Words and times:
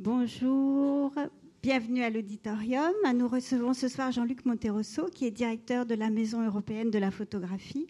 Bonjour, 0.00 1.12
bienvenue 1.60 2.04
à 2.04 2.10
l'auditorium. 2.10 2.92
Nous 3.16 3.26
recevons 3.26 3.74
ce 3.74 3.88
soir 3.88 4.12
Jean-Luc 4.12 4.46
Monterosso, 4.46 5.06
qui 5.12 5.26
est 5.26 5.32
directeur 5.32 5.86
de 5.86 5.96
la 5.96 6.08
Maison 6.08 6.46
européenne 6.46 6.92
de 6.92 7.00
la 7.00 7.10
photographie. 7.10 7.88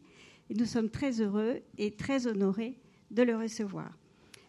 Et 0.49 0.55
nous 0.55 0.65
sommes 0.65 0.89
très 0.89 1.21
heureux 1.21 1.59
et 1.77 1.91
très 1.91 2.27
honorés 2.27 2.79
de 3.11 3.23
le 3.23 3.37
recevoir. 3.37 3.93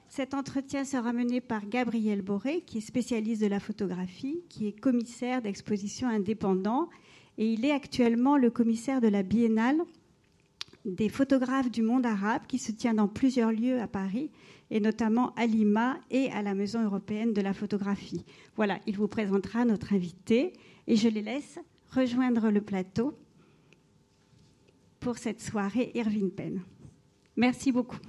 Cet 0.07 0.33
entretien 0.33 0.85
sera 0.85 1.11
mené 1.11 1.41
par 1.41 1.67
Gabriel 1.67 2.21
Boré, 2.21 2.61
qui 2.61 2.77
est 2.77 2.81
spécialiste 2.81 3.41
de 3.41 3.47
la 3.47 3.59
photographie, 3.59 4.41
qui 4.47 4.67
est 4.67 4.79
commissaire 4.79 5.41
d'exposition 5.41 6.07
indépendant, 6.07 6.87
et 7.37 7.51
il 7.51 7.65
est 7.65 7.73
actuellement 7.73 8.37
le 8.37 8.51
commissaire 8.51 9.01
de 9.01 9.09
la 9.09 9.21
Biennale 9.21 9.81
des 10.85 11.09
photographes 11.09 11.71
du 11.71 11.81
monde 11.81 12.05
arabe, 12.05 12.43
qui 12.47 12.57
se 12.57 12.71
tient 12.71 12.93
dans 12.93 13.07
plusieurs 13.07 13.51
lieux 13.51 13.79
à 13.81 13.87
Paris, 13.87 14.31
et 14.71 14.79
notamment 14.79 15.33
à 15.35 15.45
Lima 15.45 15.97
et 16.11 16.31
à 16.31 16.41
la 16.41 16.53
Maison 16.53 16.83
européenne 16.83 17.33
de 17.33 17.41
la 17.41 17.53
photographie. 17.53 18.23
Voilà, 18.55 18.79
il 18.87 18.95
vous 18.95 19.07
présentera 19.07 19.65
notre 19.65 19.93
invité, 19.93 20.53
et 20.87 20.95
je 20.95 21.09
les 21.09 21.21
laisse 21.21 21.59
rejoindre 21.91 22.49
le 22.49 22.61
plateau 22.61 23.13
pour 24.99 25.17
cette 25.17 25.41
soirée 25.41 25.91
Irving 25.95 26.29
Penn. 26.29 26.61
Merci 27.35 27.71
beaucoup. 27.71 27.99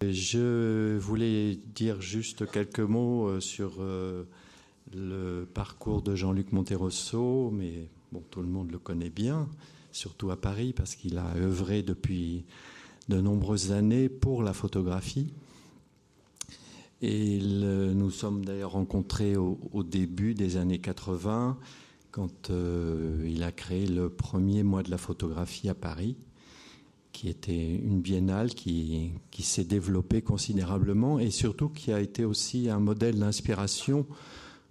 Je 0.00 0.96
voulais 0.98 1.58
dire 1.74 2.00
juste 2.00 2.48
quelques 2.50 2.78
mots 2.80 3.26
euh, 3.26 3.40
sur 3.40 3.76
euh, 3.80 4.24
le 4.94 5.44
parcours 5.44 6.02
de 6.02 6.14
Jean-Luc 6.14 6.52
Monterosso, 6.52 7.50
mais 7.50 7.88
bon, 8.12 8.22
tout 8.30 8.40
le 8.40 8.46
monde 8.46 8.70
le 8.70 8.78
connaît 8.78 9.10
bien, 9.10 9.48
surtout 9.98 10.30
à 10.30 10.40
Paris, 10.40 10.72
parce 10.72 10.94
qu'il 10.94 11.18
a 11.18 11.34
œuvré 11.36 11.82
depuis 11.82 12.44
de 13.08 13.20
nombreuses 13.20 13.72
années 13.72 14.08
pour 14.08 14.42
la 14.42 14.52
photographie. 14.52 15.32
Et 17.02 17.38
nous 17.40 18.10
sommes 18.10 18.44
d'ailleurs 18.44 18.72
rencontrés 18.72 19.36
au, 19.36 19.82
début 19.82 20.34
des 20.34 20.56
années 20.56 20.78
80, 20.78 21.58
quand 22.10 22.50
euh, 22.50 23.24
il 23.28 23.42
a 23.42 23.52
créé 23.52 23.86
le 23.86 24.08
premier 24.08 24.62
mois 24.62 24.82
de 24.82 24.90
la 24.90 24.98
photographie 24.98 25.68
à 25.68 25.74
Paris 25.74 26.16
qui 27.18 27.28
était 27.28 27.74
une 27.74 28.00
biennale 28.00 28.50
qui, 28.50 29.10
s'est 29.40 29.64
développée 29.64 30.22
considérablement 30.22 31.18
et 31.18 31.30
surtout 31.30 31.68
qui 31.68 31.92
a 31.92 32.00
été 32.00 32.24
aussi 32.24 32.70
un 32.70 32.78
modèle 32.78 33.18
d'inspiration 33.18 34.06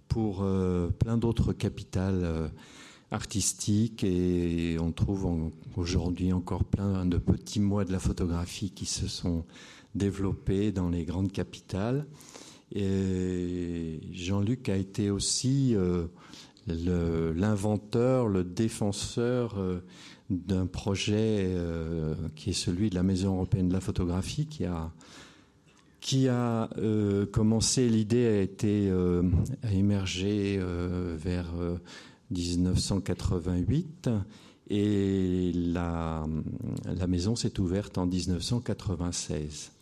pour 0.08 0.38
euh, 0.40 0.88
plein 0.88 1.18
d'autres 1.18 1.52
capitales 1.52 2.22
euh, 2.22 2.48
artistiques 3.10 4.04
et 4.04 4.76
on 4.80 4.92
trouve 4.92 5.50
aujourd'hui 5.76 6.32
encore 6.32 6.64
plein 6.64 7.06
de 7.06 7.18
petits 7.18 7.60
mois 7.60 7.84
de 7.84 7.92
la 7.92 7.98
photographie 7.98 8.70
qui 8.70 8.86
se 8.86 9.08
sont 9.08 9.44
développés 9.94 10.72
dans 10.72 10.88
les 10.88 11.04
grandes 11.04 11.32
capitales. 11.32 12.06
Et 12.74 14.00
Jean-Luc 14.12 14.68
a 14.68 14.76
été 14.76 15.10
aussi 15.10 15.74
euh, 15.74 16.08
l'inventeur, 16.66 18.28
le, 18.28 18.44
défenseur 18.44 19.56
d'un 20.30 20.66
projet 20.66 21.46
euh, 21.46 22.14
qui 22.36 22.50
est 22.50 22.54
celui 22.54 22.90
de 22.90 22.94
la 22.94 23.02
Maison 23.02 23.34
européenne 23.34 23.68
de 23.68 23.72
la 23.72 23.80
photographie, 23.80 24.46
qui 24.46 24.64
a, 24.64 24.92
qui 26.00 26.28
a 26.28 26.68
euh, 26.78 27.26
commencé, 27.26 27.88
l'idée 27.88 28.26
a 28.26 28.40
été 28.40 28.88
euh, 28.90 29.22
à 29.62 29.72
émerger 29.72 30.60
vers 31.16 31.46
1988 32.30 34.10
et 34.70 35.52
la, 35.54 36.26
la 36.84 37.06
maison 37.06 37.36
s'est 37.36 37.58
ouverte 37.58 37.98
en 37.98 38.06
1996. 38.06 39.72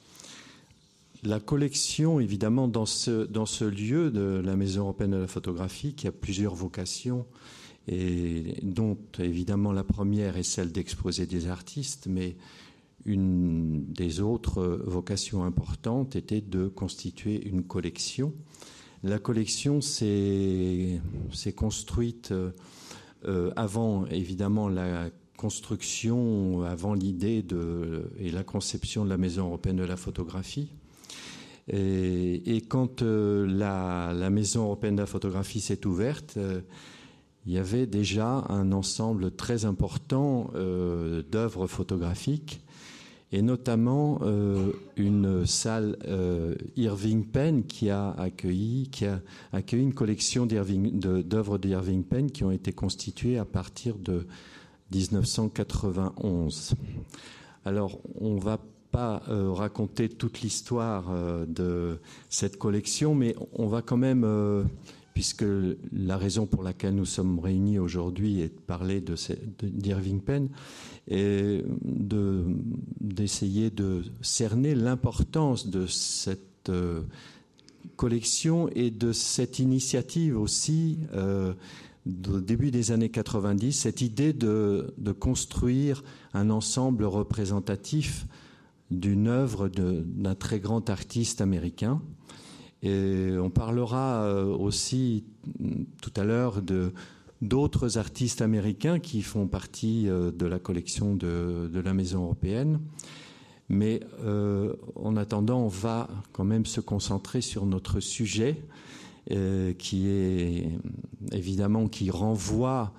La 1.22 1.40
collection, 1.40 2.20
évidemment, 2.20 2.68
dans 2.68 2.86
ce, 2.86 3.26
dans 3.26 3.46
ce 3.46 3.64
lieu 3.64 4.10
de 4.10 4.40
la 4.44 4.54
Maison 4.54 4.82
européenne 4.82 5.12
de 5.12 5.16
la 5.16 5.26
photographie, 5.26 5.94
qui 5.94 6.06
a 6.06 6.12
plusieurs 6.12 6.54
vocations, 6.54 7.26
et 7.88 8.58
dont 8.62 8.98
évidemment 9.18 9.72
la 9.72 9.84
première 9.84 10.36
est 10.36 10.42
celle 10.42 10.72
d'exposer 10.72 11.26
des 11.26 11.48
artistes, 11.48 12.06
mais 12.08 12.36
une 13.04 13.84
des 13.92 14.20
autres 14.20 14.80
vocations 14.84 15.44
importantes 15.44 16.16
était 16.16 16.40
de 16.40 16.66
constituer 16.66 17.46
une 17.48 17.62
collection. 17.62 18.32
La 19.02 19.18
collection 19.18 19.80
s'est 19.80 21.00
construite 21.54 22.32
euh, 22.32 23.50
avant 23.56 24.06
évidemment 24.06 24.68
la 24.68 25.10
construction, 25.36 26.62
avant 26.62 26.94
l'idée 26.94 27.44
et 28.18 28.30
la 28.30 28.42
conception 28.42 29.04
de 29.04 29.10
la 29.10 29.18
Maison 29.18 29.46
européenne 29.46 29.76
de 29.76 29.84
la 29.84 29.96
photographie. 29.96 30.70
Et, 31.68 32.62
quand 32.68 33.02
euh, 33.02 33.46
la, 33.46 34.30
Maison 34.30 34.64
européenne 34.64 34.96
de 34.96 35.00
la 35.00 35.06
photographie 35.06 35.60
s'est 35.60 35.84
ouverte, 35.86 36.34
euh, 36.36 36.60
il 37.44 37.52
y 37.52 37.58
avait 37.58 37.86
déjà 37.86 38.44
un 38.48 38.72
ensemble 38.72 39.32
très 39.32 39.64
important 39.64 40.50
euh, 40.54 41.22
d'œuvres 41.30 41.66
photographiques 41.66 42.60
et 43.32 43.42
notamment 43.42 44.20
euh, 44.22 44.72
une 44.96 45.46
salle 45.46 45.96
euh, 46.06 46.54
Irving 46.76 47.26
Penn 47.26 47.64
qui 47.64 47.90
a 47.90 48.10
accueilli 48.10 48.88
qui 48.90 49.06
a 49.06 49.20
accueilli 49.52 49.82
une 49.82 49.94
collection 49.94 50.46
d'œuvres 50.46 51.58
d'Irving 51.58 52.04
Penn 52.04 52.30
qui 52.30 52.44
ont 52.44 52.52
été 52.52 52.72
constituées 52.72 53.38
à 53.38 53.44
partir 53.44 53.96
de 53.98 54.26
1991. 54.92 56.74
Alors 57.64 57.98
on 58.20 58.36
va 58.36 58.58
pas 58.92 59.22
raconter 59.28 60.08
toute 60.08 60.40
l'histoire 60.40 61.12
de 61.46 61.98
cette 62.30 62.56
collection, 62.56 63.14
mais 63.14 63.34
on 63.52 63.66
va 63.66 63.82
quand 63.82 63.98
même 63.98 64.24
puisque 65.16 65.46
la 65.94 66.18
raison 66.18 66.44
pour 66.44 66.62
laquelle 66.62 66.94
nous 66.94 67.06
sommes 67.06 67.38
réunis 67.38 67.78
aujourd'hui 67.78 68.42
est 68.42 68.54
de 68.54 68.60
parler 68.60 69.02
d'Irving 69.62 70.20
Penn 70.20 70.50
et 71.08 71.64
d'essayer 73.00 73.70
de, 73.70 74.02
cerner 74.20 74.74
l'importance 74.74 75.68
de 75.68 75.86
cette 75.86 76.68
euh, 76.68 77.00
collection 77.96 78.68
et 78.74 78.90
de 78.90 79.12
cette 79.12 79.58
initiative 79.58 80.38
aussi 80.38 80.98
euh, 81.14 81.54
au 82.28 82.40
début 82.40 82.70
des 82.70 82.92
années 82.92 83.08
90, 83.08 83.72
cette 83.72 84.02
idée 84.02 84.34
de, 84.34 84.92
de 84.98 85.12
construire 85.12 86.04
un 86.34 86.50
ensemble 86.50 87.04
représentatif 87.04 88.26
d'une 88.90 89.28
œuvre 89.28 89.68
d'un 89.68 90.34
très 90.34 90.60
grand 90.60 90.90
artiste 90.90 91.40
américain 91.40 92.02
on 92.84 93.50
parlera 93.50 94.24
euh, 94.24 94.44
aussi 94.44 95.24
mm, 95.58 95.84
tout 96.02 96.12
à 96.16 96.24
l'heure 96.24 96.62
d'autres 97.42 97.98
artistes 97.98 98.42
américains 98.42 98.98
qui 98.98 99.22
font 99.22 99.46
partie 99.46 100.08
euh, 100.08 100.30
de 100.30 100.46
la 100.46 100.58
collection 100.58 101.14
de, 101.14 101.70
la 101.72 101.94
Maison 101.94 102.24
européenne. 102.24 102.80
Mais 103.68 104.00
euh, 104.24 104.74
en 104.94 105.16
attendant, 105.16 105.60
on 105.60 105.68
va 105.68 106.08
quand 106.32 106.44
même 106.44 106.66
se 106.66 106.80
concentrer 106.80 107.40
sur 107.40 107.66
notre 107.66 108.00
sujet, 108.00 108.62
qui 109.78 110.06
est 110.06 110.68
évidemment 111.32 111.88
qui 111.88 112.12
renvoie 112.12 112.92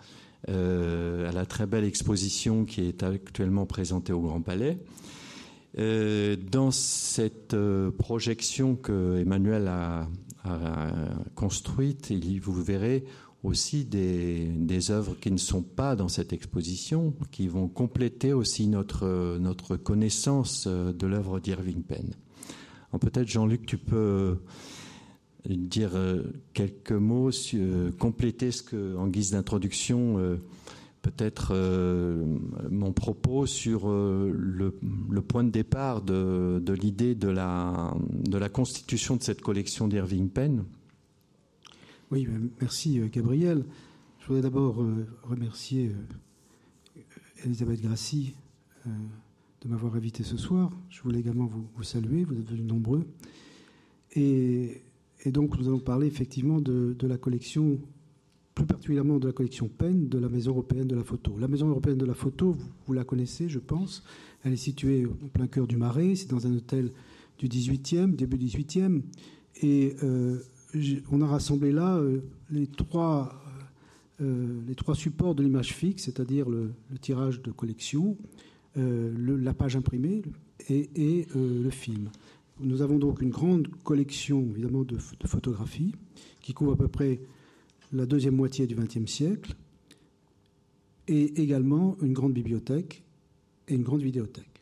à 0.50 1.32
la 1.32 1.46
très 1.46 1.66
belle 1.66 1.86
exposition 1.86 2.66
qui 2.66 2.82
est 2.82 3.02
actuellement 3.02 3.66
présentée 3.66 4.12
au 4.12 4.20
Grand 4.20 4.42
Palais. 4.42 4.78
Euh, 5.80 6.36
dans 6.36 6.72
cette 6.72 7.54
euh, 7.54 7.92
projection 7.92 8.76
que 8.76 9.20
Emmanuel 9.20 9.68
a, 9.68 10.08
construite, 11.36 12.14
vous 12.42 12.64
verrez 12.64 13.04
aussi 13.44 13.84
des, 13.84 14.92
œuvres 14.92 15.14
qui 15.20 15.30
ne 15.30 15.38
sont 15.38 15.62
pas 15.62 15.98
dans 15.98 16.08
cette 16.08 16.32
exposition, 16.32 17.14
qui 17.32 17.50
vont 17.50 17.68
compléter 17.68 18.32
aussi 18.32 18.68
notre, 18.68 19.38
notre 19.40 19.76
connaissance 19.76 20.64
euh, 20.68 20.94
de 20.94 21.06
l'œuvre 21.06 21.42
d'Irving 21.42 21.84
Penn. 21.84 22.14
Peut-être 23.02 23.28
Jean-Luc, 23.28 23.66
tu 23.66 23.78
peux 23.78 24.38
dire 25.46 25.92
quelques 26.54 26.94
mots, 26.94 27.30
compléter 28.00 28.52
ce 28.52 28.64
que, 28.64 28.96
en 28.96 29.08
guise 29.08 29.32
d'introduction, 29.32 30.40
peut-être 31.12 31.52
euh, 31.54 32.26
mon 32.70 32.92
propos 32.92 33.46
sur 33.46 33.90
euh, 33.90 34.30
le, 34.34 35.22
point 35.22 35.44
de 35.44 35.50
départ 35.50 36.02
de, 36.02 36.62
l'idée 36.74 37.16
de 37.16 37.30
la, 37.30 37.94
constitution 38.52 39.16
de 39.16 39.24
cette 39.24 39.42
collection 39.42 39.88
d'Irving 39.88 40.30
Penn. 40.30 40.66
Oui, 42.12 42.28
euh, 42.30 42.50
merci 42.62 43.00
Gabriel. 43.12 43.64
Je 44.20 44.28
voudrais 44.28 44.42
d'abord 44.42 44.84
remercier 45.24 45.92
Elisabeth 47.46 47.82
Grassi 47.82 48.34
de 48.86 49.70
m'avoir 49.70 49.96
invité 49.96 50.24
ce 50.24 50.36
soir. 50.36 50.72
Je 50.90 51.02
voulais 51.02 51.20
également 51.20 51.46
vous, 51.46 51.84
saluer, 51.84 52.26
vous 52.26 52.38
êtes 52.38 52.50
venus 52.50 52.66
nombreux. 52.66 53.08
Et, 54.16 54.82
donc 55.28 55.58
nous 55.58 55.68
allons 55.68 55.80
parler 55.80 56.08
effectivement 56.08 56.60
de 56.60 57.08
la 57.08 57.18
collection 57.18 57.80
plus 58.58 58.66
particulièrement 58.66 59.20
de 59.20 59.28
la 59.28 59.34
collection 59.34 59.68
Penn 59.68 60.10
de 60.10 60.18
la 60.18 60.30
Maison 60.30 60.50
européenne 60.50 60.88
de 60.88 60.96
la 60.96 61.04
photo. 61.04 61.38
La 61.38 61.48
Maison 61.48 61.68
européenne 61.68 62.00
de 62.00 62.08
la 62.08 62.16
photo, 62.16 62.58
vous, 62.88 62.94
la 62.94 63.04
connaissez, 63.04 63.48
je 63.48 63.60
pense. 63.60 64.04
Elle 64.44 64.54
est 64.54 64.56
située 64.56 65.06
au 65.06 65.28
plein 65.28 65.46
cœur 65.46 65.68
du 65.68 65.78
Marais. 65.78 66.16
C'est 66.16 66.32
dans 66.32 66.48
un 66.48 66.56
hôtel 66.56 66.92
du 67.38 67.48
18e, 67.48 68.16
début 68.16 68.38
18e. 68.38 69.04
Et 69.62 69.96
on 71.12 71.22
a 71.22 71.28
rassemblé 71.28 71.72
là 71.72 72.02
les 72.50 72.66
trois, 72.66 73.44
les 74.20 74.74
trois 74.76 74.96
supports 74.96 75.36
de 75.36 75.44
l'image 75.44 75.74
fixe, 75.74 76.06
c'est-à-dire 76.06 76.50
le, 76.50 76.72
tirage 77.00 77.44
de 77.44 77.52
collection, 77.52 78.18
la 78.76 79.54
page 79.54 79.76
imprimée 79.76 80.24
et, 80.68 81.28
le 81.36 81.70
film. 81.70 82.10
Nous 82.60 82.82
avons 82.82 82.98
donc 82.98 83.22
une 83.22 83.30
grande 83.30 83.68
collection, 83.84 84.48
évidemment, 84.50 84.82
de, 84.82 84.96
de 84.96 85.28
photographies 85.28 85.94
qui 86.42 86.56
couvre 86.56 86.72
à 86.72 86.76
peu 86.76 86.88
près 86.88 87.20
la 87.94 88.06
deuxième 88.06 88.36
moitié 88.36 88.68
du 88.68 88.76
XXe 88.76 89.10
siècle, 89.10 89.56
et 91.08 91.42
également 91.42 91.96
une 92.02 92.14
grande 92.14 92.34
bibliothèque 92.34 93.04
et 93.68 93.76
une 93.76 93.84
grande 93.84 94.02
vidéothèque. 94.02 94.62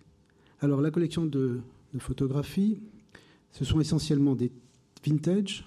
Alors 0.62 0.81
la 0.81 0.92
collection 0.92 1.25
de, 1.25 1.62
photographies, 2.00 2.80
ce 3.51 3.63
sont 3.63 3.80
essentiellement 3.80 4.36
des 4.36 4.51
vintage, 5.06 5.66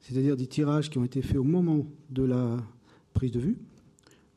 c'est-à-dire 0.00 0.36
des 0.36 0.46
tirages 0.46 0.90
qui 0.90 0.98
ont 0.98 1.04
été 1.04 1.22
faits 1.22 1.38
au 1.38 1.44
moment 1.44 1.86
de 2.10 2.24
la 2.24 2.58
prise 3.14 3.32
de 3.32 3.40
vue, 3.40 3.56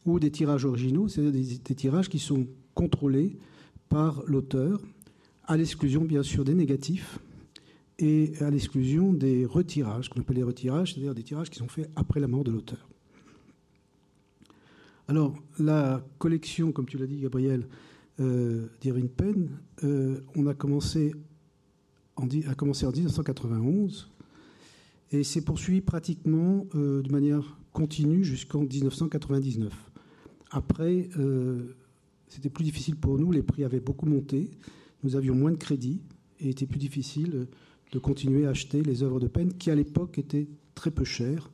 ou 0.05 0.19
des 0.19 0.31
tirages 0.31 0.65
originaux, 0.65 1.07
c'est-à-dire 1.07 1.59
des, 1.63 1.75
tirages 1.75 2.09
qui 2.09 2.19
sont 2.19 2.47
contrôlés 2.73 3.37
par 3.89 4.23
l'auteur, 4.25 4.81
à 5.43 5.57
l'exclusion 5.57 6.05
bien 6.05 6.23
sûr 6.23 6.45
des 6.45 6.53
négatifs 6.53 7.19
et 7.99 8.31
à 8.39 8.49
l'exclusion 8.49 9.13
des 9.13 9.45
retirages, 9.45 10.09
qu'on 10.09 10.21
appelle 10.21 10.37
les 10.37 10.43
retirages, 10.43 10.93
c'est-à-dire 10.93 11.13
des 11.13 11.23
tirages 11.23 11.49
qui 11.49 11.59
sont 11.59 11.67
faits 11.67 11.89
après 11.95 12.19
la 12.21 12.27
mort 12.27 12.45
de 12.45 12.51
l'auteur. 12.51 12.89
Alors, 15.09 15.35
la 15.57 16.05
collection, 16.17 16.71
comme 16.71 16.85
tu 16.85 16.97
l'as 16.97 17.07
dit, 17.07 17.17
Gabriel, 17.17 17.67
euh, 18.19 18.67
d'Irving 18.79 19.09
Penn, 19.09 19.49
euh, 19.83 20.21
on 20.35 20.47
a 20.47 20.53
commencé, 20.53 21.13
en, 22.15 22.27
a 22.27 22.85
en 22.85 22.91
1991 22.91 24.09
et 25.11 25.23
s'est 25.23 25.41
poursuivi 25.41 25.81
pratiquement 25.81 26.67
euh, 26.75 27.01
de 27.01 27.11
manière 27.11 27.57
continue 27.73 28.23
jusqu'en 28.23 28.61
1999. 28.61 29.73
Après, 30.51 31.09
c'était 32.27 32.49
plus 32.49 32.63
difficile 32.63 32.95
pour 32.95 33.19
nous, 33.19 33.31
les 33.31 33.43
prix 33.43 33.63
avaient 33.63 33.79
beaucoup 33.79 34.07
monté, 34.07 34.49
nous 35.03 35.15
avions 35.15 35.35
moins 35.35 35.51
de 35.51 35.57
crédit 35.57 36.01
et 36.39 36.49
était 36.49 36.65
plus 36.65 36.79
difficile 36.79 37.47
de 37.91 37.99
continuer 37.99 38.45
à 38.45 38.49
acheter 38.49 38.83
les 38.83 39.03
œuvres 39.03 39.19
de 39.19 39.27
Penn 39.27 39.53
qui 39.53 39.71
à 39.71 39.75
l'époque 39.75 40.17
étaient 40.17 40.47
très 40.75 40.91
peu 40.91 41.03
chères 41.03 41.49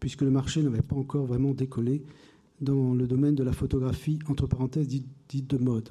puisque 0.00 0.22
le 0.22 0.30
marché 0.30 0.62
n'avait 0.62 0.82
pas 0.82 0.96
encore 0.96 1.26
vraiment 1.26 1.52
décollé 1.52 2.02
dans 2.60 2.94
le 2.94 3.06
domaine 3.06 3.34
de 3.34 3.44
la 3.44 3.52
photographie, 3.52 4.18
entre 4.28 4.46
parenthèses, 4.46 4.88
dite, 4.88 5.50
de 5.50 5.56
mode. 5.56 5.90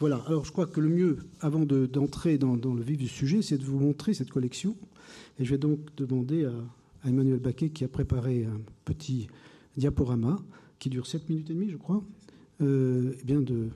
Voilà, 0.00 0.16
alors 0.26 0.44
je 0.44 0.52
crois 0.52 0.66
que 0.66 0.80
le 0.80 0.88
mieux, 0.88 1.18
avant 1.40 1.64
d'entrer 1.64 2.36
dans, 2.38 2.56
le 2.56 2.82
vif 2.82 2.98
du 2.98 3.08
sujet, 3.08 3.40
c'est 3.40 3.58
de 3.58 3.64
vous 3.64 3.78
montrer 3.78 4.14
cette 4.14 4.30
collection. 4.30 4.76
Et 5.38 5.44
je 5.44 5.50
vais 5.50 5.58
donc 5.58 5.78
demander 5.96 6.44
à, 6.44 6.52
Emmanuel 7.04 7.38
Baquet, 7.38 7.70
qui 7.70 7.84
a 7.84 7.88
préparé 7.88 8.44
un 8.44 8.60
petit 8.84 9.28
diaporama, 9.76 10.40
qui 10.78 10.88
dure 10.88 11.06
7 11.06 11.28
minutes 11.28 11.50
et 11.50 11.54
demie, 11.54 11.70
je 11.70 11.76
crois, 11.76 12.02
euh, 12.60 13.14
eh 13.20 13.24
bien 13.24 13.40
de, 13.40 13.68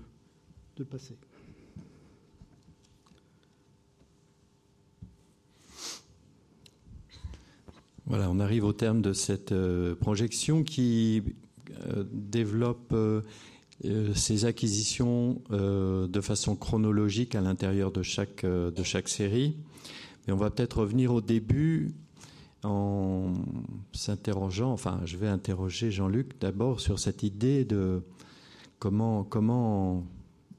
de 0.76 0.84
passer. 0.84 1.16
Voilà, 8.08 8.30
on 8.30 8.38
arrive 8.38 8.64
au 8.64 8.72
terme 8.72 9.02
de 9.02 9.12
cette 9.12 9.50
euh, 9.50 9.96
projection 9.96 10.62
qui 10.62 11.24
euh, 11.88 12.04
développe 12.12 12.94
ses 14.14 14.44
euh, 14.44 14.48
acquisitions 14.48 15.42
de 15.50 16.20
façon 16.20 16.54
chronologique 16.54 17.34
à 17.34 17.40
l'intérieur 17.40 17.90
de 17.90 18.02
chaque, 18.02 18.46
de 18.46 18.82
chaque 18.84 19.08
série. 19.08 19.56
Mais 20.26 20.32
on 20.32 20.36
va 20.36 20.50
peut-être 20.50 20.78
revenir 20.78 21.12
au 21.12 21.20
début 21.20 21.90
en 22.62 23.32
s'interrogeant, 23.92 24.72
enfin 24.72 25.00
je 25.04 25.16
vais 25.16 25.28
interroger 25.28 25.90
Jean-Luc 25.90 26.40
d'abord 26.40 26.80
sur 26.80 26.98
cette 26.98 27.22
idée 27.22 27.64
de 27.64 28.02
comment, 28.78 29.24
comment 29.24 30.04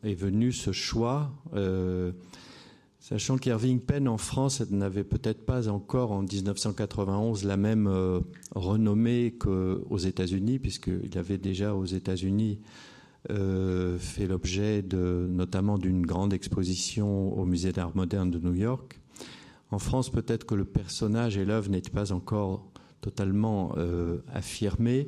est 0.04 0.14
venu 0.16 0.52
ce 0.52 0.72
choix 0.74 1.32
Sachant 3.10 3.38
qu'Irving 3.38 3.80
Penn 3.80 4.10
en 4.10 4.18
France 4.18 4.60
n'avait 4.70 5.06
peut-être 5.06 5.46
pas 5.46 5.70
encore 5.70 6.12
en 6.12 6.24
1991 6.24 7.46
la 7.46 7.56
même 7.56 7.88
euh, 7.88 8.20
renommée 8.54 9.34
qu'aux 9.40 9.98
États-Unis, 9.98 10.60
puisqu'il 10.60 11.18
avait 11.18 11.38
déjà 11.38 11.74
aux 11.74 11.86
États-Unis 11.86 12.60
euh, 13.30 13.98
fait 13.98 14.28
l'objet 14.28 14.84
notamment 14.92 15.78
d'une 15.78 16.06
grande 16.06 16.34
exposition 16.34 17.34
au 17.40 17.46
Musée 17.46 17.72
d'art 17.72 17.96
moderne 17.96 18.30
de 18.30 18.40
New 18.40 18.56
York. 18.56 19.00
En 19.72 19.80
France, 19.80 20.10
peut-être 20.10 20.46
que 20.46 20.56
le 20.56 20.66
personnage 20.66 21.38
et 21.38 21.46
l'œuvre 21.46 21.70
n'étaient 21.70 21.90
pas 21.90 22.12
encore 22.12 22.70
totalement 23.00 23.72
euh, 23.78 24.18
affirmés, 24.34 25.08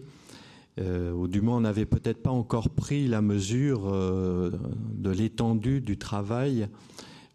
ou 0.81 1.27
du 1.27 1.41
moins 1.41 1.57
on 1.57 1.61
n'avait 1.61 1.85
peut-être 1.85 2.23
pas 2.23 2.31
encore 2.31 2.69
pris 2.69 3.09
la 3.09 3.21
mesure 3.21 3.91
de 3.91 5.09
l'étendue 5.09 5.81
du 5.81 5.97
travail 5.97 6.69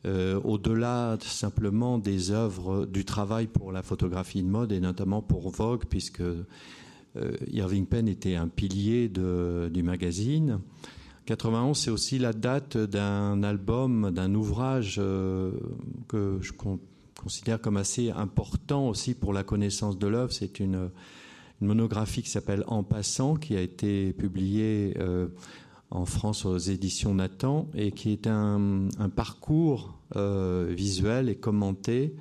euh, 0.07 0.39
au-delà 0.45 1.17
simplement 1.23 1.99
des 1.99 2.31
œuvres 2.31 2.85
du 2.85 3.07
travail 3.07 3.47
pour 3.47 3.73
la 3.73 3.83
photographie 3.83 4.43
de 4.43 4.49
mode 4.49 4.71
et 4.71 4.81
notamment 4.81 5.23
pour 5.23 5.51
Vogue, 5.51 5.85
puisque 5.89 6.21
euh, 6.21 6.45
Irving 7.51 7.87
Penn 7.87 8.07
était 8.07 8.35
un 8.35 8.49
pilier 8.49 9.09
du 9.09 9.83
magazine. 9.83 10.61
91, 11.25 11.79
c'est 11.79 11.91
aussi 11.91 12.19
la 12.19 12.35
date 12.35 12.77
d'un 12.77 13.43
album, 13.43 14.11
d'un 14.11 14.35
ouvrage 14.35 14.97
euh, 14.99 15.53
que 16.07 16.39
je 16.43 16.53
considère 16.53 17.59
comme 17.61 17.79
assez 17.79 18.11
important 18.11 18.89
aussi 18.91 19.15
pour 19.15 19.33
la 19.33 19.43
connaissance 19.43 19.99
de 19.99 20.07
l'œuvre. 20.07 20.33
C'est 20.33 20.61
une, 20.61 20.91
monographie 21.61 22.23
qui 22.23 22.29
s'appelle 22.29 22.63
En 22.67 22.83
passant, 22.83 23.37
qui 23.37 23.57
a 23.57 23.61
été 23.63 24.13
publiée 24.13 24.93
en 25.95 26.07
France 26.07 26.45
aux 26.45 26.59
éditions 26.59 27.15
Nathan 27.15 27.69
et 27.75 27.93
qui 27.93 28.13
est 28.13 28.27
un, 28.27 28.89
parcours 29.15 29.94
euh, 30.17 30.73
visuel 30.77 31.29
et 31.29 31.37
commenté 31.37 32.15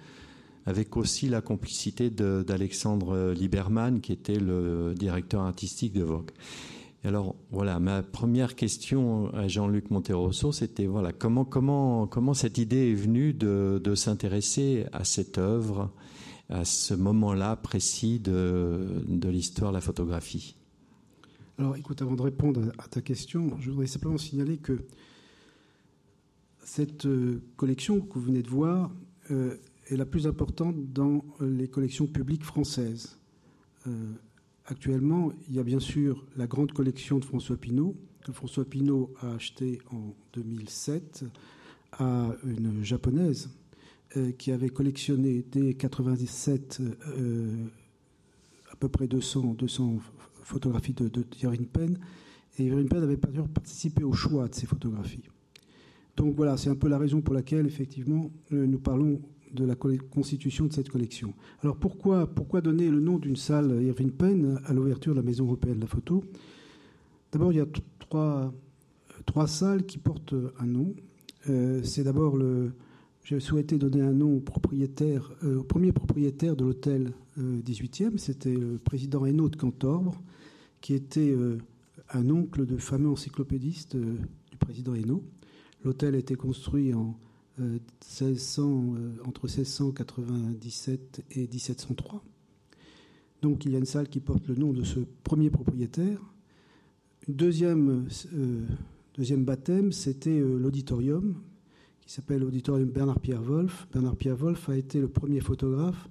avec 0.66 0.96
aussi 0.96 1.28
la 1.28 1.42
complicité 1.42 2.10
d'Alexandre 2.10 3.34
Lieberman 3.34 4.00
qui 4.00 4.14
était 4.14 4.40
le 4.40 4.94
directeur 4.98 5.42
artistique 5.42 5.94
de 5.94 6.04
Vogue. 6.04 6.32
alors 7.04 7.36
voilà, 7.52 7.80
ma 7.80 8.02
première 8.02 8.56
question 8.56 9.28
à 9.34 9.48
Jean-Luc 9.50 9.92
Monterosso, 9.92 10.54
c'était 10.54 10.86
voilà 10.86 11.12
comment 11.12 11.44
comment 11.44 12.08
comment 12.08 12.34
cette 12.34 12.58
idée 12.58 12.92
est 12.92 12.96
venue 12.96 13.34
de, 13.34 13.82
de 13.84 13.96
s'intéresser 13.96 14.86
à 14.94 15.04
cette 15.04 15.38
œuvre 15.38 15.92
à 16.50 16.66
ce 16.66 16.94
moment-là 16.94 17.56
précis 17.56 18.20
de, 18.20 19.04
de 19.08 19.30
l'histoire 19.30 19.72
de 19.72 19.78
la 19.78 19.82
photographie? 19.82 20.56
Alors 21.58 21.76
écoute, 21.76 22.02
avant 22.02 22.16
de 22.16 22.22
répondre 22.22 22.72
à 22.78 22.88
ta 22.88 23.02
question, 23.02 23.50
je 23.60 23.70
voudrais 23.70 23.88
simplement 23.88 24.18
signaler 24.18 24.58
que 24.58 24.86
cette 26.64 27.06
euh, 27.06 27.42
collection 27.58 28.02
que 28.02 28.14
vous 28.14 28.26
venez 28.26 28.42
de 28.42 28.50
voir 28.50 28.92
euh, 29.32 29.56
est 29.88 29.98
la 29.98 30.06
plus 30.06 30.28
importante 30.28 30.76
dans 30.94 31.24
les 31.42 31.68
collections 31.68 32.08
publiques 32.08 32.44
françaises. 32.44 33.20
Euh, 33.88 34.12
actuellement, 34.66 35.32
il 35.50 35.56
y 35.56 35.60
a 35.60 35.64
bien 35.64 35.80
sûr 35.80 36.26
la 36.36 36.48
grande 36.48 36.72
collection 36.72 37.20
de 37.20 37.26
François 37.26 37.58
Pinault, 37.58 37.96
que 38.24 38.32
François 38.32 38.66
Pinault 38.66 39.14
a 39.22 39.34
acheté 39.34 39.82
en 39.92 40.14
2007 40.34 41.26
à 41.94 42.34
une 42.46 42.84
japonaise 42.84 43.50
qui 44.38 44.52
avait 44.52 44.70
collectionné 44.70 45.44
dès 45.52 45.74
97 45.74 46.82
à 48.72 48.76
peu 48.76 48.88
près 48.88 49.08
200, 49.08 49.56
200 49.56 49.98
photographies 50.44 50.94
de, 50.94 51.10
de 51.10 51.24
Penn. 51.66 52.00
Et 52.58 52.66
Irving 52.66 52.88
Penn 52.88 53.04
avait 53.04 53.18
participé 53.18 54.04
au 54.04 54.14
choix 54.14 54.48
de 54.48 54.56
ces 54.56 54.68
photographies. 54.68 55.24
Donc 56.16 56.36
voilà, 56.36 56.58
c'est 56.58 56.70
un 56.70 56.76
peu 56.76 56.88
la 56.88 56.98
raison 56.98 57.22
pour 57.22 57.34
laquelle, 57.34 57.66
effectivement, 57.66 58.32
euh, 58.52 58.66
nous 58.68 58.80
parlons 58.80 59.22
de 59.52 59.66
la 59.66 59.76
constitution 59.76 60.66
de 60.66 60.74
cette 60.74 60.90
collection. 60.90 61.34
Alors 61.62 61.78
pourquoi, 61.78 62.28
donner 62.62 62.90
le 62.90 63.00
nom 63.00 63.20
d'une 63.20 63.36
salle 63.36 63.84
Irving 63.84 64.12
Penn 64.12 64.60
à 64.66 64.74
l'ouverture 64.74 65.14
de 65.14 65.20
la 65.20 65.26
Maison 65.26 65.46
européenne 65.46 65.76
de 65.76 65.82
la 65.82 65.88
photo? 65.88 66.24
D'abord, 67.32 67.52
il 67.52 67.58
y 67.58 67.62
a 67.62 67.68
trois, 68.00 68.52
trois 69.26 69.48
salles 69.48 69.86
qui 69.86 70.00
portent 70.00 70.34
un 70.60 70.66
nom. 70.66 70.96
Euh, 71.50 71.82
c'est 71.84 72.04
d'abord 72.04 72.38
le. 72.38 72.74
J'ai 73.24 73.40
souhaité 73.40 73.78
donner 73.78 74.02
un 74.02 74.12
nom 74.12 74.36
au 74.36 74.40
propriétaire, 74.40 75.32
euh, 75.44 75.60
au 75.60 75.64
premier 75.64 75.94
propriétaire 75.94 76.56
de 76.58 76.66
l'hôtel 76.66 77.14
18e, 77.40 78.18
c'était 78.18 78.54
le 78.54 78.78
président 78.78 79.26
Hainaut 79.26 79.50
de 79.50 79.56
Cantorbre, 79.56 80.22
qui 80.82 80.94
était 80.94 81.34
un 82.12 82.30
oncle 82.30 82.66
de 82.66 82.78
fameux 82.78 83.10
encyclopédiste 83.10 83.96
du 83.96 84.58
président 84.60 84.94
Hainaut. 84.94 85.24
L'hôtel 85.84 86.16
a 86.16 86.18
été 86.18 86.36
construit 86.36 86.94
en, 86.94 87.18
1600, 87.60 88.64
euh, 88.64 88.98
euh, 88.98 89.12
entre 89.26 89.48
1697 89.48 91.24
et 91.32 91.48
1703. 91.48 92.24
Donc 93.42 93.66
il 93.66 93.74
y 93.74 93.76
a 93.76 93.80
une 93.80 93.86
salle 93.86 94.08
qui 94.08 94.20
porte 94.20 94.48
le 94.48 94.56
nom 94.56 94.74
de 94.74 94.84
ce 94.84 95.00
premier 95.24 95.50
propriétaire. 95.50 96.20
Deuxième, 97.28 98.08
euh, 98.34 98.66
deuxième 99.16 99.44
baptême, 99.44 99.92
c'était 99.92 100.40
l'auditorium 100.40 101.36
qui 102.02 102.12
s'appelle 102.12 102.42
l'auditorium 102.42 102.90
Bernard 102.90 103.20
Pierre 103.20 103.42
Wolff. 103.42 103.88
Bernard 103.94 104.16
Pierre 104.16 104.36
Wolff 104.36 104.70
a 104.70 104.76
été 104.76 105.00
le 105.00 105.08
premier 105.08 105.40
photographe, 105.40 106.10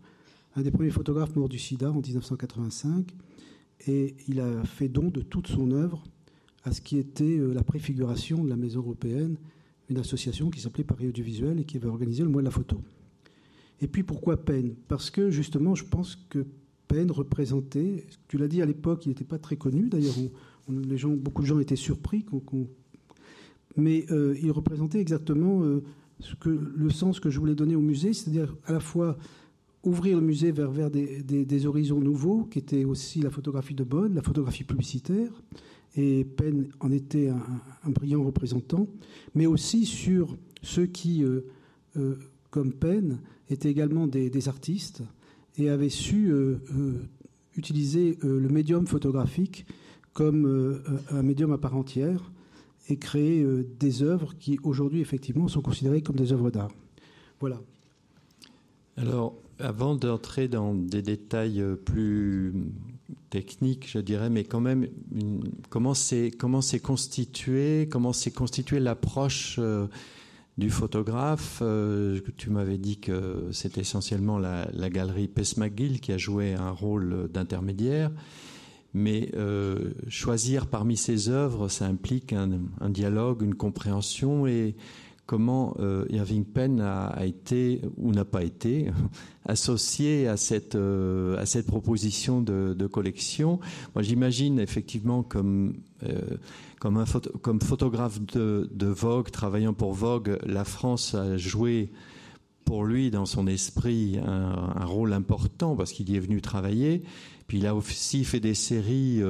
un 0.56 0.62
des 0.62 0.70
premiers 0.70 0.90
photographes 0.90 1.34
morts 1.36 1.50
du 1.50 1.58
sida 1.58 1.90
en 1.90 2.00
1985, 2.00 3.14
et 3.88 4.14
il 4.28 4.40
a 4.40 4.64
fait 4.64 4.88
don 4.88 5.08
de 5.08 5.20
toute 5.20 5.48
son 5.48 5.70
œuvre 5.72 6.02
à 6.64 6.72
ce 6.72 6.80
qui 6.80 6.96
était 6.96 7.36
la 7.38 7.62
préfiguration 7.62 8.42
de 8.42 8.48
la 8.48 8.56
Maison 8.56 8.80
européenne, 8.80 9.36
une 9.92 9.98
association 9.98 10.50
qui 10.50 10.60
s'appelait 10.60 10.84
Paris 10.84 11.08
Audiovisuel 11.08 11.60
et 11.60 11.64
qui 11.64 11.76
avait 11.76 11.86
organisé 11.86 12.22
le 12.22 12.28
mois 12.28 12.42
de 12.42 12.46
la 12.46 12.50
photo. 12.50 12.80
Et 13.80 13.86
puis 13.86 14.02
pourquoi 14.02 14.44
Penn? 14.44 14.74
Parce 14.88 15.10
que 15.10 15.30
justement, 15.30 15.74
je 15.74 15.84
pense 15.84 16.16
que 16.28 16.44
Penn 16.88 17.10
représentait, 17.10 18.06
tu 18.28 18.38
l'as 18.38 18.48
dit 18.48 18.62
à 18.62 18.66
l'époque, 18.66 19.06
il 19.06 19.10
n'était 19.10 19.24
pas 19.24 19.38
très 19.38 19.56
connu, 19.56 19.88
d'ailleurs, 19.88 20.14
les 20.68 20.98
gens, 20.98 21.10
beaucoup 21.10 21.42
de 21.42 21.46
gens 21.46 21.58
étaient 21.58 21.76
surpris, 21.76 22.24
mais 23.76 24.04
euh, 24.10 24.36
il 24.42 24.50
représentait 24.50 25.00
exactement 25.00 25.62
euh, 25.62 25.82
ce 26.20 26.34
que, 26.34 26.50
le 26.50 26.90
sens 26.90 27.18
que 27.18 27.30
je 27.30 27.38
voulais 27.38 27.54
donner 27.54 27.74
au 27.74 27.80
musée, 27.80 28.12
c'est-à-dire 28.12 28.54
à 28.66 28.72
la 28.72 28.80
fois 28.80 29.16
ouvrir 29.82 30.16
le 30.18 30.22
musée 30.22 30.52
vers, 30.52 30.70
vers 30.70 30.90
des, 30.90 31.66
horizons 31.66 32.00
nouveaux, 32.00 32.44
qui 32.44 32.58
étaient 32.58 32.84
aussi 32.84 33.20
la 33.20 33.30
photographie 33.30 33.74
de 33.74 33.84
mode, 33.84 34.14
la 34.14 34.22
photographie 34.22 34.64
publicitaire, 34.64 35.32
et 35.96 36.24
Penn 36.24 36.68
en 36.80 36.90
était 36.90 37.28
un, 37.28 37.90
brillant 37.90 38.22
représentant, 38.24 38.86
mais 39.34 39.46
aussi 39.46 39.84
sur 39.84 40.36
ceux 40.62 40.86
qui, 40.86 41.22
euh, 41.24 41.42
euh, 41.96 42.16
comme 42.50 42.72
Penn, 42.72 43.20
étaient 43.50 43.70
également 43.70 44.06
des, 44.06 44.48
artistes 44.48 45.02
et 45.58 45.68
avaient 45.68 45.90
su 45.90 46.32
euh, 46.32 46.56
utiliser 47.56 48.18
le 48.22 48.48
médium 48.48 48.86
photographique 48.86 49.66
comme 50.14 50.80
un 51.10 51.22
médium 51.22 51.52
à 51.52 51.58
part 51.58 51.76
entière 51.76 52.32
et 52.88 52.96
créer 52.96 53.46
des 53.78 54.02
œuvres 54.02 54.34
qui 54.38 54.58
aujourd'hui 54.62 55.00
effectivement 55.00 55.48
sont 55.48 55.60
considérées 55.60 56.02
comme 56.02 56.16
des 56.16 56.32
œuvres 56.32 56.50
d'art. 56.50 56.70
Voilà. 57.40 57.60
Alors, 58.96 59.34
avant 59.58 59.94
d'entrer 59.94 60.48
dans 60.48 60.74
des 60.74 61.02
détails 61.02 61.62
plus 61.84 62.52
technique, 63.30 63.88
je 63.90 63.98
dirais, 63.98 64.30
mais 64.30 64.44
quand 64.44 64.60
même, 64.60 64.88
comment 65.70 65.94
c'est 65.94 66.30
comment 66.30 66.60
c'est 66.60 66.80
constitué, 66.80 67.88
comment 67.90 68.12
s'est 68.12 68.30
constitué 68.30 68.80
l'approche 68.80 69.56
euh, 69.58 69.86
du 70.58 70.70
photographe. 70.70 71.60
Euh, 71.62 72.20
tu 72.36 72.50
m'avais 72.50 72.78
dit 72.78 72.98
que 72.98 73.48
c'est 73.52 73.78
essentiellement 73.78 74.38
la, 74.38 74.90
galerie 74.90 75.28
Pesmagil 75.28 76.00
qui 76.00 76.12
a 76.12 76.18
joué 76.18 76.54
un 76.54 76.70
rôle 76.70 77.28
d'intermédiaire. 77.32 78.10
Mais 78.94 79.30
euh, 79.34 79.92
choisir 80.08 80.66
parmi 80.66 80.98
ses 80.98 81.30
œuvres, 81.30 81.68
ça 81.68 81.86
implique 81.86 82.34
un 82.34 82.90
dialogue, 82.90 83.40
une 83.40 83.54
compréhension 83.54 84.46
et 84.46 84.74
comment 85.32 85.74
euh, 85.80 86.04
Irving 86.10 86.44
Penn 86.44 86.78
a, 86.82 87.24
été 87.24 87.80
ou 87.96 88.12
n'a 88.12 88.26
pas 88.26 88.44
été 88.44 88.90
associé 89.46 90.28
à 90.28 90.36
cette, 90.36 90.74
euh, 90.74 91.38
à 91.38 91.46
cette 91.46 91.66
proposition 91.66 92.42
de, 92.42 92.86
collection. 92.86 93.58
Moi, 93.94 94.02
j'imagine 94.02 94.60
effectivement 94.60 95.22
comme, 95.22 95.72
euh, 96.02 96.20
comme, 96.80 96.98
un 96.98 97.06
comme 97.40 97.62
photographe 97.62 98.20
de, 98.20 98.86
Vogue, 98.86 99.30
travaillant 99.30 99.72
pour 99.72 99.94
Vogue, 99.94 100.38
la 100.44 100.66
France 100.66 101.14
a 101.14 101.38
joué 101.38 101.90
pour 102.66 102.84
lui, 102.84 103.10
dans 103.10 103.24
son 103.24 103.46
esprit, 103.46 104.18
un, 104.22 104.84
rôle 104.84 105.14
important 105.14 105.76
parce 105.76 105.92
qu'il 105.92 106.10
y 106.10 106.16
est 106.16 106.20
venu 106.20 106.42
travailler. 106.42 107.04
Puis 107.46 107.56
il 107.56 107.66
a 107.66 107.74
aussi 107.74 108.24
fait 108.24 108.40
des 108.40 108.52
séries 108.54 109.22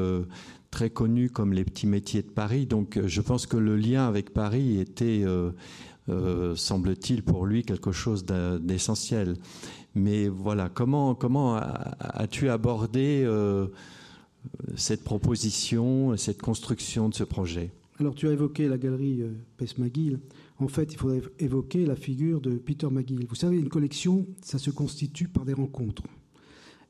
très 0.73 0.90
connues 0.90 1.30
comme 1.30 1.52
Les 1.52 1.64
Petits 1.64 1.87
Métiers 1.87 2.23
de 2.23 2.30
Paris. 2.30 2.66
Donc 2.66 2.99
je 3.06 3.21
pense 3.21 3.47
que 3.47 3.56
le 3.56 3.76
lien 3.76 4.09
avec 4.09 4.32
Paris 4.32 4.80
était 4.80 5.25
semble-t-il 6.56 7.23
pour 7.23 7.47
lui 7.47 7.62
quelque 7.62 7.92
chose 7.92 8.25
d'essentiel. 8.25 9.37
Mais 9.94 10.28
voilà, 10.28 10.68
comment, 10.68 11.14
comment 11.14 11.56
as-tu 12.00 12.49
abordé 12.49 13.23
euh, 13.25 13.66
cette 14.75 15.04
proposition, 15.04 16.16
cette 16.16 16.40
construction 16.40 17.09
de 17.09 17.14
ce 17.14 17.25
projet? 17.25 17.71
Alors 18.00 18.14
tu 18.14 18.26
as 18.26 18.32
évoqué 18.32 18.68
la 18.68 18.78
galerie 18.78 19.23
euh, 19.23 19.32
Pes 19.59 19.78
McGill. 19.78 20.18
En 20.59 20.68
fait, 20.68 20.92
il 20.92 20.99
faudrait 20.99 21.23
évoquer 21.38 21.85
la 21.85 21.97
figure 21.97 22.40
de 22.40 22.52
Peter 22.52 22.88
McGill. 22.90 23.26
Vous 23.28 23.35
savez, 23.35 23.59
une 23.59 23.68
collection, 23.68 24.26
ça 24.42 24.59
se 24.59 24.71
constitue 24.71 25.28
par 25.28 25.44
des 25.44 25.52
rencontres. 25.52 26.02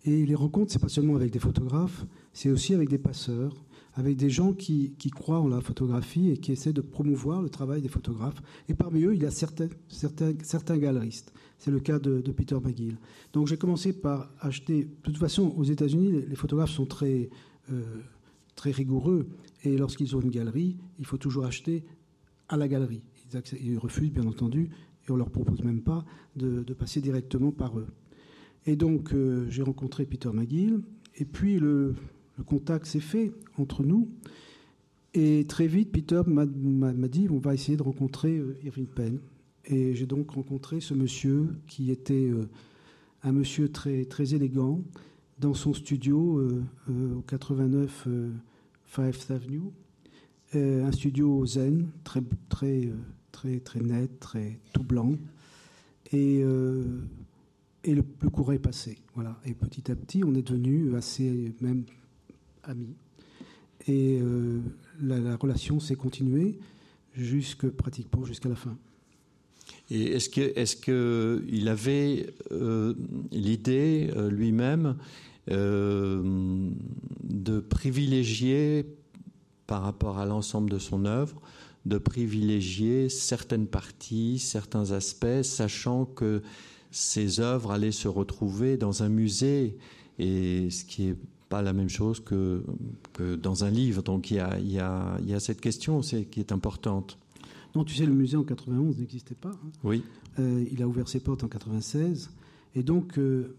Et 0.05 0.25
les 0.25 0.35
rencontres, 0.35 0.73
c'est 0.73 0.79
pas 0.81 0.89
seulement 0.89 1.17
avec 1.17 1.31
des 1.31 1.39
photographes, 1.39 2.07
c'est 2.33 2.51
aussi 2.51 2.75
avec 2.75 2.89
des 2.89 2.99
passeurs, 2.99 3.55
avec 3.95 4.17
des 4.17 4.31
gens 4.31 4.53
qui, 4.53 4.95
croient 5.15 5.41
en 5.41 5.49
la 5.49 5.61
photographie 5.61 6.31
et 6.31 6.39
qui 6.39 6.53
essaient 6.53 6.73
de 6.73 6.81
promouvoir 6.81 7.43
le 7.43 7.51
travail 7.51 7.83
des 7.83 7.89
photographes. 7.89 8.43
Et 8.69 8.75
parmi 8.75 9.03
eux, 9.03 9.15
il 9.15 9.23
y 9.23 9.27
a 9.27 9.31
certains, 9.31 9.69
certains, 9.89 10.79
galeristes. 10.79 11.33
C'est 11.59 11.71
le 11.71 11.81
cas 11.81 11.99
de, 11.99 12.21
Peter 12.33 12.57
McGill. 12.63 12.97
Donc 13.33 13.49
j'ai 13.49 13.59
commencé 13.59 13.93
par 13.93 14.31
acheter. 14.41 14.85
De 14.85 14.91
toute 15.03 15.19
façon, 15.19 15.55
aux 15.57 15.65
États-Unis, 15.65 16.25
les, 16.27 16.37
photographes 16.37 16.71
sont 16.71 16.87
très, 16.87 17.29
euh, 17.71 17.83
très 18.57 18.71
rigoureux. 18.71 19.29
Et 19.65 19.77
lorsqu'ils 19.77 20.17
ont 20.17 20.21
une 20.21 20.31
galerie, 20.31 20.77
il 20.99 21.05
faut 21.05 21.19
toujours 21.19 21.45
acheter 21.45 21.85
à 22.49 22.57
la 22.57 22.69
galerie. 22.69 23.03
Ils, 23.63 23.79
refusent, 23.79 24.11
bien 24.11 24.27
entendu, 24.27 24.71
et 25.07 25.11
on 25.11 25.15
ne 25.15 25.19
leur 25.19 25.31
propose 25.31 25.63
même 25.63 25.83
pas 25.83 26.05
de, 26.37 26.63
passer 26.73 27.01
directement 27.01 27.51
par 27.51 27.79
eux. 27.79 27.89
Et 28.65 28.77
donc, 28.77 29.13
euh, 29.13 29.47
j'ai 29.49 29.63
rencontré 29.63 30.07
Peter 30.07 30.31
McGill. 30.33 30.83
Et 31.17 31.25
puis, 31.25 31.59
le, 31.59 31.95
le 32.39 32.45
contact 32.45 32.87
s'est 32.87 33.01
fait 33.01 33.33
entre 33.59 33.83
nous. 33.83 34.09
Et 35.15 35.45
très 35.47 35.67
vite, 35.67 35.93
Peter 35.93 36.23
m'a 36.27 36.47
dit 36.47 37.29
on 37.31 37.39
va 37.39 37.55
essayer 37.55 37.77
de 37.77 37.83
rencontrer 37.83 38.39
euh, 38.39 38.57
Irving 38.65 38.87
Penn. 38.87 39.19
Et 39.67 39.95
j'ai 39.95 40.07
donc 40.07 40.31
rencontré 40.31 40.81
ce 40.81 40.95
monsieur 40.95 41.49
qui 41.69 41.91
était 41.91 42.31
euh, 42.31 42.49
un 43.23 43.33
monsieur 43.33 43.71
très, 43.71 44.05
très 44.07 44.35
élégant 44.35 44.81
dans 45.39 45.55
son 45.55 45.75
studio 45.75 46.39
euh, 46.39 46.65
au 46.89 47.21
89 47.23 48.09
Fifth 48.87 49.31
Avenue. 49.31 49.71
un 50.55 50.93
studio 50.93 51.45
zen, 51.47 51.89
très, 52.05 52.23
très, 52.49 52.89
très, 53.33 53.61
très 53.61 53.81
net, 53.81 54.19
très 54.19 54.59
tout 54.73 54.83
blanc. 54.83 55.13
Et, 56.13 56.43
le, 56.43 58.05
le 58.21 58.31
courant 58.31 58.53
est 58.53 58.59
passé. 58.59 58.99
Voilà. 59.15 59.41
Et 59.47 59.55
petit 59.55 59.91
à 59.91 59.97
petit, 59.97 60.23
on 60.25 60.35
est 60.35 60.43
devenu 60.43 60.95
assez, 60.95 61.55
même 61.61 61.85
amis. 62.65 62.95
Et 63.87 64.21
euh, 64.21 64.61
la, 65.01 65.37
relation 65.37 65.81
s'est 65.81 65.97
continuée 65.97 66.59
jusque, 67.15 67.69
pratiquement 67.69 68.25
jusqu'à 68.25 68.49
la 68.49 68.55
fin. 68.55 68.77
Et 69.91 70.13
est-ce 70.13 70.29
qu'il 70.29 70.53
est 70.55 70.81
que 70.81 71.45
il 71.49 71.69
avait 71.69 72.33
euh, 72.53 72.95
l'idée 73.31 74.11
euh, 74.17 74.31
lui-même 74.31 74.97
de 75.49 76.71
privilégier, 77.69 78.87
par 79.67 79.83
rapport 79.83 80.19
à 80.19 80.27
l'ensemble 80.27 80.71
de 80.71 80.79
son 80.79 81.05
œuvre, 81.05 81.41
de 81.85 81.99
privilégier 81.99 83.09
certaines 83.09 83.67
parties, 83.67 84.39
certains 84.39 84.93
aspects, 84.93 85.43
sachant 85.43 86.05
que 86.05 86.43
ses 86.93 87.41
œuvres 87.41 87.73
allaient 87.73 87.91
se 87.91 88.07
retrouver 88.07 88.77
dans 88.77 89.03
un 89.03 89.09
musée, 89.09 89.77
et 90.21 90.71
ce 90.71 90.85
qui 90.85 91.09
est 91.09 91.17
pas 91.53 91.61
la 91.61 91.75
même 91.75 91.91
chose 91.91 92.19
que, 92.19 92.63
que 93.13 93.37
dans 93.37 93.63
un 93.63 93.71
livre. 93.71 94.01
Donc 94.03 94.31
il 94.31 94.39
y 94.39 94.41
a, 94.41 94.59
il 94.59 94.73
y 94.73 94.79
a, 94.79 95.19
il 95.21 95.29
y 95.29 95.35
a 95.35 95.41
cette 95.41 95.61
question 95.61 96.01
qui 96.01 96.41
est 96.41 96.51
importante. 96.51 97.19
Non, 97.75 97.85
tu 97.85 97.95
sais, 97.95 98.07
le 98.07 98.15
musée 98.15 98.39
en 98.39 98.43
91 98.43 98.99
n'existait 98.99 99.35
pas. 99.35 99.51
Hein. 99.51 99.71
Oui. 99.85 100.03
Euh, 100.39 100.65
il 100.73 100.83
a 100.83 100.89
ouvert 100.89 101.09
ses 101.09 101.21
portes 101.21 101.45
en 101.45 101.49
96. 101.49 102.31
Et 102.75 102.83
donc, 102.83 103.19
euh, 103.19 103.55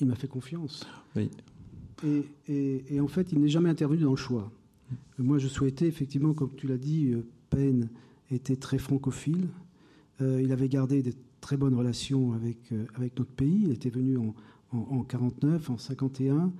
il 0.00 0.06
m'a 0.06 0.14
fait 0.14 0.28
confiance. 0.28 0.86
Oui. 1.14 1.28
Et, 2.06 2.22
et, 2.48 2.94
et 2.94 3.00
en 3.00 3.08
fait, 3.08 3.32
il 3.32 3.40
n'est 3.40 3.48
jamais 3.48 3.68
intervenu 3.68 4.04
dans 4.04 4.10
le 4.10 4.16
choix. 4.16 4.50
Moi, 5.18 5.36
je 5.36 5.48
souhaitais, 5.48 5.86
effectivement, 5.86 6.32
comme 6.32 6.54
tu 6.56 6.66
l'as 6.66 6.78
dit, 6.78 7.12
euh, 7.12 7.26
Penn 7.50 7.90
était 8.30 8.56
très 8.56 8.78
francophile. 8.78 9.48
il 10.20 10.50
avait 10.52 10.70
gardé 10.70 11.02
des 11.02 11.14
très 11.42 11.58
bonnes 11.58 11.74
relations 11.74 12.32
avec, 12.32 12.72
avec 12.94 13.18
notre 13.18 13.32
pays. 13.32 13.64
Il 13.64 13.72
était 13.72 13.90
venu 13.90 14.16
en, 14.16 14.34
en, 14.72 14.78
en 14.78 15.02
49, 15.02 15.68
en 15.68 15.76
51. 15.76 16.50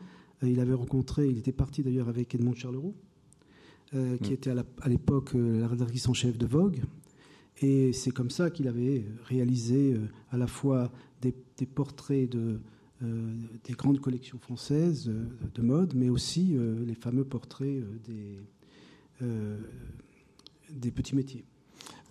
Euh, 0.45 0.49
il 0.49 0.61
avait 0.61 0.75
rencontré, 0.75 1.29
il 1.29 1.39
était 1.39 1.53
parti 1.53 1.83
d'ailleurs 1.83 2.09
avec 2.09 2.35
Edmond 2.35 2.55
Charleroux, 2.55 2.95
euh, 3.95 4.17
qui 4.19 4.31
mm. 4.31 4.35
était 4.35 4.51
à 4.51 4.89
l'époque 4.89 5.35
euh, 5.35 5.61
la 5.61 5.69
rédactrice 5.69 6.09
en 6.09 6.15
chef 6.15 6.39
de 6.39 6.47
Vogue. 6.47 6.81
Et 7.63 7.93
c'est 7.93 8.11
comme 8.11 8.31
ça 8.31 8.51
qu'il 8.51 8.67
avait 8.69 9.05
réalisé 9.25 9.97
à 10.33 10.37
la 10.37 10.49
fois 10.49 10.91
des, 11.23 11.33
portraits 11.67 12.29
de, 12.29 12.59
des 13.01 13.75
grandes 13.75 14.01
collections 14.01 14.39
françaises 14.39 15.09
de 15.55 15.63
mode, 15.63 15.95
mais 15.95 16.09
aussi 16.09 16.57
les 16.85 16.97
fameux 16.97 17.25
portraits 17.25 17.81
des, 18.03 18.41
des 20.69 20.91
petits 20.91 21.15
métiers. 21.15 21.45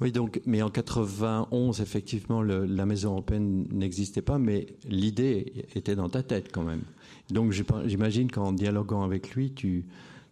Oui, 0.03 0.11
donc, 0.11 0.41
mais 0.45 0.61
en 0.61 0.69
91, 0.69 1.79
effectivement, 1.79 2.41
la 2.41 2.85
Maison 2.85 3.11
européenne 3.11 3.65
n'existait 3.71 4.21
pas, 4.21 4.37
mais 4.37 4.67
l'idée 4.85 5.65
était 5.75 5.95
dans 5.95 6.09
ta 6.09 6.23
tête 6.23 6.49
quand 6.51 6.63
même. 6.63 6.81
Donc 7.29 7.53
j'imagine 7.53 8.29
qu'en 8.29 8.51
dialoguant 8.51 9.03
avec 9.03 9.33
lui, 9.33 9.53
tu, 9.53 9.85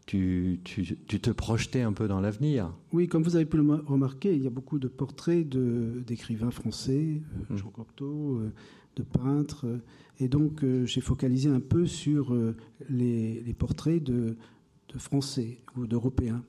tu, 0.05 0.59
te 1.21 1.29
projetais 1.31 1.83
un 1.83 1.93
peu 1.93 2.09
dans 2.09 2.19
l'avenir. 2.19 2.73
Oui, 2.91 3.07
comme 3.07 3.23
vous 3.23 3.37
avez 3.37 3.45
pu 3.45 3.55
le 3.55 3.63
remarquer, 3.87 4.35
il 4.35 4.43
y 4.43 4.47
a 4.47 4.49
beaucoup 4.49 4.77
de 4.77 4.89
portraits 4.89 5.47
d'écrivains 5.47 6.51
français, 6.51 7.21
euh, 7.49 7.53
mmh. 7.53 7.57
Jean 7.57 7.69
Cocteau, 7.69 8.39
euh, 8.39 8.51
de 8.97 9.03
peintres. 9.03 9.65
Et 10.19 10.27
donc, 10.27 10.65
euh, 10.65 10.85
j'ai 10.85 10.99
focalisé 10.99 11.49
un 11.49 11.61
peu 11.61 11.85
sur 11.85 12.35
les, 12.89 13.55
portraits 13.57 14.03
de, 14.03 14.35
Français 14.97 15.59
ou 15.77 15.87
d'Européens. 15.87 16.43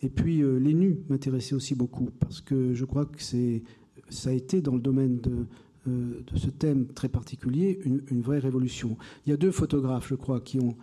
Et 0.00 0.08
puis, 0.08 0.42
les 0.42 0.74
nus 0.74 1.00
m'intéressaient 1.08 1.54
aussi 1.54 1.74
beaucoup, 1.74 2.10
parce 2.20 2.40
que 2.40 2.72
je 2.72 2.84
crois 2.84 3.04
que 3.04 3.20
ça 3.20 4.30
a 4.30 4.32
été 4.32 4.60
dans 4.60 4.74
le 4.74 4.80
domaine 4.80 5.18
de, 5.20 5.46
de 5.88 6.36
ce 6.36 6.50
thème 6.50 6.86
très 6.88 7.08
particulier 7.08 7.80
une, 7.84 8.20
vraie 8.20 8.38
révolution. 8.38 8.96
Il 9.26 9.30
y 9.30 9.32
a 9.32 9.36
deux 9.36 9.50
photographes, 9.50 10.08
je 10.08 10.14
crois, 10.14 10.40
qui 10.40 10.60
ont, 10.60 10.76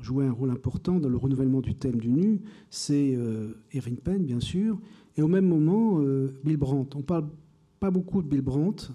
joué 0.00 0.26
un 0.26 0.32
rôle 0.32 0.50
important 0.50 0.98
dans 0.98 1.08
le 1.08 1.16
renouvellement 1.16 1.60
du 1.60 1.74
thème 1.74 1.96
du 1.96 2.08
nu, 2.08 2.40
c'est 2.70 3.14
euh, 3.14 3.52
Irving 3.74 3.96
Penn, 3.96 4.24
bien 4.24 4.40
sûr, 4.40 4.78
et 5.16 5.22
au 5.22 5.28
même 5.28 5.46
moment, 5.46 6.00
euh, 6.00 6.34
Bill 6.44 6.56
Brandt. 6.56 6.96
On 6.96 7.02
parle 7.02 7.28
pas 7.80 7.90
beaucoup 7.90 8.22
de 8.22 8.28
Bill 8.28 8.40
Brandt. 8.40 8.92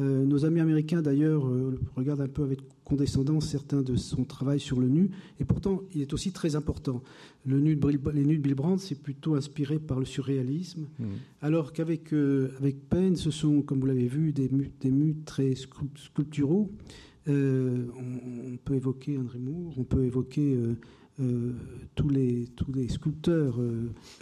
Euh, 0.00 0.24
nos 0.24 0.44
amis 0.44 0.60
américains, 0.60 1.02
d'ailleurs, 1.02 1.44
regardent 1.96 2.22
un 2.22 2.28
peu 2.28 2.42
avec 2.42 2.60
condescendance 2.84 3.48
certains 3.48 3.82
de 3.82 3.96
son 3.96 4.24
travail 4.24 4.58
sur 4.58 4.80
le 4.80 4.88
nu, 4.88 5.10
et 5.38 5.44
pourtant, 5.44 5.82
il 5.94 6.00
est 6.00 6.12
aussi 6.12 6.32
très 6.32 6.56
important. 6.56 7.02
Le 7.44 7.60
nu 7.60 7.78
les 8.12 8.24
nus 8.24 8.38
de 8.38 8.42
Bill 8.42 8.54
Brandt, 8.54 8.82
c'est 8.82 9.00
plutôt 9.00 9.34
inspiré 9.34 9.78
par 9.78 9.98
le 9.98 10.04
surréalisme, 10.04 10.88
mmh. 10.98 11.04
alors 11.40 11.72
qu'avec 11.72 12.12
avec 12.12 12.88
Penn, 12.88 13.16
ce 13.16 13.30
sont, 13.30 13.62
comme 13.62 13.80
vous 13.80 13.86
l'avez 13.86 14.08
vu, 14.08 14.32
des, 14.32 14.48
des 14.80 14.90
mus 14.90 15.16
très 15.24 15.54
sculpturaux. 15.54 16.70
Euh, 17.28 17.86
on, 17.96 18.56
peut 18.56 18.74
évoquer 18.74 19.16
André 19.16 19.38
Moore, 19.38 19.74
on 19.78 19.84
peut 19.84 20.04
évoquer 20.04 20.54
euh, 20.54 20.74
euh, 21.20 21.52
tous, 21.94 22.08
les, 22.08 22.48
tous 22.56 22.72
les 22.72 22.88
sculpteurs, 22.88 23.60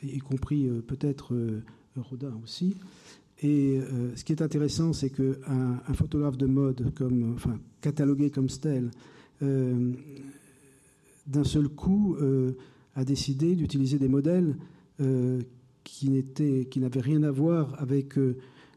y 0.03 0.19
compris 0.19 0.69
peut-être 0.87 1.35
Rodin 1.97 2.39
aussi. 2.43 2.77
Et 3.42 3.80
ce 4.16 4.23
qui 4.23 4.32
est 4.32 4.42
intéressant, 4.42 4.92
c'est 4.92 5.09
qu'un 5.09 5.80
un 5.87 5.94
photographe 5.94 6.37
de 6.37 6.47
mode, 6.47 6.92
comme, 6.94 7.37
catalogué 7.80 8.30
comme 8.30 8.50
Stel, 8.50 8.90
d'un 9.40 9.94
seul 11.44 11.68
coup, 11.68 12.18
a 12.94 13.04
décidé 13.04 13.56
d'utiliser 13.56 13.99
des 13.99 14.09
modèles 14.09 14.56
qui 15.85 16.11
n'avaient 16.76 17.00
rien 17.00 17.23
à 17.23 17.30
voir 17.30 17.80
avec 17.80 18.18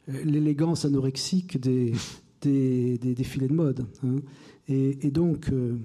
l'élégance 0.08 0.86
anorexique 0.86 1.60
des, 1.60 1.91
des, 2.43 3.15
défilés 3.15 3.48
de 3.48 3.53
mode. 3.53 3.86
Hein. 4.03 4.15
Et, 4.67 5.12
donc, 5.12 5.50
euh, 5.51 5.77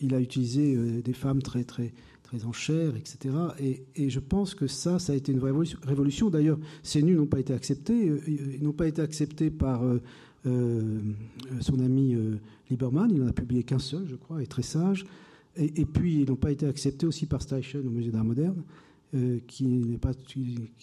il 0.00 0.14
a 0.14 0.20
utilisé 0.20 0.74
euh, 0.74 1.00
des 1.02 1.12
femmes 1.12 1.42
très, 1.42 1.64
très, 1.64 1.92
très 2.30 2.44
en 2.44 2.52
chair, 2.52 2.94
etc. 2.96 3.34
Et, 3.58 4.08
je 4.08 4.20
pense 4.20 4.54
que 4.54 4.66
ça, 4.66 4.98
ça 4.98 5.12
a 5.12 5.16
été 5.16 5.32
une 5.32 5.40
révolution. 5.40 6.30
D'ailleurs, 6.30 6.58
ces 6.82 7.02
nus 7.02 7.16
n'ont 7.16 7.26
pas 7.26 7.40
été 7.40 7.52
acceptés. 7.52 8.08
Euh, 8.08 8.20
ils 8.26 8.62
n'ont 8.62 8.72
pas 8.72 8.86
été 8.86 9.02
acceptés 9.02 9.50
par 9.50 9.82
son 10.44 11.80
ami 11.80 12.16
Lieberman. 12.70 13.10
Il 13.10 13.20
n'en 13.20 13.28
a 13.28 13.32
publié 13.32 13.62
qu'un 13.64 13.78
seul, 13.78 14.06
je 14.08 14.16
crois, 14.16 14.42
et 14.42 14.46
très 14.46 14.62
sage. 14.62 15.04
Et, 15.56 15.84
puis, 15.84 16.20
ils 16.20 16.28
n'ont 16.28 16.36
pas 16.36 16.52
été 16.52 16.66
acceptés 16.66 17.06
aussi 17.06 17.26
par 17.26 17.42
Steichen 17.42 17.86
au 17.86 17.90
Musée 17.90 18.10
d'art 18.10 18.24
moderne. 18.24 18.62
qui, 19.48 19.96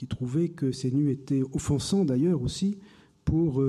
trouvait 0.09 0.49
que 0.49 0.71
ces 0.71 0.91
nus 0.91 1.11
étaient 1.11 1.43
offensants 1.53 2.03
d'ailleurs 2.05 2.41
aussi 2.41 2.77
pour 3.23 3.63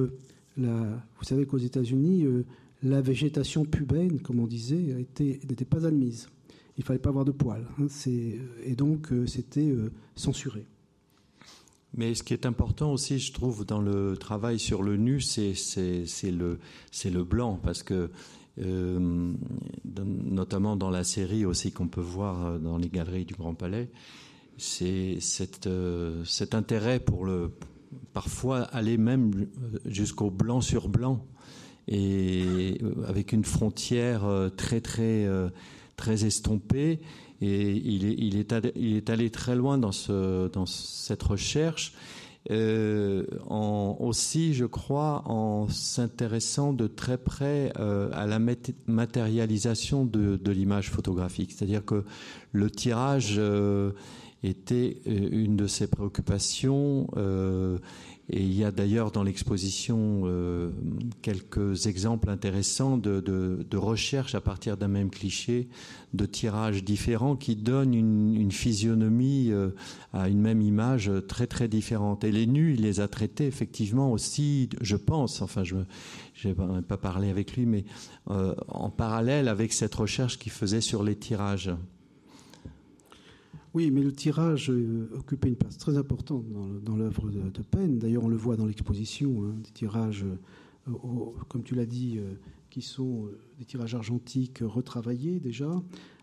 vous 0.59 1.25
savez 1.25 1.47
qu'aux 1.47 1.59
États-Unis, 1.59 2.25
euh, 2.25 2.45
la 2.83 3.01
végétation 3.01 3.65
pubaine, 3.65 4.21
comme 4.21 4.41
on 4.41 4.47
disait, 4.47 5.07
n'était 5.21 5.65
pas 5.65 5.87
admise. 5.87 6.29
Il 6.79 6.85
fallait 6.85 6.99
pas 6.99 7.11
avoir 7.11 7.25
de 7.25 7.33
poils. 7.33 7.67
Hein, 7.79 7.87
et 8.65 8.75
donc, 8.77 9.13
euh, 9.13 9.27
c'était 9.27 9.69
euh, 9.69 9.93
censuré. 10.15 10.65
Mais 11.95 12.15
ce 12.15 12.23
qui 12.23 12.33
est 12.33 12.47
important 12.47 12.93
aussi, 12.93 13.19
je 13.19 13.33
trouve, 13.33 13.65
dans 13.67 13.81
le 13.81 14.17
travail 14.17 14.59
sur 14.59 14.83
le 14.83 14.97
nu, 14.97 15.21
c'est 15.21 15.55
le, 16.31 17.25
blanc, 17.25 17.59
parce 17.63 17.83
que 17.83 18.11
notamment 19.87 20.77
dans 20.77 20.91
la 20.91 21.05
série 21.05 21.45
aussi 21.47 21.73
qu'on 21.73 21.89
peut 21.89 22.01
voir 22.01 22.59
dans 22.59 22.77
les 22.77 22.89
galeries 22.89 23.25
du 23.25 23.35
Grand 23.35 23.55
Palais, 23.55 23.89
c'est 24.59 25.19
cet 25.21 25.67
intérêt 26.55 27.01
pour 27.01 27.25
le, 27.25 27.53
parfois 28.13 28.63
aller 28.63 28.99
même 28.99 29.47
jusqu'au 29.87 30.31
blanc 30.31 30.61
sur 30.61 30.89
blanc 30.89 31.25
et 31.87 32.79
euh, 32.83 33.07
avec 33.07 33.33
une 33.33 33.45
frontière 33.45 34.25
euh, 34.25 34.49
très 34.49 34.81
très 34.81 35.25
euh, 35.25 35.49
très 35.99 36.25
estompée 36.25 37.01
et 37.43 37.71
il 37.73 38.07
est, 38.07 38.15
il 38.17 38.37
est, 38.39 38.53
allé, 38.55 38.73
il 38.75 38.97
est 38.97 39.11
allé 39.11 39.29
très 39.29 39.55
loin 39.55 39.77
dans, 39.77 39.93
ce, 39.93 40.49
dans 40.49 40.65
cette 40.65 41.23
recherche 41.23 41.93
en, 42.51 43.97
aussi, 44.01 44.55
je 44.55 44.65
crois, 44.65 45.23
en 45.27 45.69
s'intéressant 45.69 46.73
de 46.73 46.87
très 46.87 47.19
près 47.19 47.73
à 47.77 48.27
la 48.27 48.39
matérialisation 48.87 50.07
de, 50.07 50.37
de 50.37 50.51
l'image 50.51 50.91
photographique. 50.91 51.53
C'est-à-dire 51.53 51.85
que 51.85 52.05
le 52.53 52.71
tirage 52.71 53.39
était 54.43 55.01
euh, 55.07 55.29
une 55.33 55.57
de 55.57 55.67
ses 55.67 55.89
préoccupations. 55.89 57.09
Euh, 57.17 57.79
et 58.31 58.43
il 58.43 58.53
y 58.53 58.63
a 58.63 58.71
d'ailleurs 58.71 59.11
dans 59.11 59.23
l'exposition 59.23 60.23
euh, 60.25 60.71
quelques 61.23 61.87
exemples 61.87 62.29
intéressants 62.29 62.99
de, 62.99 63.21
de, 63.21 63.77
recherche 63.79 64.35
à 64.35 64.43
partir 64.43 64.77
d'un 64.77 64.89
même 64.89 65.09
cliché, 65.09 65.69
de 66.13 66.27
tirages 66.27 66.85
différents 66.85 67.37
qui 67.37 67.57
donnent 67.57 67.95
une, 67.95 68.53
physionomie 68.53 69.51
à 70.13 70.29
une 70.29 70.43
même 70.43 70.61
image 70.61 71.11
très 71.27 71.47
très 71.47 71.69
différente. 71.69 72.23
Et 72.23 72.31
les 72.31 72.47
nus, 72.47 72.75
il 72.75 72.83
les 72.83 73.01
a 73.01 73.09
traités 73.09 73.47
effectivement 73.47 74.13
aussi, 74.13 74.69
je 74.83 74.97
pense, 74.97 75.41
enfin 75.41 75.65
je 75.65 75.77
n'ai 76.47 76.83
pas 76.87 76.99
parlé 76.99 77.31
avec 77.31 77.57
lui, 77.57 77.65
mais 77.65 77.87
en 78.27 78.91
parallèle 78.91 79.49
avec 79.49 79.73
cette 79.73 79.95
recherche 79.95 80.39
qu'il 80.39 80.53
faisait 80.53 80.83
sur 80.83 81.03
les 81.03 81.17
tirages. 81.17 81.71
Oui, 83.79 83.93
mais 83.93 84.03
le 84.03 84.11
tirage 84.11 84.73
euh, 84.73 85.09
occupait 85.15 85.47
une 85.47 85.55
place 85.55 85.79
très 85.79 85.99
importante 85.99 86.45
dans, 86.83 86.97
l'œuvre 86.97 87.31
de, 87.31 87.43
de 87.49 87.97
D'ailleurs, 87.97 88.25
on 88.25 88.29
le 88.29 88.35
voit 88.35 88.57
dans 88.57 88.67
l'exposition, 88.67 89.45
hein, 89.45 89.55
des 89.63 89.71
tirages, 89.71 90.25
euh, 90.89 90.93
comme 91.47 91.63
tu 91.63 91.77
l'as 91.77 91.87
dit, 91.87 92.19
euh, 92.19 92.35
qui 92.71 92.83
sont 92.83 93.29
des 93.57 93.65
tirages 93.65 93.95
argentiques 93.95 94.63
retravaillés 94.63 95.39
déjà. 95.39 95.71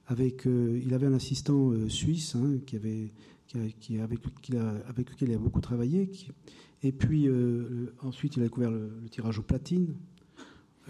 Avec, 0.08 0.46
il 0.46 0.94
avait 0.94 1.08
un 1.08 1.14
assistant 1.14 1.72
suisse 1.88 2.36
hein, 2.36 2.58
qui 2.66 2.76
avait, 2.76 3.14
qui, 3.80 4.00
avec, 4.00 4.20
avec, 4.90 5.10
lequel 5.12 5.30
il 5.30 5.36
a 5.36 5.38
beaucoup 5.38 5.62
travaillé. 5.62 6.12
et 6.84 6.92
puis 6.92 7.30
ensuite, 8.02 8.36
il 8.36 8.42
a 8.42 8.44
découvert 8.44 8.70
le 8.70 9.08
tirage 9.10 9.40
aux 9.40 9.44
platines 9.44 9.96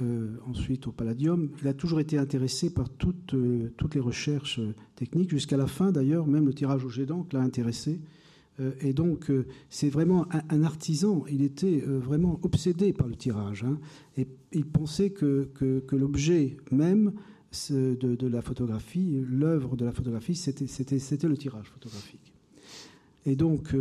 euh, 0.02 0.36
ensuite 0.46 0.88
au 0.88 0.92
Palladium. 0.92 1.50
Il 1.62 1.70
a 1.70 1.74
toujours 1.74 2.02
été 2.02 2.18
intéressé 2.18 2.70
par 2.70 2.90
toutes, 2.90 3.34
euh, 3.34 3.72
toutes 3.78 3.96
les 3.96 4.02
recherches 4.02 4.60
euh, 4.60 4.76
techniques, 4.98 5.30
jusqu'à 5.30 5.56
la 5.56 5.68
fin 5.68 5.94
d'ailleurs, 5.94 6.28
même 6.28 6.46
le 6.46 6.54
tirage 6.54 6.84
au 6.84 6.90
jet 6.90 7.06
d'encre 7.06 7.34
l'a 7.34 7.42
intéressé. 7.42 8.02
et 8.82 8.94
donc, 8.94 9.32
c'est 9.70 9.90
vraiment 9.90 10.28
un, 10.50 10.64
artisan. 10.64 11.26
Il 11.30 11.44
était 11.44 11.80
vraiment 11.86 12.40
obsédé 12.44 12.94
par 12.94 13.08
le 13.08 13.16
tirage. 13.16 13.64
Hein. 13.64 13.80
et 14.18 14.28
il 14.54 14.66
pensait 14.66 15.10
que, 15.10 15.50
que, 15.54 15.96
l'objet 15.96 16.56
même 16.72 17.12
de, 17.70 18.28
la 18.28 18.42
photographie, 18.42 19.22
l'œuvre 19.30 19.76
de 19.76 19.84
la 19.84 19.92
photographie, 19.92 20.36
c'était 20.36 21.28
le 21.28 21.38
tirage 21.38 21.68
photographique. 21.68 22.34
Et 23.26 23.36
donc, 23.36 23.76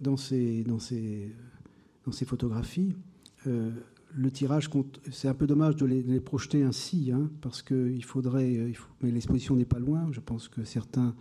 dans, 0.00 0.16
ces, 0.16 0.62
dans, 0.62 0.78
ces, 0.78 1.32
dans 2.06 2.12
ces 2.12 2.24
photographies, 2.24 2.94
le 4.16 4.30
tirage, 4.30 4.70
c'est 5.10 5.28
un 5.28 5.34
peu 5.34 5.46
dommage 5.46 5.76
de 5.76 5.86
les, 5.86 6.20
projeter 6.20 6.62
ainsi, 6.62 7.10
hein, 7.12 7.30
parce 7.40 7.62
qu'il 7.62 8.04
faudrait, 8.04 8.56
euh, 8.56 8.70
il 8.70 8.76
mais 9.02 9.10
l'exposition 9.10 9.56
n'est 9.56 9.64
pas 9.64 9.78
loin. 9.78 10.06
Je 10.12 10.20
pense 10.20 10.48
que 10.48 10.64
certains 10.64 11.14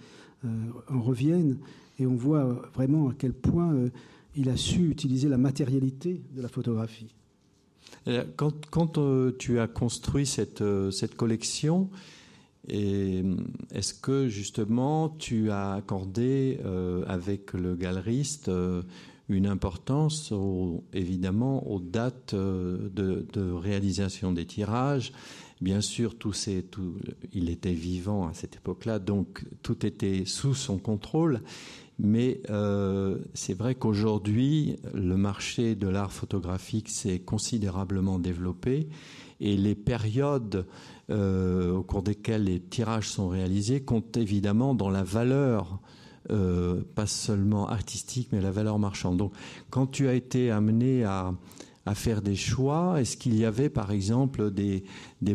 euh, 0.46 0.48
en 0.90 1.02
reviennent 1.02 1.58
et 2.00 2.06
on 2.06 2.16
voit 2.16 2.62
vraiment 2.74 3.10
à 3.10 3.14
quel 3.18 3.34
point 3.34 3.74
euh, 3.74 3.90
il 4.36 4.50
a 4.50 4.58
su 4.58 4.90
utiliser 4.90 5.30
la 5.30 5.38
matérialité 5.38 6.22
de 6.36 6.42
la 6.42 6.48
photographie. 6.48 7.14
Quand, 8.36 9.00
tu 9.38 9.60
as 9.60 9.68
construit 9.68 10.26
cette, 10.26 10.64
cette 10.92 11.16
collection, 11.16 11.90
est-ce 12.68 13.94
que 13.94 14.28
justement 14.28 15.10
tu 15.10 15.52
as 15.52 15.74
accordé 15.74 16.60
avec 17.08 17.54
le 17.54 17.76
galeriste 17.76 18.50
une 19.30 19.48
importance 19.48 20.34
évidemment 20.94 21.68
aux 21.72 21.80
dates 21.80 22.34
euh, 22.34 22.90
de, 22.94 23.52
réalisation 23.52 24.32
des 24.32 24.46
tirages. 24.46 25.14
Bien 25.62 25.82
sûr, 25.82 26.16
il 27.32 27.50
était 27.50 27.74
vivant 27.74 28.28
à 28.28 28.34
cette 28.34 28.56
époque-là, 28.56 29.00
donc 29.00 29.46
tout 29.62 29.86
était 29.86 30.24
sous 30.26 30.54
son 30.54 30.78
contrôle. 30.78 31.42
Mais 32.00 32.42
euh, 32.50 33.20
c'est 33.34 33.54
vrai 33.54 33.76
qu'aujourd'hui, 33.76 34.78
le 34.94 35.16
marché 35.16 35.76
de 35.76 35.88
l'art 35.88 36.12
photographique 36.12 36.90
s'est 36.90 37.20
considérablement 37.20 38.20
développé 38.20 38.90
et 39.40 39.56
les 39.56 39.76
périodes 39.76 40.66
au 41.10 41.84
cours 41.84 42.02
desquels 42.02 42.46
les 42.46 42.60
tirages 42.60 43.10
sont 43.10 43.28
réalisés 43.28 43.82
comptent 43.82 44.18
évidemment 44.18 44.74
dans 44.74 44.90
la 44.90 45.04
valeur 45.04 45.80
pas 46.28 47.06
seulement 47.06 47.68
artistique, 47.68 48.30
mais 48.32 48.42
la 48.42 48.52
valeur 48.52 48.80
marchande. 48.80 49.18
Donc, 49.18 49.34
quand 49.70 49.88
tu 49.88 50.08
as 50.08 50.14
été 50.14 50.52
amené 50.52 51.04
à, 51.04 51.34
faire 51.96 52.22
des 52.22 52.36
choix 52.36 53.02
Est-ce 53.02 53.18
qu'il 53.18 53.36
y 53.36 53.44
avait, 53.44 53.70
par 53.70 53.92
exemple, 53.92 54.52
des, 54.52 54.84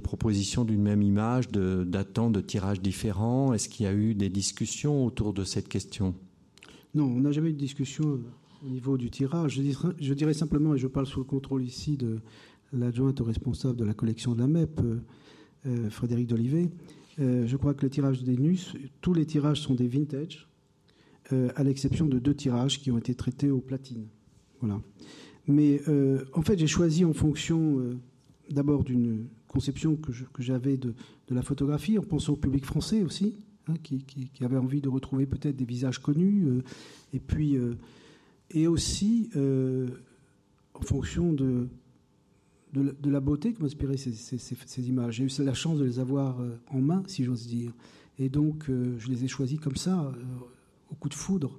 propositions 0.02 0.64
d'une 0.64 0.80
même 0.80 1.02
image, 1.02 1.48
datant 1.50 2.30
de, 2.30 2.40
tirages 2.40 2.80
différents? 2.80 3.52
Est-ce 3.52 3.68
qu'il 3.68 3.84
y 3.84 3.88
a 3.88 3.92
eu 3.92 4.14
des 4.14 4.30
discussions 4.30 5.04
autour 5.04 5.34
de 5.34 5.44
cette 5.44 5.68
question? 5.68 6.14
Non, 6.94 7.04
on 7.04 7.20
n'a 7.20 7.32
jamais 7.32 7.50
eu 7.50 7.52
de 7.52 7.58
discussion 7.58 8.04
euh, 8.14 8.66
au 8.66 8.70
niveau 8.70 8.96
du 8.96 9.10
tirage. 9.10 9.60
Je 10.00 10.14
dirais, 10.14 10.34
simplement, 10.34 10.74
et 10.74 10.78
je 10.78 10.86
parle 10.86 11.06
sous 11.06 11.20
le 11.20 11.24
contrôle 11.24 11.62
ici 11.62 11.96
de 11.96 12.18
l'adjointe 12.72 13.20
responsable 13.20 13.76
de 13.76 13.84
la 13.84 13.94
collection 13.94 14.34
de 14.34 14.40
la 14.40 14.46
MEP, 14.46 14.80
euh, 14.80 15.00
euh, 15.66 15.90
Frédéric 15.90 16.26
Dolivet, 16.28 16.70
je 17.18 17.56
crois 17.56 17.74
que 17.74 17.82
le 17.82 17.90
tirage 17.90 18.22
des 18.22 18.36
NUS, 18.36 18.76
tous 19.00 19.12
les 19.12 19.26
tirages 19.26 19.60
sont 19.60 19.74
des 19.74 19.88
vintage, 19.88 20.47
à 21.30 21.62
l'exception 21.62 22.06
de 22.06 22.18
deux 22.18 22.34
tirages 22.34 22.80
qui 22.80 22.90
ont 22.90 22.98
été 22.98 23.14
traités 23.14 23.50
au 23.50 23.60
platine. 23.60 24.06
Voilà. 24.60 24.80
Mais 25.48 25.80
euh, 25.88 26.24
en 26.34 26.42
fait, 26.42 26.58
j'ai 26.58 26.66
choisi 26.66 27.04
en 27.04 27.14
fonction 27.14 27.80
euh, 27.80 27.96
d'abord 28.50 28.84
d'une 28.84 29.26
conception 29.48 29.96
que 29.96 30.42
j'avais 30.42 30.76
de, 30.76 30.94
la 31.30 31.42
photographie, 31.42 31.98
en 31.98 32.02
pensant 32.02 32.34
au 32.34 32.36
public 32.36 32.66
français 32.66 33.02
aussi, 33.02 33.34
hein, 33.66 33.74
qui, 33.82 34.30
avait 34.42 34.58
envie 34.58 34.82
de 34.82 34.90
retrouver 34.90 35.26
peut-être 35.26 35.56
des 35.56 35.64
visages 35.64 35.98
connus, 35.98 36.44
euh, 36.46 36.62
et 37.14 37.18
puis 37.18 37.56
et 38.50 38.66
aussi 38.66 39.30
en 39.36 40.82
fonction 40.82 41.32
de, 41.32 41.68
de, 42.74 43.10
la 43.10 43.20
beauté 43.20 43.52
que 43.52 43.62
m'inspiraient 43.62 43.96
ces, 43.96 44.12
ces, 44.12 44.88
images. 44.88 45.16
J'ai 45.16 45.24
eu 45.24 45.44
la 45.44 45.54
chance 45.54 45.78
de 45.78 45.84
les 45.84 45.98
avoir 45.98 46.38
en 46.68 46.80
main, 46.80 47.02
si 47.06 47.24
j'ose 47.24 47.46
dire, 47.46 47.72
et 48.18 48.28
donc 48.28 48.66
je 48.68 49.08
les 49.08 49.24
ai 49.24 49.28
choisis 49.28 49.58
comme 49.58 49.76
ça, 49.76 50.12
au 50.90 50.94
coup 50.94 51.08
de 51.08 51.14
foudre. 51.14 51.58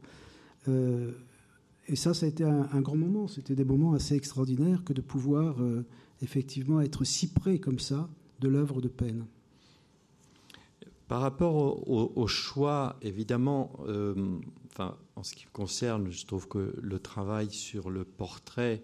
Et 1.89 1.95
ça, 1.95 2.13
ça 2.13 2.27
a 2.27 2.29
été 2.29 2.43
un, 2.43 2.81
grand 2.81 2.95
moment. 2.95 3.27
C'était 3.27 3.55
des 3.55 3.65
moments 3.65 3.93
assez 3.93 4.15
extraordinaires 4.15 4.83
que 4.83 4.93
de 4.93 5.01
pouvoir 5.01 5.59
euh, 5.59 5.83
effectivement 6.21 6.81
être 6.81 7.03
si 7.03 7.33
près 7.33 7.57
comme 7.57 7.79
ça 7.79 8.07
de 8.39 8.47
l'œuvre 8.47 8.79
de 8.79 8.87
peine. 8.87 9.25
Par 11.07 11.21
rapport 11.21 11.89
au, 11.89 12.27
choix, 12.27 12.95
évidemment, 13.01 13.71
euh, 13.87 14.37
enfin, 14.71 14.95
en 15.15 15.23
ce 15.23 15.33
qui 15.33 15.47
me 15.47 15.51
concerne, 15.51 16.11
je 16.11 16.27
trouve 16.27 16.47
que 16.47 16.75
le 16.79 16.99
travail 16.99 17.49
sur 17.49 17.89
le 17.89 18.03
portrait 18.03 18.83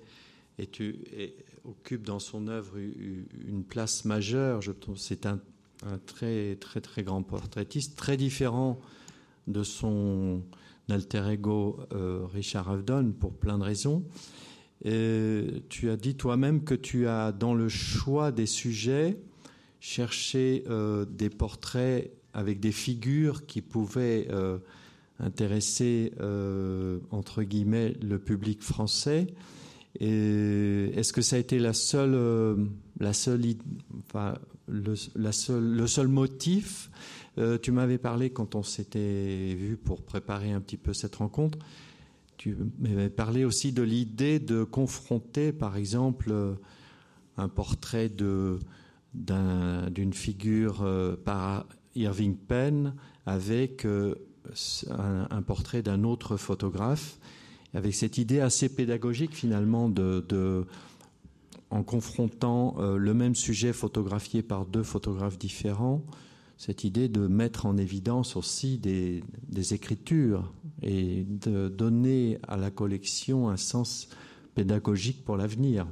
est, 0.58 1.36
occupe 1.64 2.04
dans 2.04 2.18
son 2.18 2.48
œuvre 2.48 2.80
une 2.80 3.64
place 3.64 4.06
majeure. 4.06 4.64
Je 4.64 4.72
trouve 4.72 4.98
c'est 4.98 5.28
un, 5.28 5.40
un, 5.86 6.00
très 6.00 6.56
très 6.56 6.82
très 6.82 7.04
grand 7.04 7.22
portraitiste, 7.22 7.96
très 7.96 8.18
différent 8.18 8.80
de 9.48 9.64
son 9.64 10.44
alter 10.90 11.24
ego 11.32 11.80
euh, 11.94 12.26
Richard 12.34 12.70
Avedon 12.70 13.14
pour 13.20 13.34
plein 13.34 13.58
de 13.58 13.64
raisons. 13.64 14.04
Tu 14.84 15.90
as 15.90 15.98
dit 15.98 16.16
toi-même 16.16 16.64
que 16.64 16.76
tu 16.76 17.08
as, 17.08 17.32
dans 17.32 17.56
le 17.56 17.70
choix 17.70 18.32
des 18.32 18.46
sujets, 18.46 19.18
cherché 19.80 20.64
euh, 20.70 21.06
des 21.06 21.30
portraits 21.30 22.12
avec 22.34 22.60
des 22.60 22.72
figures 22.72 23.46
qui 23.46 23.62
pouvaient 23.62 24.28
euh, 24.30 24.60
intéresser, 25.20 26.12
entre 27.12 27.44
guillemets, 27.44 27.94
le 28.02 28.20
public 28.20 28.62
français. 28.62 29.28
Est-ce 30.00 31.14
que 31.14 31.22
ça 31.22 31.38
a 31.38 31.40
été 31.40 31.58
la 31.58 31.72
seule, 31.72 32.68
la 33.00 33.14
seule, 33.14 33.42
le 34.68 35.88
seul 35.88 36.08
motif 36.10 36.92
euh, 37.38 37.58
tu 37.58 37.72
m'avais 37.72 37.98
parlé 37.98 38.30
quand 38.30 38.56
on 38.56 38.64
s'était 38.64 39.56
vu 39.56 39.78
pour 39.78 40.04
préparer 40.04 40.52
un 40.52 40.62
petit 40.62 40.78
peu 40.78 40.94
cette 40.94 41.16
rencontre. 41.16 41.58
Tu 42.38 42.56
m'avais 42.80 43.10
parlé 43.10 43.44
aussi 43.46 43.74
de 43.74 43.82
l'idée 43.82 44.40
de 44.40 44.64
confronter, 44.64 45.52
par 45.52 45.76
exemple, 45.78 46.30
euh, 46.32 46.54
un 47.38 47.50
portrait 47.50 48.10
d'une 48.10 48.60
figure 50.14 50.82
euh, 50.82 51.16
par 51.18 51.66
Irving 51.96 52.38
Penn 52.38 52.94
avec 53.26 53.86
un, 53.86 55.42
portrait 55.42 55.82
d'un 55.82 56.04
autre 56.04 56.38
photographe, 56.38 57.18
avec 57.74 57.96
cette 57.96 58.18
idée 58.18 58.40
assez 58.40 58.70
pédagogique 58.70 59.34
finalement 59.34 59.90
de, 59.90 60.66
en 61.72 61.84
confrontant 61.84 62.76
le 62.80 63.14
même 63.16 63.34
sujet 63.34 63.74
photographié 63.74 64.44
par 64.44 64.68
deux 64.68 64.84
photographes 64.84 65.40
différents, 65.40 66.06
cette 66.58 66.84
idée 66.84 67.10
de 67.10 67.28
mettre 67.28 67.66
en 67.66 67.78
évidence 67.78 68.36
aussi 68.36 68.78
des, 68.78 69.24
écritures 69.74 70.54
et 70.82 71.24
de 71.24 71.70
donner 71.70 72.38
à 72.48 72.58
la 72.58 72.72
collection 72.72 73.50
un 73.50 73.58
sens 73.58 74.10
pédagogique 74.54 75.26
pour 75.26 75.38
l'avenir. 75.38 75.88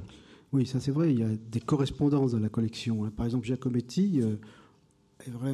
Oui, 0.52 0.66
ça 0.66 0.80
c'est 0.80 0.92
vrai, 0.92 1.12
il 1.12 1.20
y 1.20 1.24
a 1.24 1.36
des 1.50 1.60
correspondances 1.60 2.32
dans 2.32 2.38
la 2.38 2.48
collection. 2.48 3.04
Hein. 3.04 3.12
Par 3.14 3.26
exemple, 3.26 3.46
Giacometti, 3.46 4.20
euh, 4.22 4.36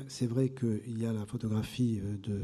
c'est 0.09 0.27
vrai 0.27 0.51
qu'il 0.51 0.99
y 1.01 1.07
a 1.07 1.13
la 1.13 1.25
photographie 1.25 2.01
euh, 2.05 2.17
de, 2.23 2.41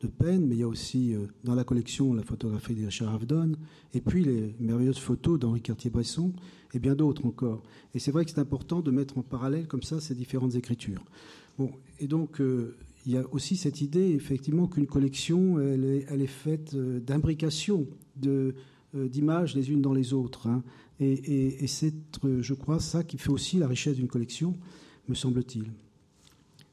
de 0.00 0.06
Penn, 0.08 0.46
mais 0.46 0.56
il 0.56 0.60
y 0.60 0.62
a 0.62 0.68
aussi 0.68 1.14
euh, 1.14 1.26
dans 1.44 1.54
la 1.54 1.64
collection 1.64 2.12
la 2.12 2.22
photographie 2.22 2.74
de 2.74 2.84
Richard 2.84 3.14
Avedon, 3.14 3.52
et 3.94 4.00
puis 4.00 4.24
les 4.24 4.56
merveilleuses 4.58 4.98
photos 4.98 5.38
d'Henri 5.38 5.60
Cartier-Bresson, 5.60 6.32
et 6.74 6.78
bien 6.78 6.94
d'autres 6.94 7.26
encore. 7.26 7.62
Et 7.94 7.98
c'est 7.98 8.10
vrai 8.10 8.24
que 8.24 8.30
c'est 8.30 8.40
important 8.40 8.80
de 8.80 8.90
mettre 8.90 9.18
en 9.18 9.22
parallèle 9.22 9.66
comme 9.66 9.82
ça 9.82 10.00
ces 10.00 10.14
différentes 10.14 10.54
écritures 10.54 11.04
et 11.98 12.06
donc 12.06 12.40
euh, 12.40 12.76
il 13.06 13.12
y 13.12 13.16
a 13.16 13.24
aussi 13.32 13.56
cette 13.56 13.80
idée, 13.80 14.10
effectivement, 14.10 14.66
qu'une 14.66 14.86
collection, 14.86 15.58
elle 15.58 15.84
est, 15.84 16.26
faite 16.26 16.74
euh, 16.74 17.00
d'imbrication 17.00 17.86
euh, 18.26 18.52
d'images 18.94 19.54
les 19.54 19.70
unes 19.70 19.80
dans 19.80 19.94
les 19.94 20.12
autres. 20.12 20.48
Hein. 20.48 20.62
Et, 21.00 21.66
c'est, 21.66 21.94
je 22.22 22.52
crois, 22.52 22.78
ça 22.78 23.02
qui 23.02 23.16
fait 23.16 23.30
aussi 23.30 23.56
la 23.56 23.66
richesse 23.66 23.96
d'une 23.96 24.08
collection, 24.08 24.58
me 25.08 25.14
semble-t-il. 25.14 25.64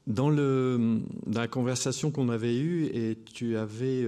Dans, 0.05 0.29
la 0.29 1.47
conversation 1.47 2.11
qu'on 2.11 2.27
avait 2.27 2.57
eue, 2.57 2.87
et 2.87 3.17
tu 3.33 3.55
avais 3.55 4.05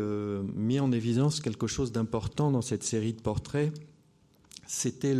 mis 0.54 0.82
en 0.82 0.92
évidence 0.92 1.40
quelque 1.40 1.68
chose 1.68 1.94
d'important 1.94 2.52
dans 2.52 2.62
cette 2.62 2.84
série 2.84 3.14
de 3.14 3.22
portraits, 3.22 3.72
c'était 4.68 5.16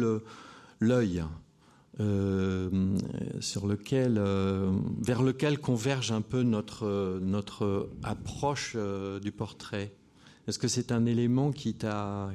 l'œil. 0.82 1.24
Euh, 2.00 2.70
sur 3.42 3.68
lequel, 3.68 4.16
euh, 4.18 4.72
vers 5.02 5.22
lequel 5.22 5.60
converge 5.60 6.14
un 6.14 6.22
peu 6.22 6.44
notre, 6.44 7.20
notre 7.22 7.90
approche 8.04 8.74
euh, 8.78 9.20
du 9.20 9.34
portrait. 9.34 9.94
Est-ce 10.48 10.60
que 10.60 10.70
c'est 10.70 10.94
un 10.94 11.06
élément 11.06 11.52
qui 11.52 11.74
t'a 11.74 12.32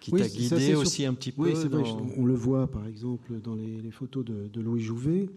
qui 0.00 0.10
t'a 0.10 0.28
guidé 0.28 0.74
aussi 0.74 1.06
un 1.06 1.14
petit 1.14 1.32
peu 1.32 1.44
Oui, 1.44 1.52
c'est 1.54 1.68
vrai. 1.68 1.84
On 2.18 2.26
le 2.26 2.34
voit 2.34 2.70
par 2.70 2.86
exemple 2.86 3.40
dans 3.40 3.54
les, 3.54 3.90
photos 3.90 4.26
de, 4.26 4.60
Louis 4.60 4.82
Jouvet, 4.82 5.30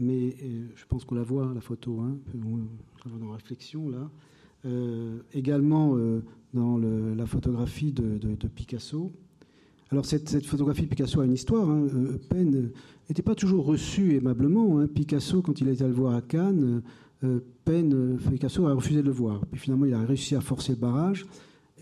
mais 0.00 0.36
je 0.74 0.84
pense 0.88 1.04
qu'on 1.04 1.14
la 1.14 1.22
voit 1.22 1.52
la 1.54 1.60
photo, 1.60 2.00
hein, 2.00 2.16
on, 2.44 2.56
la 2.56 3.10
voit 3.10 3.20
dans 3.20 3.32
réflexion 3.32 3.88
là. 3.88 4.10
également 5.32 5.96
dans 6.54 6.76
la 6.78 7.26
photographie 7.26 7.92
de, 7.92 8.18
de 8.18 8.48
Picasso. 8.48 9.12
Alors 9.92 10.06
cette, 10.06 10.46
photographie 10.46 10.82
de 10.82 10.86
Picasso 10.86 11.20
a 11.20 11.26
une 11.26 11.34
histoire. 11.34 11.68
Hein. 11.68 11.86
Euh, 11.94 12.18
Penn 12.30 12.70
n'était 13.10 13.22
pas 13.22 13.34
toujours 13.34 13.66
reçu 13.66 14.16
aimablement. 14.16 14.80
Hein. 14.80 14.86
Picasso, 14.86 15.42
quand 15.42 15.60
il 15.60 15.68
a 15.68 15.72
été 15.72 15.84
à 15.84 15.86
le 15.86 15.92
voir 15.92 16.14
à 16.14 16.22
Cannes, 16.22 16.80
euh, 17.24 17.40
Penn, 17.66 17.92
euh, 17.92 18.16
Picasso 18.30 18.66
a 18.66 18.72
refusé 18.72 19.02
de 19.02 19.06
le 19.06 19.12
voir. 19.12 19.40
Puis 19.50 19.60
finalement, 19.60 19.84
il 19.84 19.92
a 19.92 20.02
réussi 20.02 20.34
à 20.34 20.40
forcer 20.40 20.72
le 20.72 20.78
barrage 20.78 21.26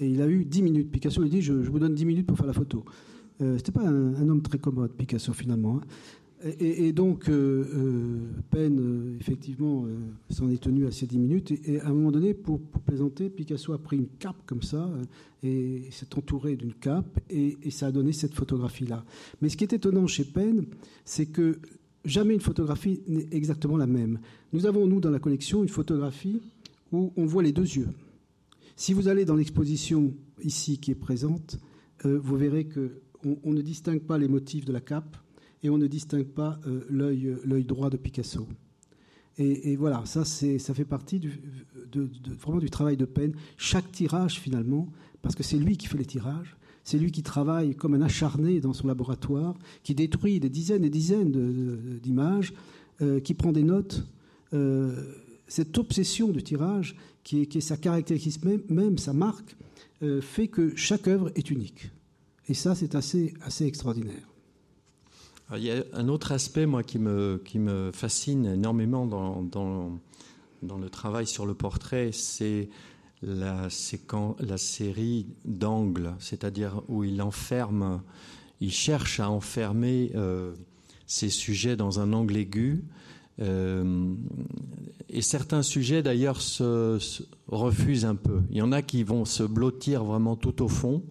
et 0.00 0.08
il 0.08 0.20
a 0.22 0.26
eu 0.26 0.44
10 0.44 0.62
minutes. 0.62 0.90
Picasso 0.90 1.22
lui 1.22 1.30
dit 1.30 1.40
je, 1.40 1.52
vous 1.52 1.78
donne 1.78 1.94
10 1.94 2.04
minutes 2.04 2.26
pour 2.26 2.36
faire 2.36 2.46
la 2.46 2.52
photo. 2.52 2.84
Euh, 3.42 3.56
C'était 3.58 3.70
pas 3.70 3.86
un, 3.86 4.28
homme 4.28 4.42
très 4.42 4.58
commode, 4.58 4.90
Picasso 4.90 5.32
finalement. 5.32 5.76
Hein. 5.76 5.86
Et, 6.42 6.92
donc, 6.92 7.28
euh, 7.28 7.66
euh, 7.74 8.56
euh, 8.56 9.16
effectivement, 9.20 9.84
s'en 10.30 10.48
est 10.48 10.62
tenu 10.62 10.86
à 10.86 10.90
ces 10.90 11.06
10 11.06 11.18
minutes. 11.18 11.52
Et, 11.66 11.80
à 11.80 11.88
un 11.88 11.92
moment 11.92 12.10
donné, 12.10 12.32
pour, 12.32 12.60
plaisanter, 12.60 13.28
Picasso 13.28 13.74
a 13.74 13.78
pris 13.78 13.98
une 13.98 14.08
cape 14.18 14.42
comme 14.46 14.62
ça 14.62 14.90
et, 15.42 15.82
s'est 15.90 16.16
entouré 16.16 16.56
d'une 16.56 16.72
cape 16.72 17.20
et, 17.28 17.70
ça 17.70 17.88
a 17.88 17.92
donné 17.92 18.12
cette 18.12 18.34
photographie-là. 18.34 19.04
Mais 19.42 19.50
ce 19.50 19.56
qui 19.58 19.64
est 19.64 19.74
étonnant 19.74 20.06
chez 20.06 20.24
Penn, 20.24 20.64
c'est 21.04 21.26
que 21.26 21.58
jamais 22.06 22.32
une 22.32 22.40
photographie 22.40 23.02
n'est 23.06 23.28
exactement 23.32 23.76
la 23.76 23.86
même. 23.86 24.18
Nous 24.54 24.64
avons, 24.64 24.86
nous, 24.86 25.00
dans 25.00 25.10
la 25.10 25.18
collection, 25.18 25.62
une 25.62 25.68
photographie 25.68 26.40
où 26.90 27.12
on 27.16 27.26
voit 27.26 27.42
les 27.42 27.52
deux 27.52 27.68
yeux. 27.68 27.88
Si 28.76 28.94
vous 28.94 29.08
allez 29.08 29.26
dans 29.26 29.36
l'exposition 29.36 30.14
ici 30.42 30.78
qui 30.78 30.90
est 30.90 30.94
présente, 30.94 31.58
vous 32.02 32.36
verrez 32.38 32.66
qu'on 32.66 33.36
on 33.44 33.52
ne 33.52 33.60
distingue 33.60 34.00
pas 34.00 34.16
les 34.16 34.26
motifs 34.26 34.64
de 34.64 34.72
la 34.72 34.80
cape 34.80 35.18
et 35.62 35.70
on 35.70 35.78
ne 35.78 35.86
distingue 35.86 36.26
pas 36.26 36.58
euh, 36.66 36.84
l'œil 36.90 37.64
droit 37.64 37.90
de 37.90 37.96
Picasso. 37.96 38.46
Et, 39.38 39.76
voilà, 39.76 40.02
ça, 40.04 40.26
ça 40.26 40.74
fait 40.74 40.84
partie 40.84 41.18
du, 41.18 41.32
vraiment 42.42 42.58
du 42.58 42.68
travail 42.68 42.98
de 42.98 43.06
peine. 43.06 43.32
Chaque 43.56 43.90
tirage, 43.90 44.38
finalement, 44.38 44.86
parce 45.22 45.34
que 45.34 45.42
c'est 45.42 45.56
lui 45.56 45.78
qui 45.78 45.86
fait 45.86 45.96
les 45.96 46.04
tirages, 46.04 46.58
c'est 46.84 46.98
lui 46.98 47.10
qui 47.10 47.22
travaille 47.22 47.74
comme 47.74 47.94
un 47.94 48.02
acharné 48.02 48.60
dans 48.60 48.74
son 48.74 48.86
laboratoire, 48.86 49.54
qui 49.82 49.94
détruit 49.94 50.40
des 50.40 50.50
dizaines 50.50 50.84
et 50.84 50.90
dizaines 50.90 51.98
d'images. 52.02 52.52
qui 53.24 53.32
prend 53.32 53.52
des 53.52 53.62
notes. 53.62 54.04
cette 55.48 55.78
obsession 55.78 56.28
du 56.28 56.42
tirage, 56.42 56.94
qui 57.24 57.40
est, 57.40 57.60
sa 57.60 57.78
caractéristique 57.78 58.44
même, 58.44 58.62
même 58.68 58.98
sa 58.98 59.14
marque, 59.14 59.56
fait 60.20 60.48
que 60.48 60.76
chaque 60.76 61.08
œuvre 61.08 61.30
est 61.34 61.50
unique. 61.50 61.90
Et 62.46 62.52
ça, 62.52 62.74
c'est 62.74 62.94
assez, 62.94 63.32
assez 63.42 63.64
extraordinaire. 63.64 64.29
Il 65.56 65.64
y 65.64 65.70
a 65.70 65.82
un 65.92 66.08
autre 66.08 66.32
aspect, 66.32 66.66
moi, 66.66 66.82
qui 66.82 66.98
me, 66.98 67.90
fascine 67.92 68.46
énormément 68.46 69.06
dans, 69.06 69.98
le 70.62 70.88
travail 70.88 71.26
sur 71.26 71.46
le 71.46 71.54
portrait, 71.54 72.10
c'est 72.12 72.68
la, 73.22 73.68
série 73.70 75.26
d'angles, 75.44 76.14
c'est-à-dire 76.18 76.82
où 76.88 77.04
il 77.04 78.72
cherche 78.72 79.20
à 79.20 79.30
enfermer 79.30 80.12
euh, 80.14 80.52
ses 81.06 81.28
sujets 81.28 81.76
dans 81.76 82.00
un 82.00 82.12
angle 82.12 82.36
aigu. 82.36 82.84
Euh, 83.40 84.14
et 85.08 85.22
certains 85.22 85.62
sujets, 85.62 86.02
d'ailleurs, 86.02 86.40
se, 86.40 86.98
refusent 87.48 88.04
un 88.04 88.14
peu. 88.14 88.42
Il 88.50 88.58
y 88.58 88.62
en 88.62 88.72
a 88.72 88.82
qui 88.82 89.02
vont 89.02 89.24
se 89.24 89.42
blottir 89.42 90.04
vraiment 90.04 90.36
tout 90.36 90.62
au 90.62 90.68
fond, 90.68 91.02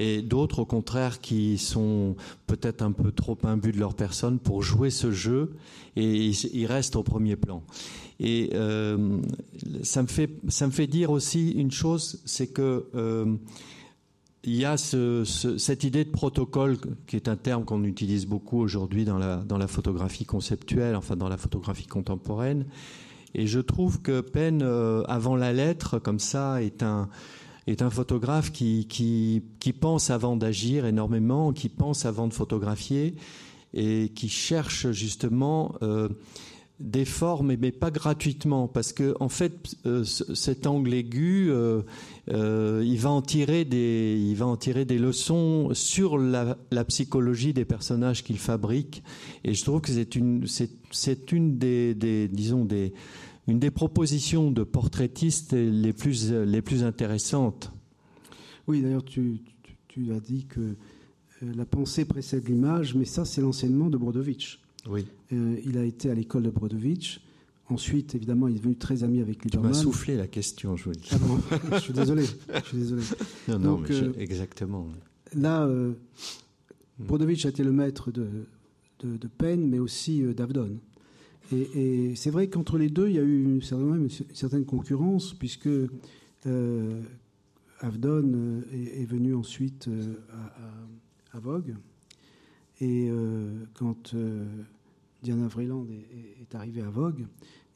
et 0.00 0.22
d'autres, 0.22 0.60
au 0.60 0.64
contraire, 0.64 1.20
qui 1.20 1.58
sont 1.58 2.16
peut-être 2.46 2.80
un 2.80 2.90
peu 2.90 3.12
trop 3.12 3.36
imbus 3.42 3.72
de 3.72 3.78
leur 3.78 3.92
personne 3.92 4.38
pour 4.38 4.62
jouer 4.62 4.88
ce 4.88 5.10
jeu, 5.10 5.52
et 5.94 6.28
ils 6.28 6.66
restent 6.66 6.96
au 6.96 7.02
premier 7.02 7.36
plan. 7.36 7.62
Et 8.18 8.48
euh, 8.54 9.18
ça, 9.82 10.00
me 10.00 10.06
fait, 10.06 10.30
ça 10.48 10.66
me 10.66 10.72
fait 10.72 10.86
dire 10.86 11.10
aussi 11.10 11.50
une 11.50 11.70
chose, 11.70 12.22
c'est 12.24 12.46
que 12.46 12.86
euh, 12.94 13.36
il 14.44 14.54
y 14.54 14.64
a 14.64 14.78
ce, 14.78 15.24
cette 15.58 15.84
idée 15.84 16.06
de 16.06 16.10
protocole, 16.10 16.78
qui 17.06 17.16
est 17.16 17.28
un 17.28 17.36
terme 17.36 17.66
qu'on 17.66 17.84
utilise 17.84 18.24
beaucoup 18.24 18.58
aujourd'hui 18.58 19.04
dans 19.04 19.18
la, 19.18 19.36
dans 19.36 19.58
la 19.58 19.66
photographie 19.66 20.24
conceptuelle, 20.24 20.96
enfin 20.96 21.14
dans 21.14 21.28
la 21.28 21.36
photographie 21.36 21.86
contemporaine. 21.86 22.64
Et 23.34 23.46
je 23.46 23.60
trouve 23.60 24.00
que 24.00 24.22
Penn, 24.22 24.62
euh, 24.62 25.02
avant 25.08 25.36
la 25.36 25.52
lettre, 25.52 25.98
comme 25.98 26.18
ça, 26.18 26.62
est 26.62 26.82
un, 26.82 27.10
est 27.70 27.82
un 27.82 27.90
photographe 27.90 28.52
qui, 28.52 29.42
pense 29.80 30.10
avant 30.10 30.36
d'agir 30.36 30.86
énormément, 30.86 31.52
qui 31.52 31.68
pense 31.68 32.04
avant 32.04 32.26
de 32.26 32.34
photographier 32.34 33.14
et 33.74 34.10
qui 34.14 34.28
cherche 34.28 34.90
justement 34.90 35.76
euh, 35.82 36.08
des 36.80 37.04
formes, 37.04 37.54
mais 37.60 37.70
pas 37.70 37.90
gratuitement, 37.90 38.66
parce 38.66 38.92
que 38.92 39.14
en 39.20 39.28
fait, 39.28 39.76
euh, 39.86 40.02
cet 40.04 40.66
angle 40.66 40.94
aigu, 40.94 41.50
euh, 41.50 41.82
il 42.28 42.98
va 42.98 43.10
en 43.10 43.22
tirer 43.22 43.64
des, 43.64 44.98
leçons 44.98 45.70
sur 45.72 46.18
la, 46.18 46.56
psychologie 46.88 47.52
des 47.52 47.64
personnages 47.64 48.24
qu'il 48.24 48.38
fabrique, 48.38 49.02
et 49.44 49.54
je 49.54 49.62
trouve 49.62 49.82
que 49.82 49.92
c'est 49.92 51.32
une, 51.32 51.58
des, 51.58 52.28
disons 52.32 52.64
des, 52.64 52.92
une 53.50 53.58
des 53.58 53.70
propositions 53.70 54.50
de 54.50 54.62
portraitistes 54.62 55.52
les 55.52 55.92
plus, 55.92 56.32
les 56.32 56.62
plus 56.62 56.84
intéressantes. 56.84 57.72
Oui, 58.66 58.80
d'ailleurs, 58.80 59.04
tu, 59.04 59.40
tu, 59.88 60.12
as 60.12 60.20
dit 60.20 60.46
que 60.46 60.76
la 61.42 61.64
pensée 61.64 62.04
précède 62.04 62.48
l'image, 62.48 62.94
mais 62.94 63.04
ça, 63.04 63.24
c'est 63.24 63.40
l'enseignement 63.40 63.90
de 63.90 63.96
Brodovitch. 63.96 64.60
Oui. 64.88 65.06
Euh, 65.32 65.56
il 65.64 65.76
a 65.78 65.84
été 65.84 66.10
à 66.10 66.14
l'école 66.14 66.44
de 66.44 66.50
Brodovitch. 66.50 67.20
Ensuite, 67.68 68.14
évidemment, 68.14 68.48
il 68.48 68.56
est 68.56 68.58
devenu 68.58 68.76
très 68.76 69.04
ami 69.04 69.20
avec 69.20 69.44
Lieberman. 69.44 69.72
Tu 69.72 69.76
m'as 69.76 69.82
soufflé 69.82 70.16
la 70.16 70.26
question, 70.26 70.76
je 70.76 70.84
vous 70.84 70.92
dis. 70.92 71.10
Ah 71.12 71.72
je 71.76 71.80
suis 71.80 71.92
désolé. 71.92 72.24
Je 72.24 72.68
suis 72.68 72.78
désolé. 72.78 73.02
Non, 73.48 73.58
non, 73.58 73.78
mais 73.78 73.94
euh, 73.94 74.12
exactement. 74.18 74.88
Là, 75.34 75.64
euh, 75.64 75.92
Brodovitch 76.98 77.46
a 77.46 77.50
été 77.50 77.62
le 77.62 77.72
maître 77.72 78.10
de, 78.10 78.26
de, 79.00 79.16
de 79.16 79.28
Penn, 79.28 79.68
mais 79.68 79.78
aussi 79.78 80.22
d'Avdon. 80.34 80.78
Et, 81.52 82.14
c'est 82.14 82.30
vrai 82.30 82.48
qu'entre 82.48 82.78
les 82.78 82.88
deux, 82.88 83.08
il 83.08 83.16
y 83.16 83.18
a 83.18 83.22
eu 83.22 83.42
une, 83.42 83.62
certaine, 83.62 84.64
concurrence, 84.64 85.34
puisque 85.34 85.68
Avdon 87.80 88.62
est, 88.72 89.04
venu 89.04 89.34
ensuite 89.34 89.88
à, 90.32 91.36
à 91.36 91.40
Vogue. 91.40 91.74
Et 92.80 93.08
euh, 93.10 93.66
quand 93.74 94.14
euh, 94.14 94.46
Diana 95.22 95.48
Vreeland 95.48 95.86
est, 96.40 96.54
arrivée 96.54 96.80
à 96.80 96.90
Vogue, 96.90 97.26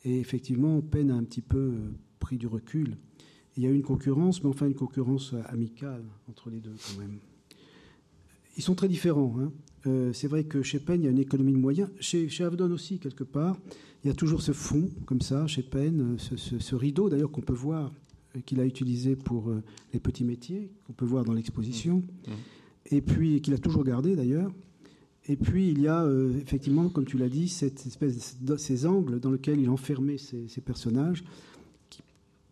et 0.05 0.19
effectivement, 0.19 0.81
Penn 0.81 1.11
a 1.11 1.15
un 1.15 1.25
petit 1.25 1.43
peu 1.43 1.59
euh, 1.59 1.93
pris 2.19 2.39
du 2.39 2.47
recul. 2.47 2.97
Il 3.57 3.63
y 3.63 3.67
a 3.67 3.71
eu 3.71 3.75
une 3.75 3.83
concurrence, 3.83 4.43
mais 4.43 4.49
enfin 4.49 4.67
une 4.67 4.75
concurrence 4.75 5.35
amicale 5.47 6.05
entre 6.29 6.51
les 6.51 6.59
deux 6.59 6.75
quand 6.89 6.99
même. 6.99 7.19
Ils 8.57 8.63
sont 8.63 8.75
très 8.75 8.89
différents. 8.89 9.37
Hein. 9.39 9.53
C'est 10.13 10.29
vrai 10.29 10.45
que 10.45 10.63
chez 10.63 10.79
Penn, 10.79 11.01
il 11.01 11.05
y 11.05 11.09
a 11.09 11.11
une 11.11 11.19
économie 11.19 11.53
de 11.53 11.59
moyens. 11.59 11.91
Chez, 12.01 12.29
chez 12.29 12.45
Avdon 12.45 12.71
aussi, 12.71 12.99
quelque 12.99 13.25
part, 13.25 13.57
il 14.03 14.09
y 14.09 14.11
a 14.11 14.15
toujours 14.15 14.43
ce 14.43 14.53
fond, 14.53 14.89
comme 15.07 15.21
ça, 15.21 15.47
chez 15.47 15.63
Penn, 15.63 16.17
ce, 16.19 16.75
rideau 16.75 17.09
d'ailleurs 17.09 17.31
qu'on 17.31 17.43
peut 17.43 17.53
voir, 17.53 17.93
qu'il 18.47 18.61
a 18.61 18.65
utilisé 18.65 19.15
pour 19.15 19.53
les 19.93 20.01
petits 20.01 20.25
métiers, 20.25 20.71
qu'on 20.87 20.93
peut 20.93 21.05
voir 21.05 21.25
dans 21.25 21.35
l'exposition, 21.35 21.97
mmh. 21.97 22.31
Mmh. 22.31 22.35
et 22.97 23.01
puis 23.01 23.41
qu'il 23.43 23.55
a 23.55 23.59
toujours 23.59 23.85
gardé 23.85 24.17
d'ailleurs. 24.17 24.51
Et 25.27 25.37
puis 25.37 25.71
il 25.71 25.81
y 25.81 25.89
a 25.89 26.03
euh, 26.03 26.39
effectivement, 26.39 26.89
comme 26.89 27.07
tu 27.07 27.17
l'as 27.17 27.29
dit, 27.29 27.49
cette 27.49 27.87
espèce 27.87 28.43
de, 28.43 28.57
ces 28.57 28.87
angles 28.87 29.21
dans 29.21 29.31
lesquels 29.31 29.59
il 29.59 29.71
enfermait 29.71 30.19
ces, 30.19 30.61
personnages, 30.61 31.25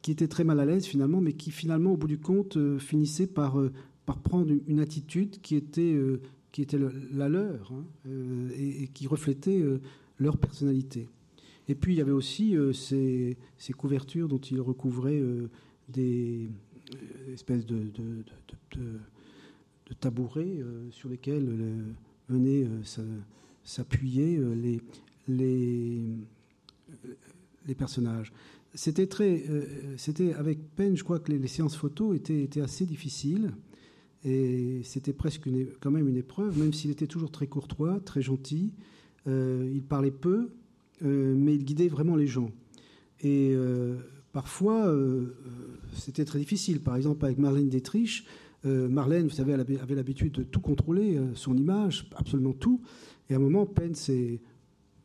qui, 0.00 0.10
étaient 0.10 0.28
très 0.28 0.44
mal 0.44 0.58
à 0.58 0.64
l'aise 0.64 0.86
finalement, 0.86 1.20
mais 1.20 1.34
qui 1.34 1.50
finalement, 1.50 1.92
au 1.92 1.96
bout 1.96 2.08
du 2.08 2.18
compte, 2.18 2.56
euh, 2.56 2.78
finissaient 2.78 3.26
par, 3.26 3.60
euh, 3.60 3.72
par 4.06 4.18
prendre 4.18 4.52
une, 4.66 4.80
attitude 4.80 5.40
qui 5.42 5.54
était, 5.54 5.96
qui 6.52 6.62
était 6.62 6.78
la 7.12 7.28
leur 7.28 7.72
hein, 7.72 7.84
et, 8.56 8.88
qui 8.88 9.06
reflétait 9.06 9.62
leur 10.18 10.36
personnalité. 10.36 11.08
Et 11.68 11.74
puis 11.74 11.94
il 11.94 11.96
y 11.96 12.00
avait 12.00 12.12
aussi 12.12 12.54
ces, 12.74 13.36
ces, 13.56 13.72
couvertures 13.72 14.28
dont 14.28 14.38
il 14.38 14.60
recouvrait 14.60 15.22
des 15.88 16.50
espèces 17.32 17.64
de, 17.66 17.92
tabourets 20.00 20.58
sur 20.90 21.08
lesquels 21.08 21.48
venaient 22.28 22.64
euh, 22.64 22.82
s'appuyer 23.64 24.36
euh, 24.38 24.54
les, 24.54 24.80
les, 25.28 26.02
euh, 27.04 27.14
les 27.66 27.74
personnages. 27.74 28.32
C'était 28.74 29.06
avec 30.34 30.74
peine, 30.74 30.96
je 30.96 31.04
crois 31.04 31.20
que 31.20 31.30
les, 31.30 31.46
séances 31.46 31.76
photos 31.76 32.16
étaient, 32.16 32.42
étaient, 32.42 32.62
assez 32.62 32.86
difficiles 32.86 33.52
et 34.24 34.80
c'était 34.84 35.12
presque 35.12 35.46
une, 35.46 35.66
quand 35.80 35.90
même 35.90 36.08
une 36.08 36.16
épreuve, 36.16 36.58
même 36.58 36.72
s'il 36.72 36.90
était 36.90 37.06
toujours 37.06 37.30
très 37.30 37.46
courtois, 37.46 38.00
très 38.00 38.22
gentil. 38.22 38.72
il 39.26 39.82
parlait 39.88 40.10
peu, 40.10 40.50
mais 41.00 41.54
il 41.54 41.64
guidait 41.64 41.88
vraiment 41.88 42.16
les 42.16 42.26
gens. 42.26 42.50
Et 43.22 43.54
parfois, 44.32 44.94
c'était 45.94 46.24
très 46.24 46.38
difficile. 46.38 46.80
Par 46.80 46.96
exemple, 46.96 47.24
avec 47.24 47.38
Marlène 47.38 47.68
Dietrich, 47.68 48.24
euh, 48.64 48.88
Marlène, 48.88 49.24
vous 49.24 49.34
savez, 49.34 49.52
elle 49.52 49.60
avait 49.60 49.94
l'habitude 49.94 50.32
de 50.32 50.42
tout 50.44 50.60
contrôler, 50.60 51.16
euh, 51.16 51.34
son 51.34 51.56
image, 51.56 52.08
absolument 52.14 52.52
tout. 52.52 52.80
Et 53.28 53.34
à 53.34 53.36
un 53.36 53.40
moment, 53.40 53.66
Penn 53.66 53.94
s'est 53.94 54.40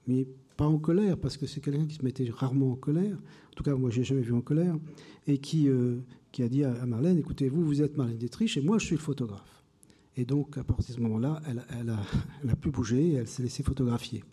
mais 0.08 0.26
pas 0.56 0.66
en 0.66 0.78
colère, 0.78 1.18
parce 1.18 1.38
que 1.38 1.46
c'est 1.46 1.60
quelqu'un 1.60 1.86
qui 1.86 1.96
se 1.96 2.06
mettait 2.06 2.30
rarement 2.30 2.72
en 2.72 2.76
colère. 2.76 3.16
En 3.16 3.56
tout 3.56 3.64
cas, 3.64 3.76
moi, 3.76 3.90
je 3.90 4.00
n'ai 4.00 4.06
jamais 4.06 4.22
vu 4.22 4.34
en 4.34 4.42
colère. 4.42 4.76
Et 5.28 5.40
qui, 5.40 5.68
euh, 5.68 5.98
qui 6.38 6.44
a 6.44 6.50
dit 6.50 6.64
à, 6.64 6.86
Marlène, 6.86 7.18
écoutez, 7.18 7.50
vous, 7.50 7.66
vous 7.66 7.82
êtes 7.82 7.98
Marlène 7.98 8.18
Dietrich, 8.18 8.58
et 8.58 8.62
moi, 8.62 8.78
je 8.78 8.86
suis 8.86 8.96
le 8.96 9.02
photographe. 9.02 9.64
Et 10.16 10.24
donc, 10.24 10.56
à 10.60 10.64
partir 10.64 10.94
de 10.94 11.00
ce 11.00 11.02
moment-là, 11.02 11.42
elle, 11.48 11.66
elle, 11.80 11.90
a, 11.90 12.00
elle, 12.44 12.52
a, 12.52 12.56
pu 12.56 12.70
bouger, 12.70 13.14
elle 13.14 13.28
s'est 13.28 13.42
laissée 13.42 13.64
photographier. 13.64 14.24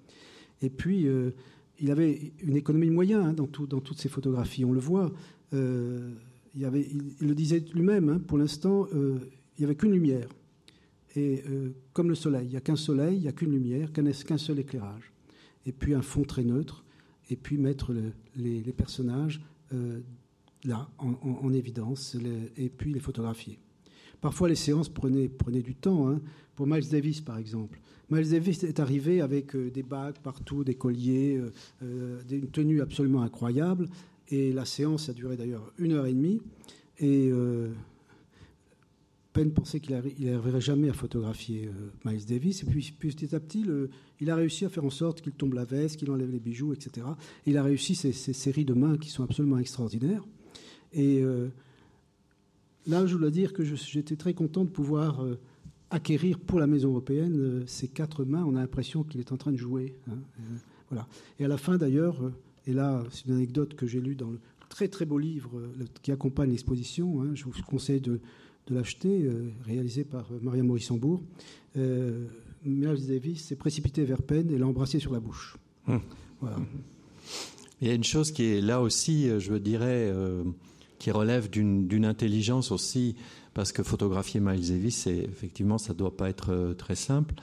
Et 0.61 0.69
puis, 0.69 1.07
il 1.81 1.91
avait 1.91 2.33
une 2.43 2.57
économie 2.57 2.89
de 2.89 2.93
moyens 2.93 3.25
hein, 3.25 3.33
dans, 3.33 3.47
tout, 3.47 3.67
dans 3.67 3.81
toutes 3.81 3.99
ses 3.99 4.11
photographies, 4.11 4.67
on 4.67 4.73
le 4.73 4.81
voit 4.81 5.13
il, 6.55 6.65
avait, 6.65 6.87
il, 7.21 7.27
le 7.27 7.35
disait 7.35 7.65
lui-même, 7.73 8.09
hein, 8.09 8.19
pour 8.19 8.39
l'instant, 8.39 8.87
euh, 8.95 9.19
il 9.57 9.61
n'y 9.61 9.65
avait 9.65 9.75
qu'une 9.75 9.93
lumière. 9.93 10.29
Et 11.17 11.43
euh, 11.49 11.71
comme 11.93 12.09
le 12.09 12.15
soleil, 12.15 12.47
il 12.47 12.51
n'y 12.51 12.57
a 12.57 12.61
qu'un 12.61 12.77
soleil, 12.77 13.17
il 13.17 13.23
n'y 13.23 13.29
a 13.29 13.33
qu'une 13.33 13.53
lumière, 13.53 13.93
qu'un 13.93 14.39
seul 14.39 14.59
éclairage. 14.59 15.13
Et 15.67 15.73
puis 15.73 15.95
un 15.95 16.03
fond 16.03 16.23
très 16.23 16.45
neutre, 16.45 16.85
et 17.31 17.37
puis 17.37 17.57
mettre 17.57 17.95
les, 18.37 18.61
personnages 18.73 19.41
euh, 19.73 20.01
là, 20.65 20.89
en, 20.99 21.53
évidence, 21.53 22.17
et 22.57 22.69
puis 22.69 22.93
les 22.93 23.01
photographier. 23.01 23.59
Parfois, 24.21 24.49
les 24.49 24.55
séances 24.55 24.89
prenaient, 24.89 25.29
prenaient 25.29 25.63
du 25.63 25.75
temps. 25.75 26.09
Hein. 26.09 26.21
Pour 26.57 26.67
Miles 26.67 26.89
Davis, 26.89 27.21
par 27.21 27.37
exemple. 27.37 27.81
Miles 28.11 28.31
Davis 28.31 28.63
est 28.65 28.81
arrivé 28.81 29.21
avec 29.21 29.57
des 29.57 29.83
bagues 29.83 30.19
partout, 30.23 30.65
des 30.65 30.75
colliers, 30.75 31.41
une 31.81 32.49
tenue 32.51 32.81
absolument 32.81 33.23
incroyable. 33.23 33.89
Et 34.29 34.53
la 34.53 34.65
séance 34.65 35.09
a 35.09 35.13
duré 35.13 35.37
d'ailleurs 35.37 35.73
une 35.79 35.93
heure 35.93 36.07
et 36.07 36.13
demie. 36.13 36.41
Et 36.99 37.29
euh, 37.31 37.71
Penn 39.33 39.53
pensait 39.53 39.81
qu'il 39.81 39.95
n'arriverait 39.95 40.61
jamais 40.61 40.89
à 40.89 40.93
photographier 40.93 41.69
euh, 41.69 42.11
Miles 42.11 42.25
Davis. 42.25 42.63
Et 42.63 42.67
puis, 42.67 42.95
petit 42.99 43.35
à 43.35 43.41
petit, 43.41 43.67
il 44.21 44.31
a 44.31 44.37
réussi 44.37 44.65
à 44.65 44.69
faire 44.69 44.85
en 44.85 44.91
sorte 44.91 45.21
qu'il 45.21 45.33
tombe 45.33 45.55
la 45.55 45.65
veste, 45.65 45.97
qu'il 45.97 46.11
enlève 46.11 46.31
les 46.31 46.41
bijoux, 46.41 46.73
etc. 46.73 47.07
il 47.47 47.59
a 47.59 47.63
réussi 47.63 47.95
ces, 47.95 48.13
séries 48.13 48.65
de 48.65 48.75
mains 48.75 48.97
qui 48.97 49.11
sont 49.11 49.25
absolument 49.25 49.59
extraordinaires. 49.59 50.25
Et 50.95 51.21
euh, 51.21 51.49
là, 52.87 53.07
je 53.07 53.17
dois 53.17 53.31
dire 53.31 53.53
que 53.53 53.65
j'étais 53.65 54.17
très 54.17 54.33
content 54.33 54.65
de 54.65 54.71
pouvoir 54.71 55.25
acquérir 55.91 56.39
pour 56.39 56.61
la 56.61 56.67
Maison 56.67 56.91
européenne 56.91 57.65
ces 57.67 57.89
quatre 57.89 58.25
mains. 58.25 58.45
On 58.45 58.57
a 58.57 58.61
l'impression 58.61 59.03
qu'il 59.03 59.21
est 59.21 59.33
en 59.33 59.37
train 59.37 59.53
de 59.53 59.57
jouer. 59.57 59.95
Hein. 60.11 60.17
Voilà. 60.91 61.07
Et 61.39 61.45
à 61.45 61.49
la 61.49 61.57
fin, 61.57 61.77
d'ailleurs, 61.77 62.21
et 62.67 62.73
là, 62.73 63.03
c'est 63.11 63.27
une 63.27 63.35
anecdote 63.35 63.75
que 63.75 63.87
j'ai 63.87 64.01
lue 64.01 64.15
dans 64.15 64.31
le 64.31 64.39
très 64.69 64.89
très 64.89 65.05
beau 65.05 65.19
livre 65.19 65.51
qui 66.03 66.13
accompagne 66.13 66.51
l'exposition. 66.51 67.23
Hein, 67.23 67.33
je 67.35 67.45
vous 67.45 67.53
conseille 67.67 68.01
de, 68.01 68.21
l'acheter, 68.71 69.29
réalisé 69.67 70.05
par 70.05 70.27
Maria 70.41 70.63
Morissembourg. 70.63 71.23
Euh, 71.77 72.27
Miles 72.65 73.07
Davis 73.07 73.45
s'est 73.45 73.57
précipité 73.57 74.05
vers 74.05 74.23
Penn 74.23 74.51
et 74.51 74.57
l'a 74.57 74.67
embrassé 74.67 74.99
sur 74.99 75.13
la 75.13 75.21
bouche. 75.21 75.57
Hum. 75.87 76.01
Voilà. 76.41 76.57
Il 77.81 77.89
y 77.89 77.91
a 77.91 77.95
une 77.95 78.05
chose 78.05 78.33
qui 78.33 78.45
est 78.45 78.61
là 78.61 78.81
aussi, 78.81 79.29
je 79.39 79.55
dirais, 79.55 80.11
qui 81.05 81.11
relève 81.11 81.51
d'une 81.51 82.07
intelligence 82.07 82.73
aussi, 82.73 83.15
parce 83.53 83.73
que 83.73 83.83
photographier 83.83 84.41
Miles 84.41 84.71
Davis, 84.71 85.07
effectivement, 85.07 85.77
ça 85.77 85.93
ne 85.93 85.99
doit 85.99 86.17
pas 86.17 86.31
être 86.31 86.51
euh, 86.51 86.73
très 86.73 86.95
simple. 86.95 87.35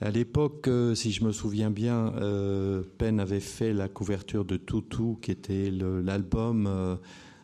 À 0.00 0.12
l'époque, 0.12 0.68
euh, 0.68 0.94
si 0.94 1.10
je 1.10 1.24
me 1.24 1.32
souviens 1.32 1.72
bien, 1.72 2.12
euh, 2.18 2.84
Penn 2.96 3.18
avait 3.18 3.40
fait 3.40 3.72
la 3.72 3.88
couverture 3.88 4.44
de 4.44 4.56
Tutu, 4.56 5.16
qui 5.20 5.32
était 5.32 5.68
l'album 5.72 6.96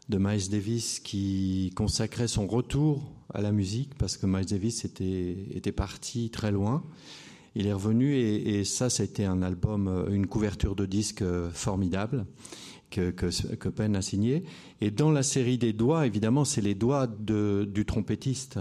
de 0.08 0.16
Miles 0.16 0.48
Davis 0.48 1.00
qui 1.00 1.72
consacrait 1.74 2.28
son 2.28 2.46
retour 2.46 3.12
à 3.32 3.42
la 3.42 3.50
musique, 3.50 3.96
parce 3.98 4.16
que 4.16 4.26
Miles 4.26 4.46
Davis 4.46 4.84
était, 4.84 5.36
était 5.50 5.72
parti 5.72 6.30
très 6.30 6.52
loin. 6.52 6.84
Il 7.56 7.66
est 7.66 7.72
revenu 7.72 8.14
et, 8.14 8.60
et 8.60 8.64
ça, 8.64 8.90
c'était 8.90 9.24
un 9.24 9.42
album, 9.42 10.06
une 10.08 10.28
couverture 10.28 10.76
de 10.76 10.86
disque 10.86 11.24
formidable 11.52 12.26
que, 12.94 13.68
Penn 13.68 13.96
a 13.96 14.02
signé. 14.02 14.44
Et 14.80 14.90
dans 14.90 15.10
la 15.10 15.22
série 15.22 15.58
des 15.58 15.72
doigts, 15.72 16.06
évidemment, 16.06 16.44
c'est 16.44 16.60
les 16.60 16.74
doigts 16.74 17.06
du 17.06 17.84
trompettiste. 17.84 18.58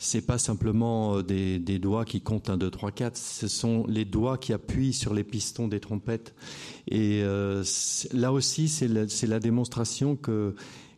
C'est 0.00 0.24
pas 0.24 0.38
simplement 0.38 1.18
euh, 1.18 1.22
des, 1.22 1.78
doigts 1.80 2.04
qui 2.04 2.20
comptent 2.20 2.50
1, 2.50 2.56
2, 2.56 2.70
3, 2.70 2.92
4. 2.92 3.16
Ce 3.16 3.48
sont 3.48 3.84
les 3.88 4.04
doigts 4.04 4.38
qui 4.38 4.52
appuient 4.52 4.92
sur 4.92 5.12
les 5.12 5.24
pistons 5.24 5.66
des 5.66 5.80
trompettes. 5.80 6.34
Et 6.86 7.20
euh, 7.24 7.64
là 8.12 8.32
aussi, 8.32 8.68
c'est 8.68 8.88
la, 8.88 9.40
démonstration 9.40 10.16
que 10.16 10.54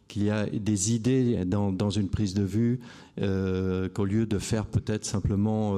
qu'il 0.07 0.25
y 0.25 0.31
a 0.31 0.45
des 0.47 0.93
idées 0.93 1.45
dans, 1.45 1.91
une 1.91 2.09
prise 2.09 2.35
de 2.35 2.43
vue, 2.43 2.81
euh, 3.21 3.89
qu'au 3.89 4.05
lieu 4.05 4.27
de 4.27 4.41
faire 4.41 4.67
peut-être 4.67 5.05
simplement 5.05 5.77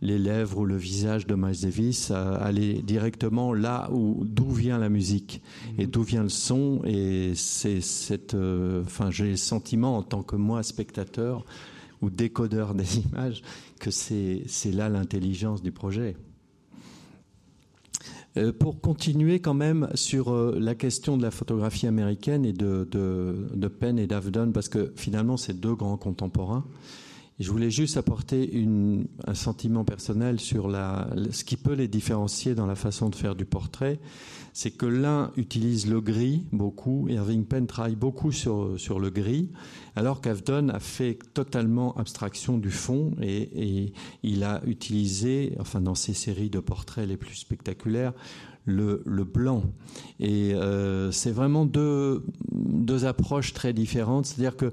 les 0.00 0.18
lèvres 0.18 0.58
ou 0.58 0.64
le 0.64 0.76
visage 0.76 1.26
de 1.26 1.34
Miles 1.34 1.60
Davis, 1.62 2.10
aller 2.10 2.82
directement 2.82 3.52
là 3.52 3.90
où 3.92 4.24
d'où 4.24 4.50
vient 4.50 4.78
la 4.78 4.88
musique 4.88 5.42
et 5.76 5.86
d'où 5.86 6.02
vient 6.02 6.22
le 6.22 6.28
son. 6.28 6.80
Et 6.84 7.32
c'est 7.34 7.80
cette, 7.80 8.34
euh, 8.34 8.82
enfin, 8.84 9.10
j'ai 9.10 9.30
le 9.30 9.36
sentiment 9.36 9.96
en 9.96 10.02
tant 10.02 10.22
que 10.22 10.36
moi 10.36 10.62
spectateur 10.62 11.44
ou 12.00 12.10
décodeur 12.10 12.74
des 12.74 12.98
images 13.12 13.42
que 13.80 13.90
c'est 13.90 14.46
là 14.72 14.88
l'intelligence 14.88 15.62
du 15.62 15.72
projet. 15.72 16.16
Euh, 18.36 18.52
pour 18.52 18.80
continuer 18.80 19.40
quand 19.40 19.54
même 19.54 19.88
sur 19.94 20.30
euh, 20.30 20.56
la 20.60 20.74
question 20.74 21.16
de 21.16 21.22
la 21.22 21.30
photographie 21.30 21.86
américaine 21.86 22.44
et 22.44 22.52
de, 22.52 22.86
de, 22.90 23.48
de 23.54 23.68
Penn 23.68 23.98
et 23.98 24.06
d'Avdon, 24.06 24.52
parce 24.52 24.68
que 24.68 24.92
finalement 24.96 25.36
c'est 25.36 25.58
deux 25.58 25.74
grands 25.74 25.96
contemporains, 25.96 26.64
je 27.38 27.50
voulais 27.52 27.70
juste 27.70 27.96
apporter 27.96 28.66
un 29.26 29.34
sentiment 29.34 29.84
personnel 29.84 30.40
sur 30.40 30.70
ce 30.70 31.44
qui 31.44 31.56
peut 31.56 31.74
les 31.74 31.86
différencier 31.86 32.54
dans 32.54 32.66
la 32.66 32.74
façon 32.74 33.10
de 33.10 33.14
faire 33.14 33.36
du 33.36 33.44
portrait. 33.44 34.00
C'est 34.52 34.72
que 34.72 34.86
l'un 34.86 35.30
utilise 35.36 35.86
le 35.88 36.00
gris 36.00 36.46
beaucoup, 36.50 37.06
Irving 37.08 37.44
Penn 37.44 37.68
travaille 37.68 37.94
beaucoup 37.94 38.32
sur, 38.32 38.74
sur 38.76 38.98
le 38.98 39.10
gris, 39.10 39.50
alors 39.94 40.20
qu'Avdon 40.20 40.68
a 40.70 40.80
fait 40.80 41.16
totalement 41.32 41.96
abstraction 41.96 42.58
du 42.58 42.72
fond 42.72 43.14
et, 43.22 43.92
il 44.24 44.42
a 44.42 44.60
utilisé, 44.66 45.54
enfin 45.60 45.80
dans 45.80 45.94
ses 45.94 46.14
séries 46.14 46.50
de 46.50 46.58
portraits 46.58 47.06
les 47.08 47.16
plus 47.16 47.36
spectaculaires, 47.36 48.14
le, 48.64 49.00
blanc. 49.24 49.62
Et 50.18 50.54
euh, 50.54 51.12
c'est 51.12 51.30
vraiment 51.30 51.64
deux, 51.64 52.24
deux 52.52 53.04
approches 53.04 53.52
très 53.52 53.72
différentes. 53.72 54.26
C'est-à-dire 54.26 54.56
que 54.56 54.72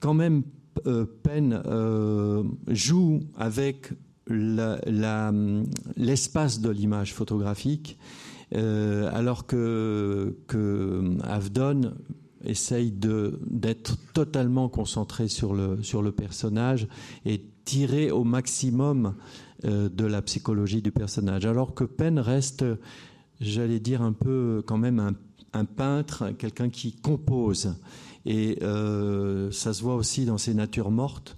quand 0.00 0.14
même 0.14 0.42
euh, 0.86 1.06
Penn 1.22 1.62
euh, 1.66 2.42
joue 2.68 3.20
avec 3.36 3.92
l'espace 5.96 6.60
de 6.60 6.68
l'image 6.68 7.14
photographique, 7.14 7.98
euh, 8.54 9.10
alors 9.12 9.46
que, 9.46 10.36
Avdon 11.22 11.94
essaye 12.44 12.92
d'être 12.92 13.96
totalement 14.12 14.68
concentré 14.68 15.28
sur 15.28 15.54
le, 15.54 16.10
personnage 16.10 16.88
et 17.24 17.42
tirer 17.64 18.10
au 18.10 18.24
maximum 18.24 19.14
de 19.64 20.04
la 20.04 20.20
psychologie 20.22 20.82
du 20.82 20.92
personnage, 20.92 21.46
alors 21.46 21.74
que 21.74 21.84
Penn 21.84 22.18
reste, 22.18 22.66
j'allais 23.40 23.80
dire, 23.80 24.02
un 24.02 24.12
peu 24.12 24.62
quand 24.66 24.78
même 24.78 25.14
un 25.54 25.64
peintre, 25.64 26.32
quelqu'un 26.38 26.68
qui 26.68 26.92
compose. 26.92 27.74
Et 28.26 28.58
euh, 28.62 29.50
ça 29.50 29.72
se 29.72 29.82
voit 29.82 29.94
aussi 29.94 30.24
dans 30.24 30.38
ces 30.38 30.54
natures 30.54 30.90
mortes. 30.90 31.36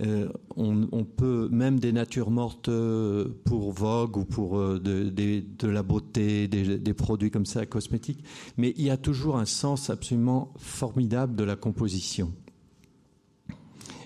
Euh, 0.00 0.28
on, 0.54 1.04
peut 1.04 1.48
même 1.50 1.80
des 1.80 1.90
natures 1.90 2.30
mortes 2.30 2.68
euh, 2.68 3.40
pour 3.44 3.72
Vogue 3.72 4.16
ou 4.16 4.24
pour 4.24 4.56
de, 4.60 5.66
la 5.66 5.82
beauté, 5.82 6.46
des, 6.46 6.94
produits 6.94 7.32
comme 7.32 7.46
ça, 7.46 7.66
cosmétiques, 7.66 8.22
mais 8.56 8.72
il 8.76 8.84
y 8.84 8.90
a 8.90 8.96
toujours 8.96 9.38
un 9.38 9.44
sens 9.44 9.90
absolument 9.90 10.54
formidable 10.56 11.34
de 11.34 11.42
la 11.42 11.56
composition. 11.56 12.32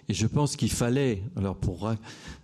Et 0.09 0.15
je 0.15 0.27
pense 0.27 0.57
qu'il 0.57 0.71
fallait, 0.71 1.23
alors 1.37 1.57
pour 1.57 1.91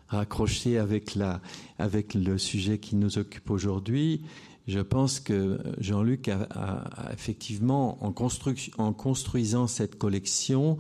raccrocher 0.09 0.77
avec, 0.77 1.15
la, 1.15 1.41
avec 1.79 2.13
le 2.13 2.37
sujet 2.37 2.79
qui 2.79 2.97
nous 2.97 3.17
occupe 3.17 3.51
aujourd'hui, 3.51 4.23
je 4.69 4.81
pense 4.81 5.19
que 5.19 5.59
Jean-Luc 5.79 6.29
a, 6.29 7.11
effectivement, 7.13 8.05
en, 8.05 8.13
construisant 8.13 9.67
cette 9.67 9.97
collection, 9.97 10.77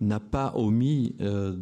n'a 0.00 0.18
pas 0.20 0.52
omis 0.56 1.14
euh, 1.20 1.52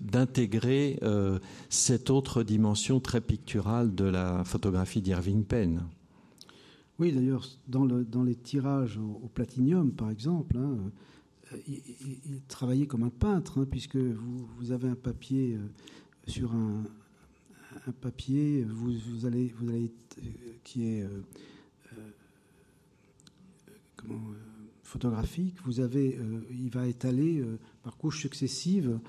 d'intégrer 0.00 0.98
euh, 1.02 1.38
cette 1.68 2.10
autre 2.10 2.42
dimension 2.42 3.00
très 3.00 3.20
picturale 3.20 3.94
de 3.94 4.04
la 4.04 4.44
photographie 4.44 5.02
d'Irving 5.02 5.44
Penn. 5.44 5.82
Oui, 6.98 7.12
d'ailleurs, 7.12 7.46
dans, 7.68 7.84
les 7.84 8.34
tirages 8.34 8.98
au, 8.98 9.28
platinium, 9.28 9.92
par 9.92 10.10
exemple, 10.10 10.56
hein, 10.56 10.78
euh, 11.52 11.56
il, 11.66 12.40
travaillait 12.48 12.86
comme 12.86 13.02
un 13.02 13.10
peintre, 13.10 13.60
hein, 13.60 13.66
puisque 13.70 13.96
vous, 13.96 14.72
avez 14.72 14.88
un 14.88 14.94
papier 14.94 15.58
sur 16.26 16.54
un, 16.54 16.84
un 17.86 17.92
papier, 17.92 18.64
vous, 18.68 19.26
allez, 19.26 19.54
vous 19.58 19.68
allez, 19.68 19.92
euh, 20.18 20.22
qui 20.64 20.88
est 20.88 21.02
euh, 21.02 21.22
euh, 21.92 21.96
photographique. 24.82 25.56
Vous 25.64 25.80
avez, 25.80 26.18
il 26.50 26.70
va 26.70 26.86
étaler 26.86 27.44
par 27.82 27.96
couches 27.96 28.20
successives 28.20 29.00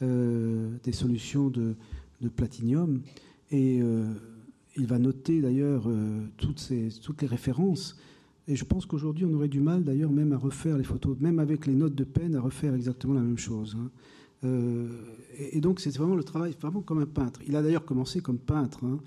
des 0.00 0.92
solutions 0.92 1.48
de, 1.48 1.74
de 2.20 2.28
platinium 2.28 3.00
et 3.50 3.80
il 4.76 4.86
va 4.86 4.98
noter 4.98 5.40
d'ailleurs 5.40 5.88
toutes, 6.36 6.70
toutes 7.02 7.22
les 7.22 7.28
références. 7.28 7.96
Et 8.46 8.56
je 8.56 8.64
pense 8.64 8.84
qu'aujourd'hui, 8.84 9.24
on 9.24 9.32
aurait 9.32 9.48
du 9.48 9.60
mal 9.60 9.84
d'ailleurs 9.84 10.10
même 10.10 10.32
à 10.32 10.36
refaire 10.36 10.76
les 10.76 10.84
photos, 10.84 11.16
même 11.18 11.38
avec 11.38 11.66
les 11.66 11.74
notes 11.74 11.94
de 11.94 12.04
peine, 12.04 12.34
à 12.34 12.40
refaire 12.40 12.74
exactement 12.74 13.14
la 13.14 13.22
même 13.22 13.38
chose. 13.38 13.76
Hein. 13.80 13.90
Euh, 14.44 14.88
et, 15.38 15.60
donc 15.60 15.80
c'est 15.80 15.96
vraiment 15.96 16.14
le 16.14 16.24
travail, 16.24 16.54
vraiment 16.60 16.80
comme 16.82 17.00
un 17.00 17.06
peintre. 17.06 17.40
Il 17.46 17.56
a 17.56 17.62
d'ailleurs 17.62 17.84
commencé 17.84 18.20
comme 18.20 18.38
peintre, 18.38 18.84
hein. 18.84 18.98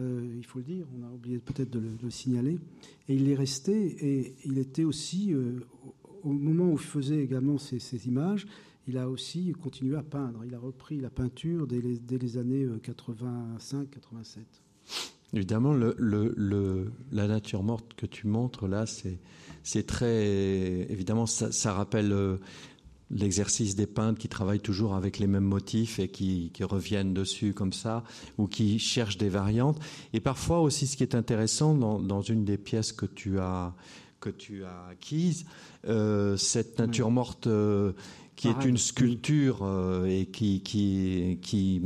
euh, 0.00 0.34
il 0.36 0.44
faut 0.44 0.58
le 0.58 0.64
dire, 0.64 0.86
on 0.98 1.06
a 1.06 1.10
oublié 1.10 1.38
peut-être 1.38 1.70
de, 1.70 1.82
le 2.02 2.10
signaler. 2.10 2.58
Et 3.08 3.14
il 3.14 3.28
est 3.28 3.34
resté, 3.34 3.72
et 3.74 4.34
il 4.44 4.58
était 4.58 4.84
aussi, 4.84 5.32
euh, 5.32 5.60
au 6.22 6.32
moment 6.32 6.70
où 6.70 6.72
il 6.72 6.78
faisait 6.78 7.22
également 7.22 7.58
ces, 7.58 8.06
images, 8.06 8.46
il 8.86 8.98
a 8.98 9.08
aussi 9.08 9.52
continué 9.52 9.96
à 9.96 10.02
peindre. 10.02 10.44
Il 10.44 10.54
a 10.54 10.58
repris 10.58 11.00
la 11.00 11.10
peinture 11.10 11.66
dès 11.66 11.80
les, 11.80 12.36
années 12.36 12.66
85-87. 12.66 14.40
Évidemment, 15.34 15.72
le, 15.72 15.94
le, 15.98 16.92
la 17.10 17.26
nature 17.26 17.62
morte 17.62 17.94
que 17.94 18.04
tu 18.04 18.26
montres 18.26 18.66
là, 18.66 18.84
c'est 19.62 19.86
très. 19.86 20.26
Évidemment, 20.90 21.26
ça 21.26 21.72
rappelle 21.72 22.38
l'exercice 23.12 23.76
des 23.76 23.86
peintres 23.86 24.18
qui 24.18 24.28
travaillent 24.28 24.60
toujours 24.60 24.94
avec 24.94 25.18
les 25.18 25.26
mêmes 25.26 25.44
motifs 25.44 25.98
et 25.98 26.08
qui, 26.08 26.50
reviennent 26.62 27.12
dessus 27.12 27.52
comme 27.52 27.72
ça, 27.72 28.04
ou 28.38 28.46
qui 28.46 28.78
cherchent 28.78 29.18
des 29.18 29.28
variantes. 29.28 29.78
Et 30.12 30.20
parfois 30.20 30.60
aussi, 30.60 30.86
ce 30.86 30.96
qui 30.96 31.02
est 31.02 31.14
intéressant 31.14 31.74
dans, 31.74 32.22
une 32.22 32.44
des 32.44 32.58
pièces 32.58 32.92
que 32.92 33.06
tu 33.06 33.38
as 33.38 33.74
que 34.20 34.30
tu 34.30 34.64
as 34.64 34.86
acquises, 34.92 35.46
euh, 35.88 36.36
cette 36.36 36.78
nature 36.78 37.10
morte 37.10 37.48
euh, 37.48 37.92
qui 38.36 38.46
est 38.46 38.64
une 38.64 38.78
sculpture 38.78 39.62
euh, 39.62 40.04
et 40.04 40.26
qui, 40.26 40.60
qui, 40.60 41.40
qui 41.42 41.82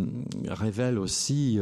révèle 0.47 0.99
aussi, 0.99 1.59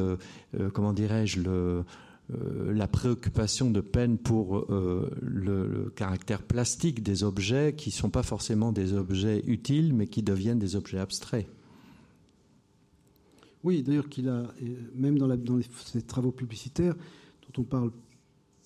comment 0.72 0.92
dirais-je, 0.92 1.42
le, 1.42 1.84
euh, 2.32 2.72
la 2.72 2.88
préoccupation 2.88 3.70
de 3.70 3.82
peine 3.82 4.16
pour 4.16 4.72
euh, 4.72 5.10
le, 5.20 5.92
caractère 5.94 6.42
plastique 6.42 7.02
des 7.02 7.22
objets 7.22 7.74
qui 7.76 7.90
ne 7.90 7.94
sont 7.94 8.08
pas 8.08 8.22
forcément 8.22 8.72
des 8.72 8.94
objets 8.94 9.42
utiles, 9.46 9.92
mais 9.92 10.06
qui 10.06 10.22
deviennent 10.22 10.58
des 10.58 10.74
objets 10.74 10.98
abstraits. 10.98 11.46
Oui, 13.62 13.82
d'ailleurs 13.82 14.08
qu'il 14.08 14.30
a, 14.30 14.54
même 14.94 15.18
dans, 15.18 15.28
ses 15.84 16.00
travaux 16.00 16.32
publicitaires, 16.32 16.94
dont 16.94 17.62
on 17.62 17.64
parle 17.64 17.92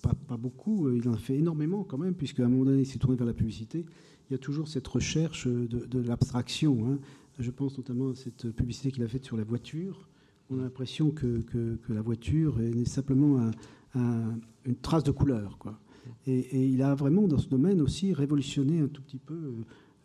pas, 0.02 0.36
beaucoup, 0.36 0.90
il 0.90 1.08
en 1.08 1.14
fait 1.14 1.36
énormément 1.36 1.82
quand 1.82 1.98
même, 1.98 2.14
puisqu'à 2.14 2.44
un 2.44 2.48
moment 2.48 2.66
donné, 2.66 2.82
il 2.82 2.86
s'est 2.86 2.98
tourné 2.98 3.16
vers 3.16 3.26
la 3.26 3.32
publicité. 3.32 3.84
Il 4.30 4.32
y 4.32 4.36
a 4.36 4.38
toujours 4.38 4.68
cette 4.68 4.86
recherche 4.86 5.48
de, 5.48 5.98
l'abstraction. 5.98 6.86
Hein. 6.86 6.98
Je 7.40 7.50
pense 7.50 7.76
notamment 7.76 8.10
à 8.10 8.14
cette 8.14 8.50
publicité 8.52 8.92
qu'il 8.92 9.02
a 9.02 9.08
faite 9.08 9.24
sur 9.24 9.36
la 9.36 9.44
voiture. 9.44 10.08
On 10.50 10.58
a 10.58 10.62
l'impression 10.62 11.10
que, 11.10 11.44
la 11.88 12.02
voiture 12.02 12.60
est 12.60 12.84
simplement 12.86 13.50
une 13.94 14.76
trace 14.80 15.04
de 15.04 15.10
couleur. 15.10 15.58
Quoi. 15.58 15.78
Et, 16.26 16.66
il 16.66 16.82
a 16.82 16.94
vraiment, 16.94 17.28
dans 17.28 17.38
ce 17.38 17.48
domaine 17.48 17.80
aussi, 17.80 18.12
révolutionné 18.12 18.80
un 18.80 18.88
tout 18.88 19.02
petit 19.02 19.18
peu, 19.18 19.54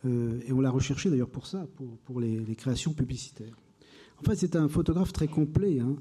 euh, 0.05 0.39
et 0.45 0.51
on 0.51 0.61
l'a 0.61 0.69
recherché 0.69 1.09
d'ailleurs 1.09 1.29
pour 1.29 1.47
ça, 1.47 1.67
pour, 2.05 2.19
les, 2.19 2.55
créations 2.55 2.93
publicitaires. 2.93 3.55
En 4.19 4.23
fait, 4.23 4.35
c'est 4.35 4.55
un 4.55 4.67
photographe 4.67 5.13
très 5.13 5.27
complet, 5.27 5.79
hein, 5.79 5.95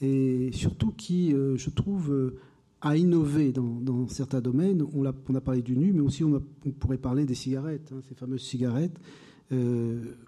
et 0.00 0.50
surtout 0.52 0.92
qui, 0.92 1.32
euh, 1.32 1.56
je 1.56 1.70
trouve, 1.70 2.12
euh, 2.12 2.36
a 2.80 2.96
innové 2.96 3.52
dans, 3.52 4.08
certains 4.08 4.40
domaines. 4.40 4.84
On 4.94 5.04
a, 5.04 5.12
on 5.28 5.34
a, 5.34 5.40
parlé 5.40 5.62
du 5.62 5.76
nu, 5.76 5.92
mais 5.92 6.00
aussi 6.00 6.24
on, 6.24 6.40
pourrait 6.78 6.98
parler 6.98 7.24
des 7.24 7.34
cigarettes, 7.34 7.92
hein, 7.92 8.00
ces 8.08 8.14
fameuses 8.14 8.42
cigarettes, 8.42 8.98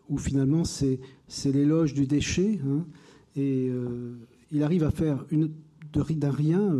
où 0.08 0.16
finalement 0.16 0.64
c'est 0.64 0.98
l'éloge 1.44 1.92
du 1.92 2.06
déchet, 2.06 2.58
hein, 2.66 2.86
et 3.36 3.70
il 4.50 4.62
arrive 4.62 4.84
à 4.84 4.90
faire 4.90 5.24
d'un 5.92 6.30
rien 6.30 6.74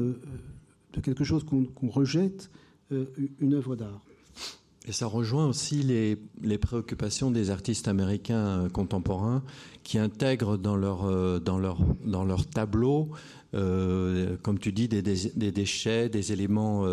de 0.93 1.01
quelque 1.01 1.25
chose 1.25 1.45
qu'on 1.45 1.89
rejette, 1.89 2.51
euh, 2.93 3.07
une 3.41 3.55
œuvre 3.55 3.77
d'art. 3.77 4.01
Et 4.87 4.93
ça 4.93 5.07
rejoint 5.07 5.47
aussi 5.47 5.83
les, 5.83 6.59
préoccupations 6.59 7.31
des 7.31 7.51
artistes 7.51 7.87
américains 7.87 8.63
euh, 8.65 8.69
contemporains 8.69 9.43
qui 9.85 9.99
intègrent 9.99 10.57
dans 10.57 10.75
leur, 10.75 11.05
euh, 11.05 11.39
dans 11.39 11.61
dans 12.05 12.25
leur 12.25 12.47
tableau, 12.47 13.11
comme 13.53 14.59
tu 14.59 14.73
dis, 14.73 14.89
des, 14.89 15.03
déchets, 15.53 16.09
des 16.09 16.33
éléments 16.33 16.85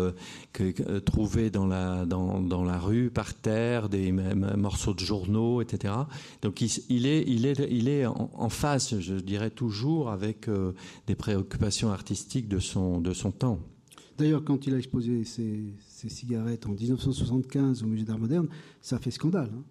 que, 0.52 0.98
trouvés 0.98 1.50
dans 1.50 1.66
la, 1.66 2.04
dans, 2.04 2.40
dans, 2.40 2.64
la 2.64 2.78
rue, 2.78 3.10
par 3.10 3.34
terre, 3.34 3.88
des 3.88 4.12
morceaux 4.12 4.94
de 4.94 5.00
journaux, 5.00 5.60
etc. 5.62 5.94
Donc 6.42 6.60
il, 6.60 7.06
est, 7.06 7.24
il 7.26 7.46
est, 7.46 7.68
il 7.70 7.88
est 7.88 8.06
en, 8.06 8.30
en, 8.34 8.48
face, 8.48 8.98
je 8.98 9.14
dirais 9.14 9.50
toujours, 9.50 10.10
avec 10.10 10.48
des 11.06 11.14
préoccupations 11.14 11.90
artistiques 11.90 12.48
de 12.48 12.58
son, 12.58 13.00
de 13.00 13.12
son 13.12 13.30
temps. 13.30 13.60
D'ailleurs, 14.18 14.42
quand 14.44 14.66
il 14.66 14.74
a 14.74 14.78
exposé 14.78 15.22
ses, 15.24 15.72
cigarettes 16.08 16.66
en 16.66 16.72
1975 16.72 17.84
au 17.84 17.86
Musée 17.86 18.04
d'Art 18.04 18.18
moderne, 18.18 18.48
ça 18.80 18.98
fait 18.98 19.12
scandale. 19.12 19.50
Hein. 19.54 19.62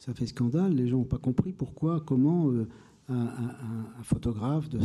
Ça 0.00 0.12
fait 0.12 0.26
scandale. 0.26 0.74
Les 0.74 0.88
gens 0.88 0.98
n'ont 0.98 1.04
pas 1.04 1.18
compris 1.18 1.52
pourquoi, 1.52 2.00
comment 2.00 2.50
euh, 2.50 2.66
un, 3.08 4.02
photographe 4.02 4.68
de, 4.68 4.80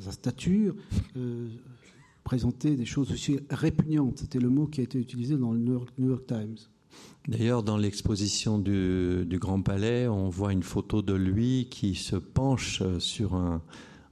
sa 0.00 0.12
stature 0.12 0.74
euh, 1.16 1.48
présentait 2.24 2.76
des 2.76 2.84
choses 2.84 3.12
aussi 3.12 3.38
répugnantes. 3.50 4.18
C'était 4.18 4.38
le 4.38 4.48
mot 4.48 4.66
qui 4.66 4.80
a 4.80 4.84
été 4.84 4.98
utilisé 4.98 5.36
dans 5.36 5.52
le 5.52 5.58
New 5.58 6.08
York, 6.08 6.26
Times. 6.26 6.56
D'ailleurs, 7.26 7.62
dans 7.62 7.76
l'exposition 7.76 8.58
du, 8.58 9.26
Grand 9.32 9.60
Palais, 9.60 10.08
on 10.08 10.28
voit 10.28 10.52
une 10.52 10.62
photo 10.62 11.02
de 11.02 11.14
lui 11.14 11.68
qui 11.70 11.94
se 11.94 12.16
penche 12.16 12.82
sur 12.98 13.34
un 13.34 13.62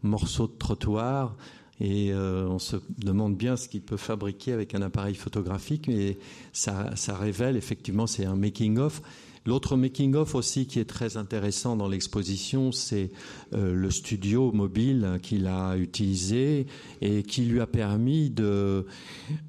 morceau 0.03 0.47
de 0.47 0.53
trottoir 0.53 1.37
et 1.81 2.13
euh, 2.13 2.47
on 2.49 2.59
se 2.59 2.77
demande 2.99 3.37
bien 3.37 3.57
ce 3.57 3.69
qu'il 3.69 3.83
peut 3.83 3.97
fabriquer 3.97 4.53
avec 4.53 4.75
un 4.75 4.83
appareil 4.83 5.15
photographique, 5.15 5.89
et 5.89 6.19
ça, 6.53 6.97
ça 6.97 7.17
révèle 7.17 7.57
effectivement, 7.57 8.07
c'est 8.07 8.25
un 8.25 8.37
making-of 8.37 9.03
L'autre 9.47 9.77
making-of 9.77 10.35
aussi 10.35 10.67
qui 10.67 10.81
est 10.81 10.85
très 10.85 11.17
intéressant 11.17 11.77
dans 11.77 11.89
l'exposition, 11.89 12.73
c'est 12.73 13.11
euh, 13.55 13.75
le 13.75 13.91
studio 13.93 14.51
mobile 14.51 15.21
qu'il 15.23 15.47
a 15.47 15.77
utilisé 15.77 16.67
et 17.01 17.23
qui 17.23 17.43
lui 17.43 17.61
a 17.61 17.67
permis 17.67 18.29
de, 18.29 18.87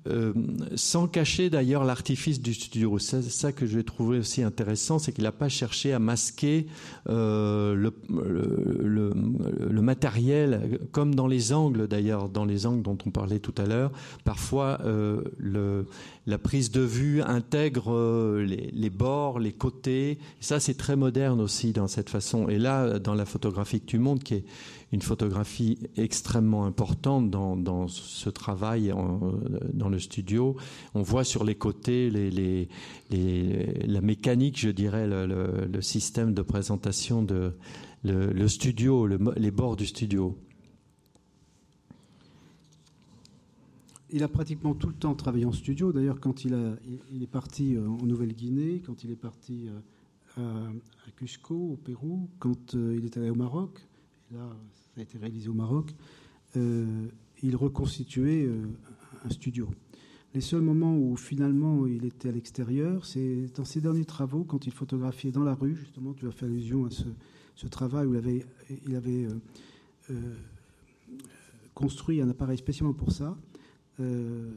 euh, 0.07 0.33
sans 0.75 1.07
cacher 1.07 1.49
d'ailleurs 1.49 1.83
l'artifice 1.83 2.39
du 2.41 2.53
studio. 2.53 2.99
C'est 2.99 3.23
ça 3.23 3.51
que 3.51 3.65
j'ai 3.65 3.83
trouvé 3.83 4.19
aussi 4.19 4.43
intéressant, 4.43 4.99
c'est 4.99 5.11
qu'il 5.11 5.23
n'a 5.23 5.31
pas 5.31 5.49
cherché 5.49 5.93
à 5.93 5.99
masquer 5.99 6.67
euh, 7.09 7.89
le, 8.09 9.81
matériel, 9.81 10.79
comme 10.91 11.15
dans 11.15 11.27
les 11.27 11.53
angles 11.53 11.87
d'ailleurs, 11.87 12.29
dans 12.29 12.45
les 12.45 12.65
angles 12.65 12.83
dont 12.83 12.97
on 13.05 13.09
parlait 13.09 13.39
tout 13.39 13.55
à 13.57 13.65
l'heure. 13.65 13.91
Parfois, 14.25 14.79
la 16.27 16.37
prise 16.37 16.71
de 16.71 16.81
vue 16.81 17.21
intègre 17.21 18.37
les, 18.41 18.89
bords, 18.89 19.39
les 19.39 19.53
côtés. 19.53 19.86
Ça, 20.39 20.59
c'est 20.59 20.75
très 20.75 20.95
moderne 20.95 21.41
aussi 21.41 21.73
dans 21.73 21.87
cette 21.87 22.09
façon. 22.09 22.47
Et 22.49 22.57
là, 22.57 22.99
dans 22.99 23.13
la 23.13 23.25
photographie 23.25 23.79
que 23.79 23.85
tu 23.85 23.99
montres, 23.99 24.23
qui 24.23 24.35
est 24.35 24.45
une 24.91 25.01
photographie 25.01 25.79
extrêmement 25.97 26.65
importante 26.65 27.29
dans, 27.29 27.87
ce 27.87 28.29
travail 28.29 28.93
dans 29.73 29.89
le 29.89 29.99
studio, 29.99 30.55
on 30.93 31.01
voit 31.01 31.23
sur 31.23 31.43
les 31.43 31.55
côtés 31.55 32.09
la 33.09 34.01
mécanique, 34.01 34.59
je 34.59 34.69
dirais, 34.69 35.07
le, 35.07 35.81
système 35.81 36.33
de 36.33 36.41
présentation 36.41 37.21
de 37.21 37.53
le, 38.03 38.47
studio, 38.47 39.07
les 39.07 39.51
bords 39.51 39.75
du 39.75 39.85
studio. 39.85 40.37
Il 44.09 44.23
a 44.23 44.27
pratiquement 44.27 44.73
tout 44.73 44.87
le 44.87 44.93
temps 44.93 45.15
travaillé 45.15 45.45
en 45.45 45.51
studio. 45.51 45.91
D'ailleurs, 45.91 46.19
quand 46.19 46.45
il, 46.45 46.53
est 46.53 47.27
parti 47.27 47.75
euh, 47.75 47.87
en 47.87 48.05
Nouvelle-Guinée, 48.05 48.81
quand 48.85 49.03
il 49.03 49.11
est 49.11 49.17
parti 49.17 49.69
euh, 50.37 50.69
à, 51.07 51.11
Cusco, 51.15 51.55
au 51.55 51.75
Pérou, 51.75 52.29
quand 52.39 52.75
euh, 52.75 52.95
il 52.97 53.05
est 53.05 53.17
allé 53.17 53.29
au 53.29 53.35
Maroc, 53.35 53.85
là, 54.31 54.55
ça 54.73 55.01
a 55.01 55.03
été 55.03 55.17
réalisé 55.17 55.49
au 55.49 55.53
Maroc, 55.53 55.93
il 57.43 57.55
reconstituait 57.55 58.49
un 59.23 59.29
studio. 59.29 59.69
Les 60.33 60.41
seuls 60.41 60.61
moments 60.61 60.97
où 60.97 61.15
finalement 61.15 61.85
il 61.85 62.03
était 62.03 62.29
à 62.29 62.31
l'extérieur, 62.31 63.05
c'est 63.05 63.45
dans 63.55 63.63
ses 63.63 63.79
derniers 63.79 64.05
travaux, 64.05 64.43
quand 64.43 64.65
il 64.65 64.71
photographiait 64.71 65.29
dans 65.31 65.43
la 65.43 65.53
rue, 65.53 65.75
justement, 65.75 66.15
tu 66.15 66.27
as 66.27 66.31
fait 66.31 66.47
allusion 66.47 66.85
à 66.85 66.89
ce, 66.89 67.67
travail 67.67 68.07
où 68.07 68.15
il 68.15 68.43
il 68.87 68.95
avait 68.95 69.27
construit 71.77 72.21
un 72.21 72.29
appareil 72.29 72.57
spécialement 72.57 72.95
pour 72.95 73.11
ça. 73.11 73.37
Euh, 73.99 74.51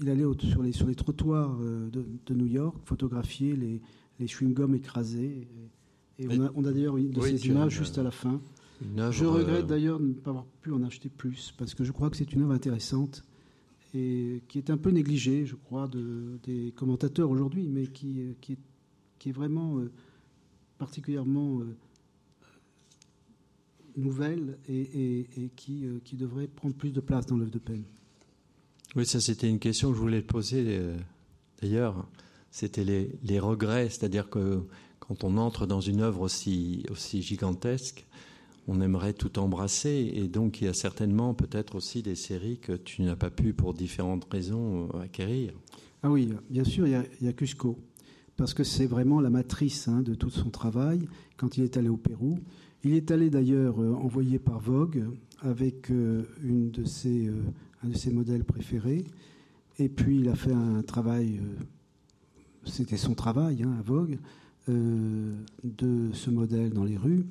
il 0.00 0.08
allait 0.08 0.24
sur, 0.40 0.62
les, 0.62 0.72
sur 0.72 0.86
les 0.86 0.94
trottoirs 0.94 1.56
euh, 1.60 1.88
de, 1.90 2.34
New 2.34 2.46
York 2.46 2.76
photographier 2.84 3.54
les, 3.56 3.80
les 4.18 4.26
chewing-gums 4.26 4.74
écrasés. 4.74 5.48
Et, 6.18 6.26
on 6.28 6.64
a, 6.64 6.72
d'ailleurs 6.72 6.96
une 6.96 7.10
de 7.10 7.20
ces 7.20 7.46
images 7.46 7.78
juste 7.78 7.98
à 7.98 8.02
la 8.02 8.10
fin. 8.10 8.40
je 9.10 9.24
regrette 9.24 9.64
euh, 9.64 9.66
d'ailleurs 9.66 9.98
de 9.98 10.06
ne 10.06 10.12
pas 10.12 10.30
avoir 10.30 10.46
pu 10.60 10.72
en 10.72 10.82
acheter 10.82 11.08
plus, 11.08 11.54
parce 11.56 11.74
que 11.74 11.84
je 11.84 11.92
crois 11.92 12.10
que 12.10 12.16
c'est 12.16 12.32
une 12.32 12.42
œuvre 12.42 12.52
intéressante 12.52 13.24
et 13.94 14.42
qui 14.48 14.58
est 14.58 14.70
un 14.70 14.76
peu 14.76 14.90
négligée, 14.90 15.44
je 15.46 15.54
crois, 15.54 15.86
de, 15.86 16.38
des 16.44 16.72
commentateurs 16.76 17.30
aujourd'hui, 17.30 17.68
mais 17.68 17.86
qui, 17.86 18.36
qui, 18.40 18.52
est, 18.52 18.58
qui, 19.18 19.28
est, 19.28 19.32
vraiment 19.32 19.80
particulièrement 20.78 21.60
nouvelle 23.96 24.58
et, 24.68 25.26
et 25.36 25.50
qui, 25.56 25.84
qui, 26.04 26.16
devrait 26.16 26.46
prendre 26.46 26.74
plus 26.74 26.92
de 26.92 27.00
place 27.00 27.26
dans 27.26 27.36
l'œuvre 27.36 27.50
de 27.50 27.58
peine. 27.58 27.84
Oui, 28.94 29.06
ça 29.06 29.20
c'était 29.20 29.48
une 29.48 29.58
question 29.58 29.88
que 29.88 29.96
je 29.96 30.00
voulais 30.00 30.20
te 30.20 30.26
poser. 30.26 30.64
Euh, 30.68 30.94
d'ailleurs, 31.62 32.06
c'était 32.50 32.84
les, 32.84 33.40
regrets, 33.40 33.88
c'est-à-dire 33.88 34.28
que 34.28 34.60
quand 35.00 35.24
on 35.24 35.38
entre 35.38 35.66
dans 35.66 35.80
une 35.80 36.02
œuvre 36.02 36.20
aussi, 36.20 36.84
aussi 36.90 37.22
gigantesque, 37.22 38.06
on 38.68 38.82
aimerait 38.82 39.14
tout 39.14 39.38
embrasser. 39.38 40.12
Et 40.14 40.28
donc, 40.28 40.60
il 40.60 40.66
y 40.66 40.68
a 40.68 40.74
certainement 40.74 41.32
peut-être 41.32 41.74
aussi 41.74 42.02
des 42.02 42.14
séries 42.14 42.58
que 42.58 42.72
tu 42.72 43.00
n'as 43.00 43.16
pas 43.16 43.30
pu, 43.30 43.54
pour 43.54 43.72
différentes 43.72 44.30
raisons, 44.30 44.90
euh, 44.94 45.00
acquérir. 45.00 45.54
Ah 46.02 46.10
oui, 46.10 46.28
bien 46.50 46.64
sûr, 46.64 46.86
il 46.86 47.02
y 47.22 47.28
a, 47.28 47.32
Cusco. 47.32 47.78
Parce 48.36 48.52
que 48.52 48.62
c'est 48.62 48.86
vraiment 48.86 49.22
la 49.22 49.30
matrice 49.30 49.88
hein, 49.88 50.02
de 50.02 50.14
tout 50.14 50.30
son 50.30 50.50
travail 50.50 51.08
quand 51.38 51.56
il 51.56 51.64
est 51.64 51.78
allé 51.78 51.88
au 51.88 51.96
Pérou. 51.96 52.38
Il 52.84 52.92
est 52.92 53.10
allé 53.10 53.30
d'ailleurs 53.30 53.80
euh, 53.80 53.94
envoyé 53.94 54.38
par 54.38 54.60
Vogue 54.60 55.06
avec 55.40 55.88
une 55.88 56.70
de 56.70 56.84
ses 56.84 57.28
un 57.82 57.88
de 57.88 57.96
ses 57.96 58.10
modèles 58.10 58.44
préférés. 58.44 59.04
Et 59.78 59.88
puis 59.88 60.20
il 60.20 60.28
a 60.28 60.34
fait 60.34 60.52
un 60.52 60.82
travail, 60.82 61.38
euh, 61.38 61.64
c'était 62.64 62.96
son 62.96 63.14
travail 63.14 63.62
hein, 63.62 63.74
à 63.78 63.82
Vogue, 63.82 64.18
euh, 64.68 65.34
de 65.64 66.10
ce 66.12 66.30
modèle 66.30 66.72
dans 66.72 66.84
les 66.84 66.96
rues. 66.96 67.26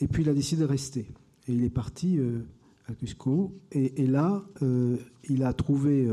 Et 0.00 0.08
puis 0.08 0.22
il 0.22 0.28
a 0.28 0.34
décidé 0.34 0.62
de 0.62 0.66
rester. 0.66 1.12
Et 1.48 1.52
il 1.52 1.64
est 1.64 1.70
parti 1.70 2.18
euh, 2.18 2.40
à 2.86 2.94
Cusco. 2.94 3.58
Et, 3.72 4.06
là, 4.06 4.44
il 5.28 5.44
a 5.44 5.52
trouvé 5.52 6.08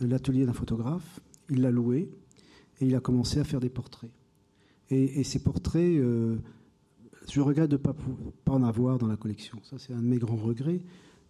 l'atelier 0.00 0.44
d'un 0.44 0.52
photographe, 0.52 1.20
il 1.50 1.60
l'a 1.60 1.70
loué, 1.70 2.10
et 2.80 2.86
il 2.86 2.94
a 2.96 3.00
commencé 3.00 3.38
à 3.38 3.44
faire 3.44 3.60
des 3.60 3.68
portraits. 3.68 4.10
Et, 4.90 5.22
ces 5.22 5.38
portraits, 5.38 6.02
je 7.30 7.40
regrette 7.40 7.70
de 7.70 7.76
ne 7.76 7.80
pas, 7.80 7.94
pas 8.44 8.52
en 8.52 8.64
avoir 8.64 8.98
dans 8.98 9.06
la 9.06 9.16
collection. 9.16 9.58
Ça, 9.62 9.78
c'est 9.78 9.92
un 9.92 10.02
de 10.02 10.06
mes 10.06 10.18
grands 10.18 10.34
regrets. 10.34 10.80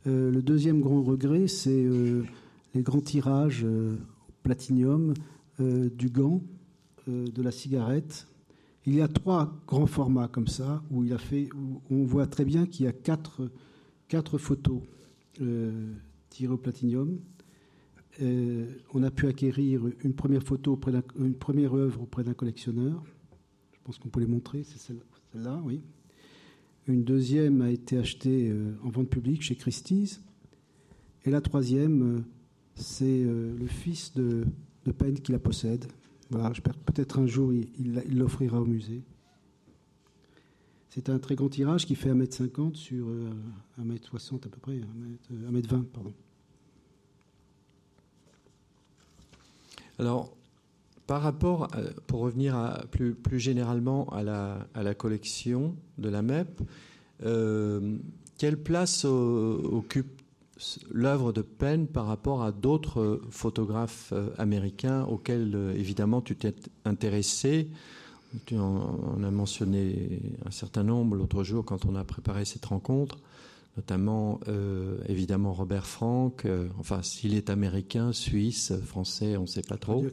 Euh, 0.06 0.30
le 0.30 0.42
deuxième 0.42 0.80
grand 0.80 1.02
regret, 1.02 1.48
c'est 1.48 1.84
euh, 1.84 2.24
les 2.74 2.82
grands 2.82 3.00
tirages 3.00 3.64
euh, 3.64 3.96
platinium 4.42 5.14
du 5.58 6.10
gant, 6.10 6.42
de 7.06 7.40
la 7.40 7.52
cigarette. 7.52 8.26
Il 8.86 8.94
y 8.96 9.02
a 9.02 9.06
trois 9.06 9.56
grands 9.68 9.86
formats 9.86 10.26
comme 10.26 10.48
ça, 10.48 10.82
où, 10.90 11.04
on 11.90 12.02
voit 12.02 12.26
très 12.26 12.44
bien 12.44 12.66
qu'il 12.66 12.86
y 12.86 12.88
a 12.88 12.92
quatre, 12.92 13.48
quatre 14.08 14.36
photos 14.36 14.80
tirées 16.28 16.52
au 16.52 16.56
platinium. 16.56 17.20
on 18.20 19.02
a 19.04 19.12
pu 19.12 19.28
acquérir 19.28 19.82
une 20.02 20.14
première 20.14 20.42
photo, 20.42 20.76
une 21.20 21.36
première 21.36 21.74
œuvre 21.74 22.02
auprès 22.02 22.24
d'un 22.24 22.34
collectionneur. 22.34 23.00
Je 23.70 23.78
pense 23.84 24.00
qu'on 24.00 24.08
peut 24.08 24.18
les 24.18 24.26
montrer, 24.26 24.64
c'est 24.64 24.80
celle-là, 24.80 25.62
oui. 25.64 25.84
Une 26.86 27.04
deuxième 27.04 27.62
a 27.62 27.70
été 27.70 27.96
achetée 27.96 28.52
en 28.82 28.90
vente 28.90 29.08
publique 29.08 29.42
chez 29.42 29.56
Christie's. 29.56 30.20
Et 31.24 31.30
la 31.30 31.40
troisième, 31.40 32.24
c'est 32.74 33.24
le 33.24 33.66
fils 33.66 34.12
de, 34.14 34.44
de 34.84 34.92
Penn 34.92 35.14
qui 35.14 35.32
la 35.32 35.38
possède. 35.38 35.86
Voilà, 36.30 36.52
peut-être 36.84 37.18
un 37.18 37.26
jour 37.26 37.52
il 37.54 38.18
l'offrira 38.18 38.60
au 38.60 38.66
musée. 38.66 39.02
C'est 40.94 41.08
un 41.08 41.18
très 41.18 41.34
grand 41.34 41.48
tirage 41.48 41.86
qui 41.86 41.96
fait 41.96 42.12
1m50 42.12 42.76
sur 42.76 43.08
1m60 43.80 44.34
euh, 44.34 44.36
à 44.36 44.48
peu 44.48 44.60
près, 44.60 44.80
1m20, 45.32 45.82
pardon. 45.86 46.14
Alors, 49.98 50.36
par 51.06 51.22
rapport, 51.22 51.68
pour 52.06 52.20
revenir 52.20 52.84
plus, 52.90 53.14
plus, 53.14 53.38
généralement 53.38 54.08
à 54.10 54.22
la, 54.22 54.66
à 54.74 54.82
la, 54.82 54.94
collection 54.94 55.76
de 55.98 56.08
la 56.08 56.22
MEP, 56.22 56.60
euh, 57.24 57.96
quelle 58.38 58.56
place 58.56 59.04
occupe 59.04 60.22
l'œuvre 60.90 61.32
de 61.32 61.42
Penn 61.42 61.86
par 61.86 62.06
rapport 62.06 62.42
à 62.42 62.52
d'autres 62.52 63.20
photographes 63.30 64.12
euh, 64.12 64.30
américains 64.38 65.04
auxquels, 65.04 65.72
évidemment, 65.76 66.20
tu 66.20 66.36
t'es 66.36 66.54
intéressé? 66.84 67.68
Tu 68.46 68.58
en, 68.58 69.22
as 69.22 69.30
mentionné 69.30 70.20
un 70.44 70.50
certain 70.50 70.82
nombre 70.82 71.16
l'autre 71.16 71.44
jour 71.44 71.64
quand 71.64 71.84
on 71.86 71.94
a 71.94 72.04
préparé 72.04 72.44
cette 72.44 72.64
rencontre, 72.64 73.18
notamment 73.76 74.38
euh, 74.48 74.98
évidemment 75.08 75.52
Robert 75.52 75.86
Frank. 75.86 76.44
Euh, 76.44 76.68
enfin, 76.78 77.02
s'il 77.02 77.34
est 77.34 77.50
américain, 77.50 78.12
suisse, 78.12 78.72
français, 78.84 79.36
on 79.36 79.42
ne 79.42 79.46
sait 79.46 79.62
pas 79.62 79.76
trop. 79.76 80.04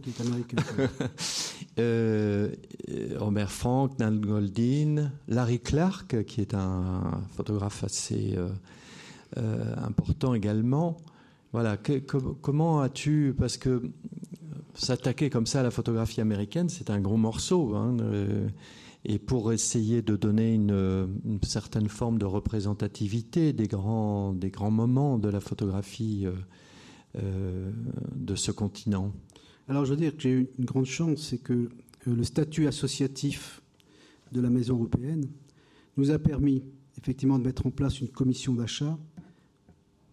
euh, 1.80 2.52
Robert 3.18 3.52
Frank, 3.52 4.00
Nan 4.00 4.20
Goldin, 4.20 5.12
Larry 5.28 5.60
Clark, 5.60 6.24
qui 6.26 6.42
est 6.42 6.54
un 6.54 7.22
photographe 7.36 7.84
assez 7.84 8.36
important 9.36 10.34
également. 10.34 10.98
Voilà, 11.54 11.78
comment 12.42 12.82
as-tu, 12.82 13.36
parce 13.38 13.58
que 13.58 13.82
s'attaquer 14.74 15.30
comme 15.30 15.46
ça 15.46 15.60
à 15.60 15.64
la 15.64 15.72
photographie 15.72 16.22
américaine, 16.22 16.70
c'est 16.70 16.90
un 16.90 17.00
gros 17.00 17.18
morceau. 17.18 17.76
Hein, 17.76 17.98
et 19.04 19.18
pour 19.18 19.52
essayer 19.52 20.02
de 20.02 20.16
donner 20.16 20.54
une, 20.54 21.10
certaine 21.44 21.88
forme 21.88 22.20
de 22.20 22.26
représentativité 22.26 23.54
des 23.54 23.68
grands, 23.68 24.34
des 24.34 24.52
grands 24.52 24.72
moments 24.72 25.18
de 25.18 25.28
la 25.28 25.40
photographie 25.40 26.26
euh, 26.26 26.34
euh, 27.22 27.72
de 28.16 28.36
ce 28.36 28.52
continent. 28.52 29.12
Alors 29.68 29.86
je 29.86 29.92
veux 29.92 29.98
dire 29.98 30.16
que 30.16 30.22
j'ai 30.22 30.32
eu 30.32 30.50
une 30.60 30.66
grande 30.66 30.86
chance, 30.86 31.30
c'est 31.30 31.40
que 31.40 31.70
le 32.06 32.24
statut 32.24 32.68
associatif 32.68 33.62
de 34.32 34.42
la 34.42 34.50
Maison 34.50 34.76
européenne 34.76 35.28
nous 35.98 36.12
a 36.12 36.20
permis 36.20 36.64
effectivement 36.98 37.40
de 37.40 37.44
mettre 37.44 37.66
en 37.66 37.72
place 37.72 38.02
une 38.02 38.10
commission 38.10 38.54
d'achat 38.54 38.98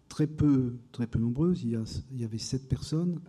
très 0.07 0.27
peu, 0.27 0.75
très 0.91 1.07
peu 1.07 1.19
nombreuse. 1.19 1.61
Il 1.63 1.71
y, 1.71 1.77
il 2.11 2.21
y 2.21 2.23
avait 2.25 2.37
sept 2.37 2.67
personnes 2.67 3.19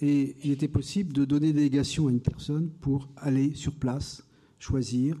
et 0.00 0.36
il 0.44 0.52
était 0.52 0.68
possible 0.68 1.12
de 1.12 1.24
donner 1.24 1.52
délégation 1.52 2.08
à 2.08 2.10
une 2.10 2.20
personne 2.20 2.70
pour 2.80 3.08
aller 3.16 3.54
sur 3.54 3.74
place, 3.74 4.24
choisir 4.58 5.20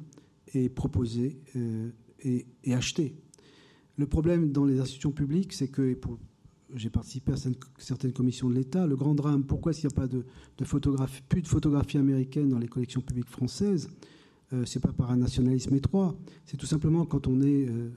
et 0.54 0.68
proposer 0.68 1.40
euh, 1.56 1.90
et, 2.20 2.46
acheter. 2.72 3.16
Le 3.96 4.06
problème 4.06 4.52
dans 4.52 4.64
les 4.64 4.78
institutions 4.78 5.12
publiques, 5.12 5.52
c'est 5.52 5.68
que 5.68 5.96
j'ai 6.74 6.90
participé 6.90 7.32
à 7.32 7.36
certaines 7.78 8.12
commissions 8.12 8.48
de 8.48 8.54
l'État. 8.54 8.86
Le 8.86 8.96
grand 8.96 9.14
drame, 9.14 9.44
pourquoi 9.44 9.72
s'il 9.72 9.88
n'y 9.88 9.94
a 9.94 9.96
pas 9.96 10.06
de, 10.06 10.24
photographie, 10.64 11.22
plus 11.28 11.42
de 11.42 11.48
photographie 11.48 11.98
américaine 11.98 12.48
dans 12.48 12.58
les 12.58 12.68
collections 12.68 13.00
publiques 13.00 13.28
françaises 13.28 13.88
euh, 14.52 14.64
C'est 14.64 14.80
pas 14.80 14.92
par 14.92 15.10
un 15.10 15.16
nationalisme 15.16 15.74
étroit. 15.74 16.16
C'est 16.44 16.56
tout 16.56 16.66
simplement 16.66 17.06
quand 17.06 17.26
on 17.26 17.40
est 17.40 17.68
euh, 17.68 17.90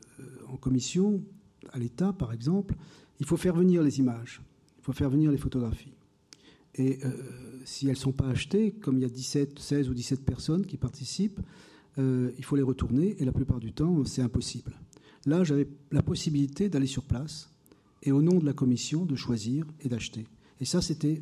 en 0.48 0.58
commission, 0.58 1.24
à 1.72 1.80
l'État 1.80 2.14
par 2.14 2.34
exemple, 2.34 2.76
il 3.20 3.26
faut 3.26 3.38
faire 3.38 3.56
venir 3.56 3.84
les 3.84 4.00
images, 4.00 4.42
il 4.80 4.84
faut 4.84 4.94
faire 4.94 5.10
venir 5.10 5.32
les 5.32 5.38
photographies. 5.38 5.94
Et 6.76 7.00
euh, 7.04 7.12
si 7.66 7.86
elles 7.86 7.92
ne 7.92 7.98
sont 7.98 8.12
pas 8.12 8.28
achetées, 8.28 8.72
comme 8.72 8.98
il 8.98 9.02
y 9.02 9.06
a 9.06 9.10
17, 9.10 9.60
16 9.60 9.90
ou 9.90 9.94
17 9.94 10.24
personnes 10.24 10.66
qui 10.66 10.78
participent, 10.78 11.40
euh, 11.98 12.32
il 12.38 12.46
faut 12.46 12.56
les 12.56 12.62
retourner 12.62 13.16
et 13.20 13.26
la 13.26 13.32
plupart 13.32 13.60
du 13.60 13.74
temps, 13.74 14.06
c'est 14.06 14.22
impossible. 14.22 14.74
Là, 15.26 15.44
j'avais 15.44 15.68
la 15.92 16.02
possibilité 16.02 16.70
d'aller 16.70 16.88
sur 16.88 17.04
place 17.04 17.50
et 18.04 18.12
au 18.12 18.22
nom 18.22 18.40
de 18.40 18.46
la 18.46 18.54
commission, 18.54 19.06
de 19.06 19.16
choisir 19.16 19.66
et 19.82 19.90
d'acheter. 19.90 20.26
Et 20.60 20.66
ça, 20.66 20.82
c'était 20.82 21.22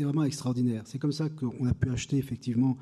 vraiment 0.00 0.24
extraordinaire. 0.24 0.82
C'est 0.86 0.98
comme 0.98 1.12
ça 1.12 1.28
qu'on 1.28 1.66
a 1.66 1.74
pu 1.74 1.90
acheter 1.90 2.18
effectivement, 2.18 2.76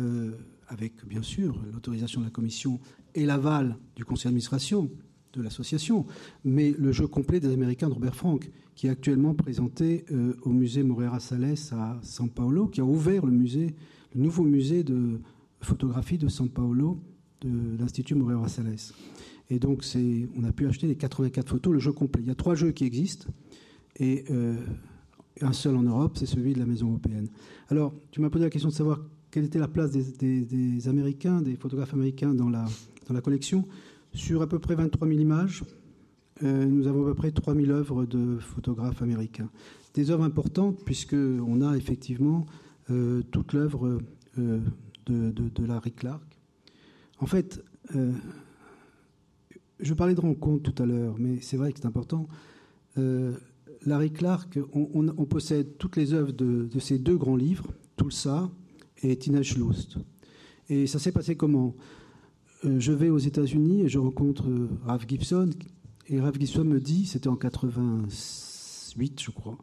euh, 0.00 0.32
avec 0.68 1.04
bien 1.06 1.22
sûr 1.22 1.60
l'autorisation 1.72 2.20
de 2.20 2.26
la 2.26 2.30
commission 2.30 2.80
et 3.14 3.26
l'aval 3.26 3.76
du 3.94 4.04
conseil 4.04 4.24
d'administration 4.24 4.90
de 5.32 5.42
l'association, 5.42 6.06
mais 6.44 6.74
le 6.78 6.92
jeu 6.92 7.06
complet 7.06 7.40
des 7.40 7.52
Américains 7.52 7.88
de 7.88 7.94
Robert 7.94 8.14
Frank, 8.14 8.50
qui 8.74 8.86
est 8.86 8.90
actuellement 8.90 9.34
présenté 9.34 10.04
euh, 10.10 10.34
au 10.42 10.50
musée 10.50 10.82
Moreira 10.82 11.20
Salles 11.20 11.54
à 11.72 12.00
São 12.02 12.28
Paulo, 12.28 12.66
qui 12.66 12.80
a 12.80 12.84
ouvert 12.84 13.26
le 13.26 13.32
musée, 13.32 13.74
le 14.14 14.20
nouveau 14.20 14.44
musée 14.44 14.82
de 14.82 15.20
photographie 15.60 16.18
de 16.18 16.28
São 16.28 16.48
Paulo 16.48 16.98
de 17.40 17.78
l'Institut 17.78 18.14
Moreira 18.14 18.48
Salles. 18.48 18.92
Et 19.50 19.58
donc, 19.58 19.84
on 20.36 20.44
a 20.44 20.52
pu 20.52 20.66
acheter 20.66 20.86
les 20.86 20.96
84 20.96 21.48
photos, 21.48 21.72
le 21.72 21.78
jeu 21.78 21.92
complet. 21.92 22.22
Il 22.22 22.28
y 22.28 22.30
a 22.30 22.34
trois 22.34 22.54
jeux 22.54 22.72
qui 22.72 22.84
existent, 22.84 23.28
et 23.98 24.24
euh, 24.30 24.56
un 25.40 25.52
seul 25.52 25.76
en 25.76 25.82
Europe, 25.82 26.16
c'est 26.16 26.26
celui 26.26 26.54
de 26.54 26.58
la 26.58 26.66
Maison 26.66 26.88
européenne. 26.88 27.28
Alors, 27.68 27.92
tu 28.10 28.20
m'as 28.20 28.30
posé 28.30 28.44
la 28.44 28.50
question 28.50 28.70
de 28.70 28.74
savoir 28.74 29.00
quelle 29.30 29.44
était 29.44 29.58
la 29.58 29.68
place 29.68 29.90
des, 29.90 30.42
des 30.42 30.88
Américains, 30.88 31.40
des 31.42 31.56
photographes 31.56 31.94
américains 31.94 32.34
dans 32.34 32.48
la, 32.48 32.64
dans 33.08 33.14
la 33.14 33.20
collection. 33.20 33.66
Sur 34.14 34.42
à 34.42 34.46
peu 34.46 34.58
près 34.58 34.74
23 34.74 35.08
000 35.08 35.20
images, 35.20 35.64
euh, 36.42 36.66
nous 36.66 36.86
avons 36.86 37.02
à 37.02 37.06
peu 37.06 37.14
près 37.14 37.32
3 37.32 37.54
000 37.54 37.70
œuvres 37.70 38.04
de 38.04 38.36
photographes 38.38 39.00
américains. 39.00 39.50
Des 39.94 40.10
œuvres 40.10 40.24
importantes, 40.24 40.84
puisqu'on 40.84 41.62
a 41.62 41.76
effectivement 41.76 42.44
euh, 42.90 43.22
toute 43.30 43.54
l'œuvre 43.54 44.00
euh, 44.38 44.60
de, 45.06 45.66
Larry 45.66 45.92
Clark. 45.92 46.22
En 47.18 47.26
fait, 47.26 47.62
je 49.80 49.94
parlais 49.94 50.14
de 50.14 50.20
rencontres 50.20 50.72
tout 50.72 50.82
à 50.82 50.86
l'heure, 50.86 51.14
mais 51.18 51.40
c'est 51.40 51.56
vrai 51.56 51.72
que 51.72 51.78
c'est 51.78 51.86
important. 51.86 52.26
Larry 53.86 54.12
Clark, 54.12 54.58
on, 54.72 55.24
possède 55.26 55.78
toutes 55.78 55.96
les 55.96 56.14
œuvres 56.14 56.32
de, 56.32 56.68
de, 56.72 56.78
ces 56.80 56.98
deux 56.98 57.16
grands 57.16 57.36
livres, 57.36 57.68
Tulsa 57.96 58.50
et 59.02 59.16
Teenage 59.16 59.56
Lust. 59.56 59.98
Et 60.68 60.86
ça 60.88 60.98
s'est 60.98 61.12
passé 61.12 61.36
comment? 61.36 61.76
Je 62.64 62.92
vais 62.92 63.10
aux 63.10 63.18
États-Unis 63.18 63.82
et 63.82 63.88
je 63.88 63.98
rencontre 63.98 64.48
euh, 64.48 64.68
Ralph 64.84 65.06
Gibson. 65.08 65.50
Et 66.08 66.20
Ralph 66.20 66.38
Gibson 66.38 66.64
me 66.64 66.80
dit, 66.80 67.06
c'était 67.06 67.28
en 67.28 67.36
88, 67.36 69.20
je 69.20 69.30
crois. 69.30 69.58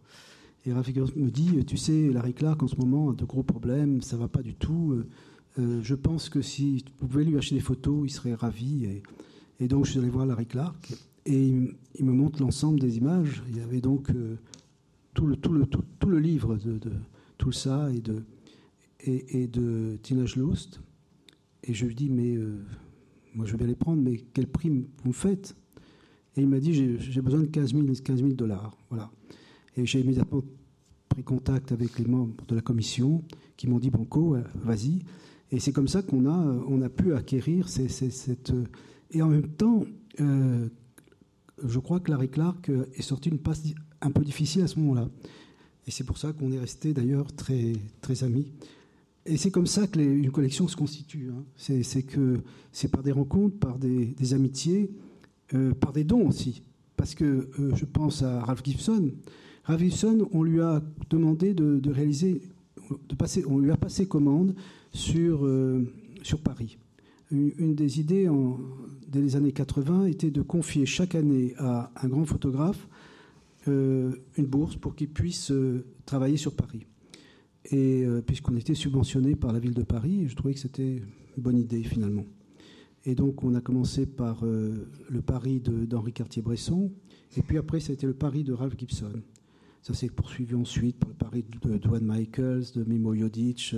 Et 0.65 0.73
Ralph 0.73 0.87
Gibson 0.87 1.13
me 1.15 1.29
dit, 1.29 1.63
tu 1.65 1.77
sais, 1.77 2.09
Larry 2.09 2.33
Clark 2.33 2.61
en 2.61 2.67
ce 2.67 2.75
moment 2.75 3.11
a 3.11 3.13
de 3.13 3.23
gros 3.25 3.43
problèmes, 3.43 4.01
ça 4.01 4.17
va 4.17 4.27
pas 4.27 4.41
du 4.41 4.55
tout. 4.55 5.03
Euh, 5.57 5.81
je 5.81 5.95
pense 5.95 6.29
que 6.29 6.41
si 6.41 6.83
vous 6.99 7.07
pouvez 7.07 7.23
lui 7.23 7.37
acheter 7.37 7.55
des 7.55 7.61
photos, 7.61 8.01
il 8.05 8.09
serait 8.11 8.33
ravi. 8.33 9.01
Et, 9.59 9.67
donc 9.67 9.85
je 9.85 9.91
suis 9.91 9.99
allé 9.99 10.09
voir 10.09 10.25
Larry 10.25 10.45
Clark 10.45 10.93
et 11.25 11.47
il, 11.47 12.05
me 12.05 12.13
montre 12.13 12.41
l'ensemble 12.41 12.79
des 12.79 12.97
images. 12.97 13.43
Il 13.49 13.57
y 13.57 13.61
avait 13.61 13.81
donc 13.81 14.09
tout, 15.13 15.25
le, 15.25 15.35
tout, 15.35 15.51
le, 15.51 15.65
tout, 15.65 16.09
le 16.09 16.19
livre 16.19 16.57
de, 16.57 16.79
tout 17.37 17.51
ça 17.51 17.91
et 17.91 17.99
de, 17.99 18.23
et, 19.01 19.47
de 19.47 19.97
Teenage 20.01 20.37
Lust. 20.37 20.81
Et 21.63 21.73
je 21.73 21.85
lui 21.85 21.95
dis, 21.95 22.09
mais 22.09 22.37
moi 23.35 23.45
je 23.45 23.55
vais 23.55 23.65
les 23.65 23.75
prendre, 23.75 24.01
mais 24.01 24.17
quel 24.33 24.47
prix 24.47 24.85
vous 25.03 25.13
faites? 25.13 25.55
Et 26.35 26.41
il 26.41 26.47
m'a 26.47 26.59
dit, 26.59 26.97
j'ai 26.99 27.21
besoin 27.21 27.41
de 27.41 27.47
15 27.47 27.73
000, 27.73 28.33
dollars. 28.33 28.77
Voilà. 28.89 29.11
Et 29.75 29.85
j'ai 29.85 29.99
immédiatement 29.99 30.43
pris 31.09 31.23
contact 31.23 31.71
avec 31.71 31.97
les 31.99 32.05
membres 32.05 32.45
de 32.47 32.55
la 32.55 32.61
commission 32.61 33.23
qui 33.57 33.67
m'ont 33.67 33.79
dit, 33.79 33.89
Banco, 33.89 34.35
euh, 34.35 34.43
vas-y. 34.63 34.99
Et 35.51 35.59
c'est 35.59 35.71
comme 35.71 35.87
ça 35.87 36.01
qu'on 36.03 36.27
a, 36.27 36.63
on 36.67 36.81
a 36.81 36.89
pu 36.89 37.13
acquérir 37.13 37.67
cette... 37.67 38.53
Et 39.11 39.21
en 39.23 39.27
même 39.27 39.47
temps, 39.47 39.83
euh, 40.21 40.69
je 41.63 41.79
crois 41.79 41.99
que 41.99 42.11
Larry 42.11 42.29
Clark 42.29 42.69
est 42.93 43.01
sorti 43.01 43.29
une 43.29 43.39
passe 43.39 43.63
un 44.01 44.11
peu 44.11 44.23
difficile 44.23 44.61
à 44.61 44.67
ce 44.67 44.79
moment-là. 44.79 45.09
Et 45.87 45.91
c'est 45.91 46.03
pour 46.03 46.19
ça 46.19 46.31
qu'on 46.31 46.51
est 46.51 46.59
resté 46.59 46.93
d'ailleurs 46.93 47.33
très, 47.33 47.73
très 48.01 48.23
amis 48.23 48.51
et 49.29 49.37
c'est 49.37 49.51
comme 49.51 49.67
ça 49.67 49.87
que 49.87 49.99
une 49.99 50.31
collection 50.31 50.67
se 50.67 50.75
constitue. 50.75 51.29
Hein. 51.31 51.43
C'est 51.55 52.03
que 52.03 52.39
c'est 52.71 52.89
par 52.89 53.03
des 53.03 53.11
rencontres, 53.11 53.57
par 53.57 53.77
des, 53.77 54.33
amitiés, 54.33 54.91
euh, 55.53 55.73
par 55.73 55.93
des 55.93 56.03
dons 56.03 56.27
aussi. 56.27 56.63
Parce 56.97 57.15
que 57.15 57.49
euh, 57.59 57.75
je 57.75 57.85
pense 57.85 58.23
à 58.23 58.41
Ralph 58.41 58.61
Gibson. 58.63 59.11
Ralph 59.63 59.81
Gibson, 59.81 60.27
on 60.31 60.43
lui 60.43 60.59
a 60.61 60.81
demandé 61.09 61.53
de, 61.53 61.89
réaliser, 61.91 62.41
de 63.07 63.15
passer, 63.15 63.43
on 63.47 63.59
lui 63.59 63.71
a 63.71 63.77
passé 63.77 64.07
commande 64.07 64.55
sur, 64.91 65.45
euh, 65.45 65.87
sur 66.23 66.41
Paris. 66.41 66.77
Une, 67.31 67.75
des 67.75 67.99
idées 67.99 68.27
dès 69.07 69.21
les 69.21 69.35
années 69.35 69.51
80 69.51 70.05
était 70.05 70.31
de 70.31 70.41
confier 70.41 70.87
chaque 70.87 71.13
année 71.13 71.53
à 71.59 71.91
un 72.01 72.07
grand 72.07 72.25
photographe 72.25 72.87
une 73.67 74.47
bourse 74.47 74.77
pour 74.77 74.95
qu'il 74.95 75.09
puisse 75.09 75.53
travailler 76.07 76.37
sur 76.37 76.55
Paris. 76.55 76.87
Et 77.71 78.05
puisqu'on 78.25 78.55
était 78.55 78.73
subventionné 78.73 79.35
par 79.35 79.53
la 79.53 79.59
ville 79.59 79.73
de 79.73 79.83
Paris, 79.83 80.27
je 80.27 80.35
trouvais 80.35 80.53
que 80.53 80.59
c'était 80.59 80.95
une 81.37 81.43
bonne 81.43 81.57
idée 81.57 81.83
finalement. 81.83 82.25
Et 83.05 83.15
donc 83.15 83.43
on 83.43 83.53
a 83.55 83.61
commencé 83.61 84.05
par 84.05 84.43
le 84.43 85.21
Paris 85.21 85.59
d'Henri 85.59 86.13
Cartier-Bresson, 86.13 86.91
et 87.37 87.41
puis 87.41 87.57
après 87.57 87.79
ça 87.79 87.91
a 87.91 87.93
été 87.93 88.07
le 88.07 88.13
Paris 88.13 88.43
de 88.43 88.53
Ralph 88.53 88.77
Gibson. 88.77 89.11
Ça 89.81 89.93
s'est 89.93 90.09
poursuivi 90.09 90.55
ensuite 90.55 90.97
par 90.97 91.09
le 91.09 91.15
Paris 91.15 91.45
de 91.61 91.77
Dwayne 91.77 92.05
Michaels, 92.05 92.65
de 92.75 92.83
Mimo 92.83 93.13
Jodic, 93.13 93.75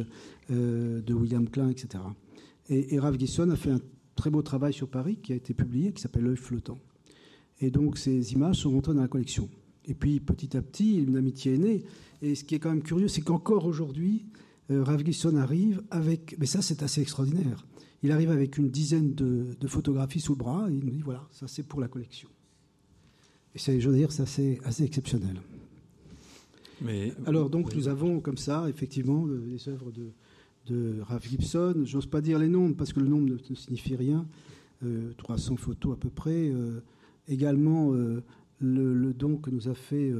de 0.49 1.13
William 1.13 1.49
Klein, 1.49 1.69
etc. 1.69 2.03
Et, 2.69 2.95
et 2.95 2.99
Ralph 2.99 3.19
Gibson 3.19 3.49
a 3.49 3.55
fait 3.55 3.71
un 3.71 3.81
très 4.15 4.29
beau 4.29 4.41
travail 4.41 4.73
sur 4.73 4.87
Paris 4.87 5.17
qui 5.21 5.33
a 5.33 5.35
été 5.35 5.53
publié, 5.53 5.91
qui 5.91 6.01
s'appelle 6.01 6.23
L'œil 6.23 6.37
flottant. 6.37 6.77
Et 7.59 7.71
donc 7.71 7.97
ces 7.97 8.33
images 8.33 8.57
sont 8.57 8.71
rentrées 8.71 8.93
dans 8.93 9.01
la 9.01 9.07
collection. 9.07 9.49
Et 9.85 9.93
puis 9.93 10.19
petit 10.19 10.55
à 10.55 10.61
petit, 10.61 10.97
une 10.97 11.17
amitié 11.17 11.55
est 11.55 11.57
née. 11.57 11.83
Et 12.21 12.35
ce 12.35 12.43
qui 12.43 12.55
est 12.55 12.59
quand 12.59 12.69
même 12.69 12.83
curieux, 12.83 13.07
c'est 13.07 13.21
qu'encore 13.21 13.65
aujourd'hui, 13.65 14.25
euh, 14.69 14.83
Rav 14.83 15.03
arrive 15.37 15.83
avec. 15.89 16.35
Mais 16.39 16.45
ça, 16.45 16.61
c'est 16.61 16.83
assez 16.83 17.01
extraordinaire. 17.01 17.65
Il 18.03 18.11
arrive 18.11 18.31
avec 18.31 18.57
une 18.57 18.69
dizaine 18.69 19.13
de, 19.13 19.67
photographies 19.67 20.19
sous 20.19 20.33
le 20.33 20.37
bras 20.37 20.67
et 20.69 20.73
il 20.73 20.83
nous 20.83 20.89
dit 20.89 21.01
voilà, 21.01 21.27
ça 21.31 21.47
c'est 21.47 21.63
pour 21.63 21.79
la 21.79 21.87
collection. 21.87 22.29
Et 23.53 23.59
c'est, 23.59 23.79
je 23.79 23.89
veux 23.89 23.95
dire, 23.95 24.11
c'est 24.11 24.23
assez, 24.23 24.59
assez 24.63 24.83
exceptionnel. 24.83 25.39
Mais, 26.81 27.13
Alors 27.27 27.51
donc 27.51 27.75
nous 27.75 27.87
avons 27.87 28.19
comme 28.21 28.37
ça 28.37 28.67
effectivement 28.69 29.27
des 29.27 29.69
œuvres 29.69 29.91
de, 29.91 30.09
de 30.67 31.01
Ralph 31.01 31.29
Gibson. 31.29 31.83
J'ose 31.83 32.07
pas 32.07 32.21
dire 32.21 32.39
les 32.39 32.47
nombres 32.47 32.75
parce 32.75 32.91
que 32.93 32.99
le 32.99 33.07
nombre 33.07 33.29
ne, 33.29 33.55
signifie 33.55 33.95
rien. 33.95 34.25
300 35.17 35.53
euh, 35.53 35.57
photos 35.57 35.93
à 35.93 35.95
peu 35.95 36.09
près. 36.09 36.49
Euh, 36.49 36.81
également, 37.27 37.93
euh, 37.93 38.23
le, 38.61 39.13
don 39.13 39.37
que 39.37 39.49
nous 39.49 39.67
a 39.67 39.73
fait. 39.73 40.13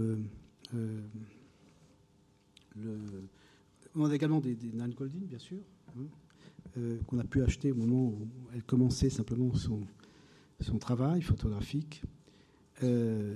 Le, 0.74 1.04
on 3.96 4.06
a 4.06 4.16
également 4.16 4.40
des, 4.40 4.56
des 4.56 4.72
Nan 4.72 4.94
Goldin, 4.94 5.20
bien 5.22 5.40
sûr, 5.40 5.60
hein, 5.98 6.08
qu'on 7.08 7.20
a 7.20 7.24
pu 7.24 7.44
acheter 7.44 7.72
au 7.72 7.76
moment 7.76 8.06
où 8.06 8.28
elle 8.54 8.64
commençait 8.64 9.10
simplement 9.10 9.54
son, 9.54 9.82
son 10.62 10.78
travail 10.78 11.22
photographique. 11.22 12.04
et 12.82 13.28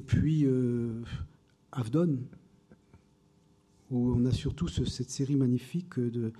puis, 0.00 0.46
Avdon, 1.72 2.18
où 3.90 4.14
on 4.14 4.24
a 4.24 4.32
surtout 4.32 4.68
cette 4.68 5.10
série 5.10 5.36
magnifique 5.36 5.98
de, 5.98 6.32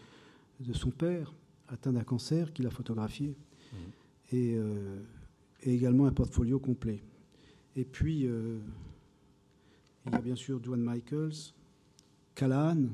de 0.61 0.73
son 0.73 0.91
père 0.91 1.35
atteint 1.69 1.93
d'un 1.93 2.05
cancer 2.05 2.53
qu'il 2.53 2.67
a 2.67 2.71
photographié, 2.71 3.37
mmh. 3.73 3.77
euh, 4.35 5.01
et, 5.65 5.75
également 5.75 6.07
un 6.07 6.13
portfolio 6.13 6.59
complet. 6.59 7.03
Et 7.77 7.85
puis, 7.85 8.27
euh, 8.27 8.59
il 10.07 10.13
y 10.13 10.15
a 10.15 10.21
bien 10.21 10.37
sûr 10.37 10.61
Duane 10.61 10.83
Michaels, 10.83 11.53
Callahan, 12.35 12.89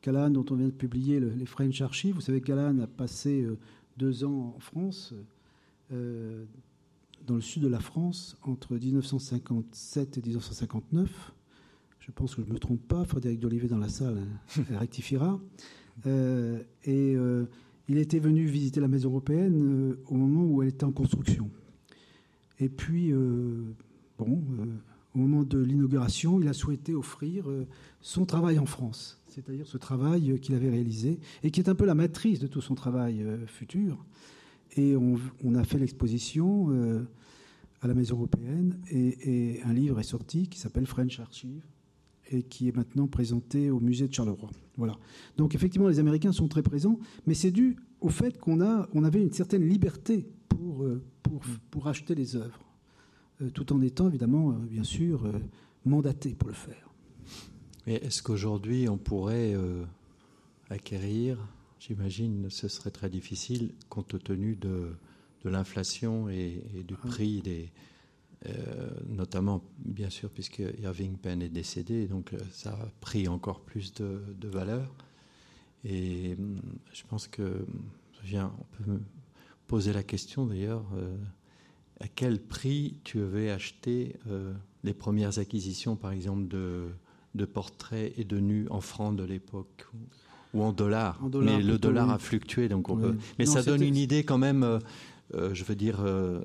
Callahan 0.00 0.30
dont 0.30 0.46
on 0.50 0.56
vient 0.56 0.68
de 0.68 0.72
publier 0.72 1.20
les 1.20 1.46
French 1.46 1.80
Archives. 1.80 2.14
Vous 2.14 2.20
savez, 2.20 2.40
Callahan 2.40 2.78
a 2.78 2.86
passé 2.86 3.42
euh, 3.42 3.58
deux 3.96 4.24
ans 4.24 4.54
en 4.56 4.60
France, 4.60 5.14
dans 5.90 7.34
le 7.34 7.40
sud 7.40 7.62
de 7.62 7.68
la 7.68 7.80
France, 7.80 8.36
entre 8.42 8.76
1957 8.76 10.18
et 10.18 10.20
1959 10.20 11.34
je 12.08 12.12
pense 12.12 12.34
que 12.34 12.42
je 12.42 12.48
ne 12.48 12.54
me 12.54 12.58
trompe 12.58 12.80
pas, 12.88 13.04
Frédéric 13.04 13.38
Dolivet 13.38 13.68
dans 13.68 13.76
la 13.76 13.90
salle 13.90 14.16
hein, 14.18 14.62
rectifiera. 14.78 15.38
Euh, 16.06 16.58
et 16.84 17.14
euh, 17.14 17.44
il 17.86 17.98
était 17.98 18.18
venu 18.18 18.46
visiter 18.46 18.80
la 18.80 18.88
maison 18.88 19.10
européenne 19.10 19.62
euh, 19.62 20.02
au 20.06 20.14
moment 20.14 20.42
où 20.42 20.62
elle 20.62 20.70
était 20.70 20.84
en 20.84 20.92
construction. 20.92 21.50
Et 22.60 22.68
puis, 22.68 23.12
bon, 24.18 24.42
au 25.14 25.18
moment 25.18 25.44
de 25.44 25.58
l'inauguration, 25.58 26.40
il 26.40 26.48
a 26.48 26.52
souhaité 26.52 26.94
offrir 26.94 27.46
son 28.00 28.26
travail 28.26 28.58
en 28.58 28.66
France, 28.66 29.22
c'est-à-dire 29.28 29.66
ce 29.66 29.78
travail 29.78 30.40
qu'il 30.40 30.54
avait 30.54 30.70
réalisé 30.70 31.20
et 31.42 31.50
qui 31.50 31.60
est 31.60 31.68
un 31.68 31.74
peu 31.74 31.86
la 31.86 31.94
matrice 31.94 32.40
de 32.40 32.46
tout 32.46 32.60
son 32.60 32.74
travail 32.74 33.24
futur. 33.46 34.04
Et 34.76 34.96
on, 34.96 35.54
a 35.54 35.64
fait 35.64 35.78
l'exposition 35.78 36.68
à 37.80 37.86
la 37.86 37.94
Maison 37.94 38.16
européenne 38.16 38.78
et, 38.90 39.54
et, 39.54 39.62
un 39.62 39.72
livre 39.72 40.00
est 40.00 40.04
sorti 40.04 40.48
qui 40.48 40.58
s'appelle 40.58 40.86
French 40.86 41.20
Archive 41.20 41.62
et 42.30 42.42
qui 42.42 42.68
est 42.68 42.76
maintenant 42.76 43.06
présenté 43.06 43.70
au 43.70 43.80
musée 43.80 44.08
de 44.08 44.12
Charleroi. 44.14 44.50
Voilà. 44.76 44.98
Donc 45.36 45.54
effectivement, 45.54 45.88
les 45.88 45.98
Américains 45.98 46.32
sont 46.32 46.48
très 46.48 46.62
présents, 46.62 46.98
mais 47.26 47.34
c'est 47.34 47.50
dû 47.50 47.76
au 48.00 48.08
fait 48.08 48.38
qu'on 48.38 48.60
on 48.60 49.04
avait 49.04 49.22
une 49.22 49.32
certaine 49.32 49.66
liberté 49.66 50.28
pour, 50.58 50.82
euh, 50.84 51.02
pour, 51.22 51.40
pour 51.70 51.88
acheter 51.88 52.14
les 52.14 52.36
œuvres, 52.36 52.60
euh, 53.42 53.50
tout 53.50 53.72
en 53.72 53.80
étant 53.80 54.08
évidemment, 54.08 54.50
euh, 54.50 54.66
bien 54.66 54.84
sûr, 54.84 55.30
mandaté 55.84 56.34
pour 56.34 56.48
le 56.48 56.54
faire. 56.54 56.90
Est-ce 57.86 58.22
qu'aujourd'hui 58.22 58.88
on 58.88 58.98
pourrait 58.98 59.56
acquérir, 60.68 61.38
j'imagine, 61.78 62.50
ce 62.50 62.68
serait 62.68 62.90
très 62.90 63.08
difficile 63.08 63.72
compte 63.88 64.22
tenu 64.22 64.56
de, 64.56 64.92
de 65.42 65.48
l'inflation 65.48 66.28
et, 66.28 66.62
du 66.86 66.94
ah. 67.02 67.06
prix 67.06 67.40
des, 67.40 67.72
euh, 68.46 68.90
notamment, 69.08 69.64
bien 69.78 70.10
sûr, 70.10 70.28
puisque 70.28 70.62
Irving 70.82 71.16
Penn 71.16 71.40
est 71.40 71.48
décédé, 71.48 72.06
donc 72.08 72.34
ça 72.50 72.72
a 72.72 72.90
pris 73.00 73.26
encore 73.26 73.60
plus 73.60 73.94
de, 73.94 74.48
valeur. 74.48 74.94
Et 75.84 76.34
hum, 76.38 76.60
je 76.92 77.04
pense 77.08 77.26
que, 77.26 77.64
viens, 78.22 78.52
on 78.58 78.84
peut 78.84 79.00
poser 79.68 79.92
la 79.92 80.02
question 80.02 80.46
d'ailleurs, 80.46 80.84
euh, 80.96 81.16
à 82.00 82.08
quel 82.08 82.40
prix 82.40 82.98
tu 83.04 83.20
avais 83.20 83.50
acheté 83.50 84.16
les 84.84 84.94
premières 84.94 85.38
acquisitions, 85.38 85.96
par 85.96 86.12
exemple, 86.12 86.46
de, 86.46 86.86
de 87.34 87.44
portraits 87.44 88.12
et 88.16 88.24
de 88.24 88.38
nus 88.38 88.66
en 88.70 88.80
francs 88.80 89.16
de 89.16 89.24
l'époque 89.24 89.86
ou 90.54 90.62
en 90.62 90.72
dollars. 90.72 91.20
mais 91.42 91.60
le 91.60 91.78
dollar 91.78 92.08
a 92.10 92.18
fluctué, 92.18 92.68
donc 92.68 92.88
on 92.88 92.96
peut... 92.96 93.16
Mais 93.38 93.46
ça 93.46 93.62
donne 93.62 93.82
une 93.82 93.96
idée 93.96 94.22
quand 94.24 94.38
même 94.38 94.80
euh, 95.34 95.52
je 95.52 95.64
veux 95.64 95.74
dire, 95.74 96.00
euh, 96.00 96.42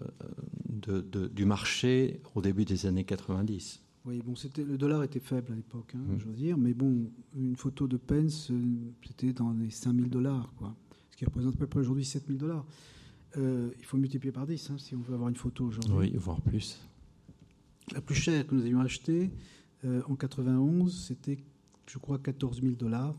du 1.33 1.45
marché 1.45 2.19
au 2.35 2.41
début 2.41 2.65
des 2.65 2.85
années 2.85 3.05
90. 3.05 3.81
Oui, 4.05 4.21
bon, 4.25 4.35
c'était, 4.35 4.65
le 4.65 4.77
dollar 4.77 5.03
était 5.03 5.21
faible 5.21 5.53
à 5.53 5.55
l'époque, 5.55 5.93
hein, 5.95 6.01
mmh. 6.05 6.19
je 6.19 6.25
veux 6.25 6.33
dire, 6.33 6.57
mais 6.57 6.73
bon, 6.73 7.09
une 7.37 7.55
photo 7.55 7.87
de 7.87 7.95
Pence, 7.95 8.51
euh, 8.51 8.61
c'était 9.07 9.31
dans 9.31 9.51
les 9.53 9.69
5000 9.69 10.09
dollars, 10.09 10.51
quoi, 10.57 10.75
ce 11.11 11.15
qui 11.15 11.23
représente 11.23 11.53
à 11.53 11.57
peu 11.57 11.67
près 11.67 11.79
aujourd'hui 11.79 12.03
7000 12.03 12.37
dollars. 12.37 12.65
Il 13.35 13.85
faut 13.85 13.97
multiplier 13.97 14.31
par 14.31 14.45
10 14.45 14.69
hein, 14.69 14.77
si 14.77 14.95
on 14.95 15.01
veut 15.01 15.15
avoir 15.15 15.29
une 15.29 15.35
photo 15.35 15.65
aujourd'hui. 15.65 15.93
Oui, 15.95 16.13
voire 16.15 16.41
plus. 16.41 16.79
La 17.91 18.01
plus 18.01 18.15
chère 18.15 18.45
que 18.45 18.55
nous 18.55 18.61
avions 18.61 18.79
achetée 18.79 19.31
en 19.83 20.15
91, 20.15 21.05
c'était, 21.07 21.37
je 21.87 21.97
crois, 21.97 22.19
14 22.19 22.61
000 22.61 22.75
dollars. 22.75 23.15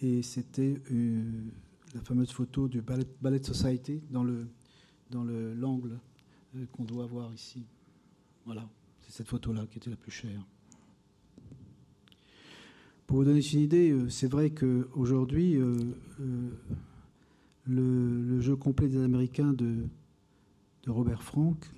Et 0.00 0.22
c'était 0.22 0.80
la 1.94 2.00
fameuse 2.02 2.30
photo 2.30 2.68
du 2.68 2.80
Ballet, 2.80 3.06
Ballet 3.20 3.42
Society 3.42 4.00
dans 4.10 4.24
le, 4.24 4.46
dans 5.10 5.24
l'angle 5.24 5.98
euh, 6.56 6.64
qu'on 6.72 6.84
doit 6.84 7.06
voir 7.06 7.32
ici. 7.32 7.64
Voilà, 8.44 8.68
c'est 9.02 9.12
cette 9.12 9.28
photo-là 9.28 9.66
qui 9.70 9.78
était 9.78 9.90
la 9.90 9.96
plus 9.96 10.10
chère. 10.10 10.46
Pour 13.06 13.18
vous 13.18 13.24
donner 13.24 13.40
une 13.40 13.60
idée, 13.60 13.90
euh, 13.90 14.08
c'est 14.08 14.30
vrai 14.30 14.50
qu'aujourd'hui, 14.50 15.56
euh, 15.56 15.74
le, 17.68 18.22
le, 18.22 18.40
jeu 18.40 18.56
complet 18.56 18.88
des 18.88 19.02
Américains 19.02 19.52
de, 19.52 19.84
Robert 20.86 21.22
Frank, 21.22 21.70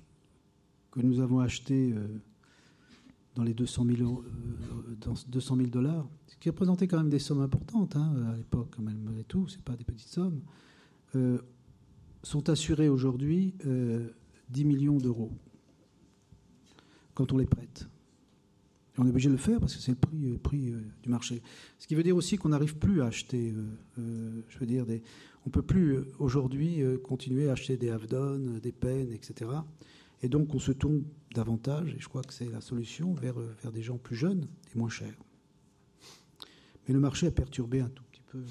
que 0.91 1.01
nous 1.01 1.19
avons 1.19 1.39
acheté 1.39 1.93
dans 3.35 3.43
les 3.43 3.53
200 3.53 3.85
000, 3.97 4.23
dans 5.01 5.13
200 5.27 5.55
000 5.57 5.67
dollars, 5.67 6.07
ce 6.27 6.37
qui 6.37 6.49
représentait 6.49 6.87
quand 6.87 6.97
même 6.97 7.09
des 7.09 7.19
sommes 7.19 7.41
importantes 7.41 7.97
hein, 7.97 8.13
à 8.31 8.37
l'époque, 8.37 8.77
malgré 8.79 9.25
tout, 9.25 9.49
c'est 9.49 9.61
pas 9.61 9.75
des 9.75 9.83
petites 9.83 10.07
sommes 10.07 10.39
sont 12.23 12.49
assurés 12.49 12.89
aujourd'hui 12.89 13.53
10 13.59 13.67
euh, 13.67 14.13
millions 14.65 14.97
d'euros 14.97 15.31
quand 17.13 17.31
on 17.33 17.37
les 17.37 17.45
prête. 17.45 17.87
On 18.97 19.05
est 19.05 19.09
obligé 19.09 19.29
de 19.29 19.33
le 19.33 19.39
faire 19.39 19.59
parce 19.59 19.75
que 19.75 19.81
c'est 19.81 19.91
le 19.91 20.37
prix, 20.37 20.69
euh, 20.69 20.75
euh, 20.75 20.81
du 21.01 21.09
marché. 21.09 21.41
Ce 21.79 21.87
qui 21.87 21.95
veut 21.95 22.03
dire 22.03 22.15
aussi 22.15 22.37
qu'on 22.37 22.49
n'arrive 22.49 22.77
plus 22.77 23.01
à 23.01 23.05
acheter, 23.07 23.53
je 23.97 24.59
veux 24.59 24.65
dire, 24.65 24.85
des, 24.85 25.01
on 25.45 25.49
ne 25.49 25.51
peut 25.51 25.61
plus 25.61 25.99
aujourd'hui 26.19 26.81
continuer 27.03 27.49
à 27.49 27.53
acheter 27.53 27.77
des 27.77 27.89
Avdon, 27.89 28.59
des 28.61 28.71
Penn, 28.71 29.11
etc. 29.11 29.49
Et 30.21 30.29
donc 30.29 30.53
on 30.53 30.59
se 30.59 30.71
tourne 30.71 31.03
davantage, 31.33 31.95
et 31.95 31.99
je 31.99 32.07
crois 32.07 32.21
que 32.21 32.33
c'est 32.33 32.49
la 32.49 32.61
solution, 32.61 33.13
vers, 33.13 33.35
des 33.73 33.81
gens 33.81 33.97
plus 33.97 34.15
jeunes 34.15 34.47
et 34.73 34.77
moins 34.77 34.89
chers. 34.89 35.17
Mais 36.87 36.93
le 36.93 36.99
marché 36.99 37.27
a 37.27 37.31
perturbé 37.31 37.79
un 37.79 37.89
tout 37.89 38.03
petit 38.11 38.21
peu. 38.27 38.43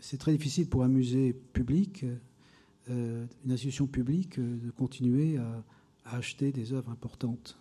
c'est 0.00 0.18
très 0.18 0.32
difficile 0.32 0.68
pour 0.68 0.84
un 0.84 0.88
musée 0.88 1.32
public 1.32 2.04
euh, 2.90 3.26
une 3.44 3.52
institution 3.52 3.86
publique 3.86 4.38
euh, 4.38 4.56
de 4.56 4.70
continuer 4.70 5.36
à, 5.36 5.64
acheter 6.10 6.52
des 6.52 6.72
œuvres 6.72 6.90
importantes. 6.90 7.58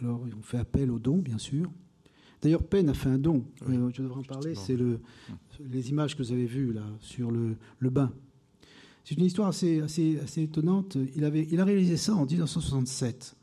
Alors, 0.00 0.24
on 0.38 0.42
fait 0.42 0.58
appel 0.58 0.90
aux 0.90 0.98
dons, 0.98 1.18
bien 1.18 1.38
sûr. 1.38 1.70
D'ailleurs, 2.42 2.62
Penn 2.62 2.88
a 2.88 2.94
fait 2.94 3.08
un 3.08 3.18
don. 3.18 3.44
Euh, 3.68 3.90
je 3.92 4.02
devrais 4.02 4.20
en 4.20 4.22
parler. 4.22 4.54
C'est 4.54 4.76
le, 4.76 5.00
les 5.60 5.90
images 5.90 6.16
que 6.16 6.22
vous 6.22 6.32
avez 6.32 6.46
vues 6.46 6.72
là 6.72 6.84
sur 7.00 7.30
le, 7.30 7.56
le 7.78 7.90
bain. 7.90 8.12
C'est 9.04 9.16
une 9.16 9.24
histoire 9.24 9.48
assez, 9.48 9.80
assez, 9.80 10.18
assez, 10.22 10.42
étonnante. 10.42 10.96
Il, 11.14 11.24
avait, 11.24 11.46
il 11.50 11.60
a 11.60 11.64
réalisé 11.64 11.96
ça 11.96 12.14
en 12.14 12.26
1967. 12.26 13.36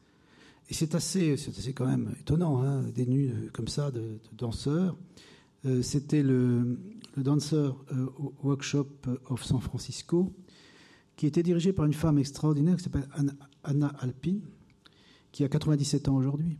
et 0.69 0.73
c'est 0.73 0.93
assez, 0.95 1.37
c'est 1.37 1.73
quand 1.73 1.87
même 1.87 2.13
étonnant, 2.19 2.61
hein, 2.61 2.83
des 2.93 3.05
nus 3.05 3.31
comme 3.53 3.67
ça 3.67 3.89
de, 3.91 4.19
danseurs. 4.37 4.97
C'était 5.81 6.23
le, 6.23 6.77
le 7.15 7.23
Dancer 7.23 7.71
Workshop 8.43 8.89
of 9.29 9.45
San 9.45 9.61
Francisco, 9.61 10.33
qui 11.15 11.25
était 11.25 11.43
dirigé 11.43 11.71
par 11.71 11.85
une 11.85 11.93
femme 11.93 12.17
extraordinaire 12.17 12.75
qui 12.75 12.83
s'appelle 12.83 13.07
Anna 13.63 13.87
Alpine, 13.99 14.41
qui 15.33 15.43
a 15.43 15.49
97 15.49 16.07
ans 16.07 16.15
aujourd'hui 16.15 16.57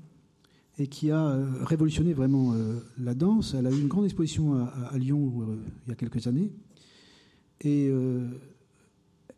et 0.79 0.87
qui 0.87 1.11
a 1.11 1.27
euh, 1.27 1.63
révolutionné 1.63 2.13
vraiment 2.13 2.53
euh, 2.53 2.79
la 2.97 3.13
danse. 3.13 3.53
Elle 3.53 3.67
a 3.67 3.71
eu 3.71 3.79
une 3.79 3.87
grande 3.87 4.05
exposition 4.05 4.55
à, 4.55 4.97
Lyon 4.97 5.43
euh, 5.47 5.55
il 5.85 5.89
y 5.89 5.93
a 5.93 5.95
quelques 5.95 6.27
années. 6.27 6.51
Et 7.61 7.89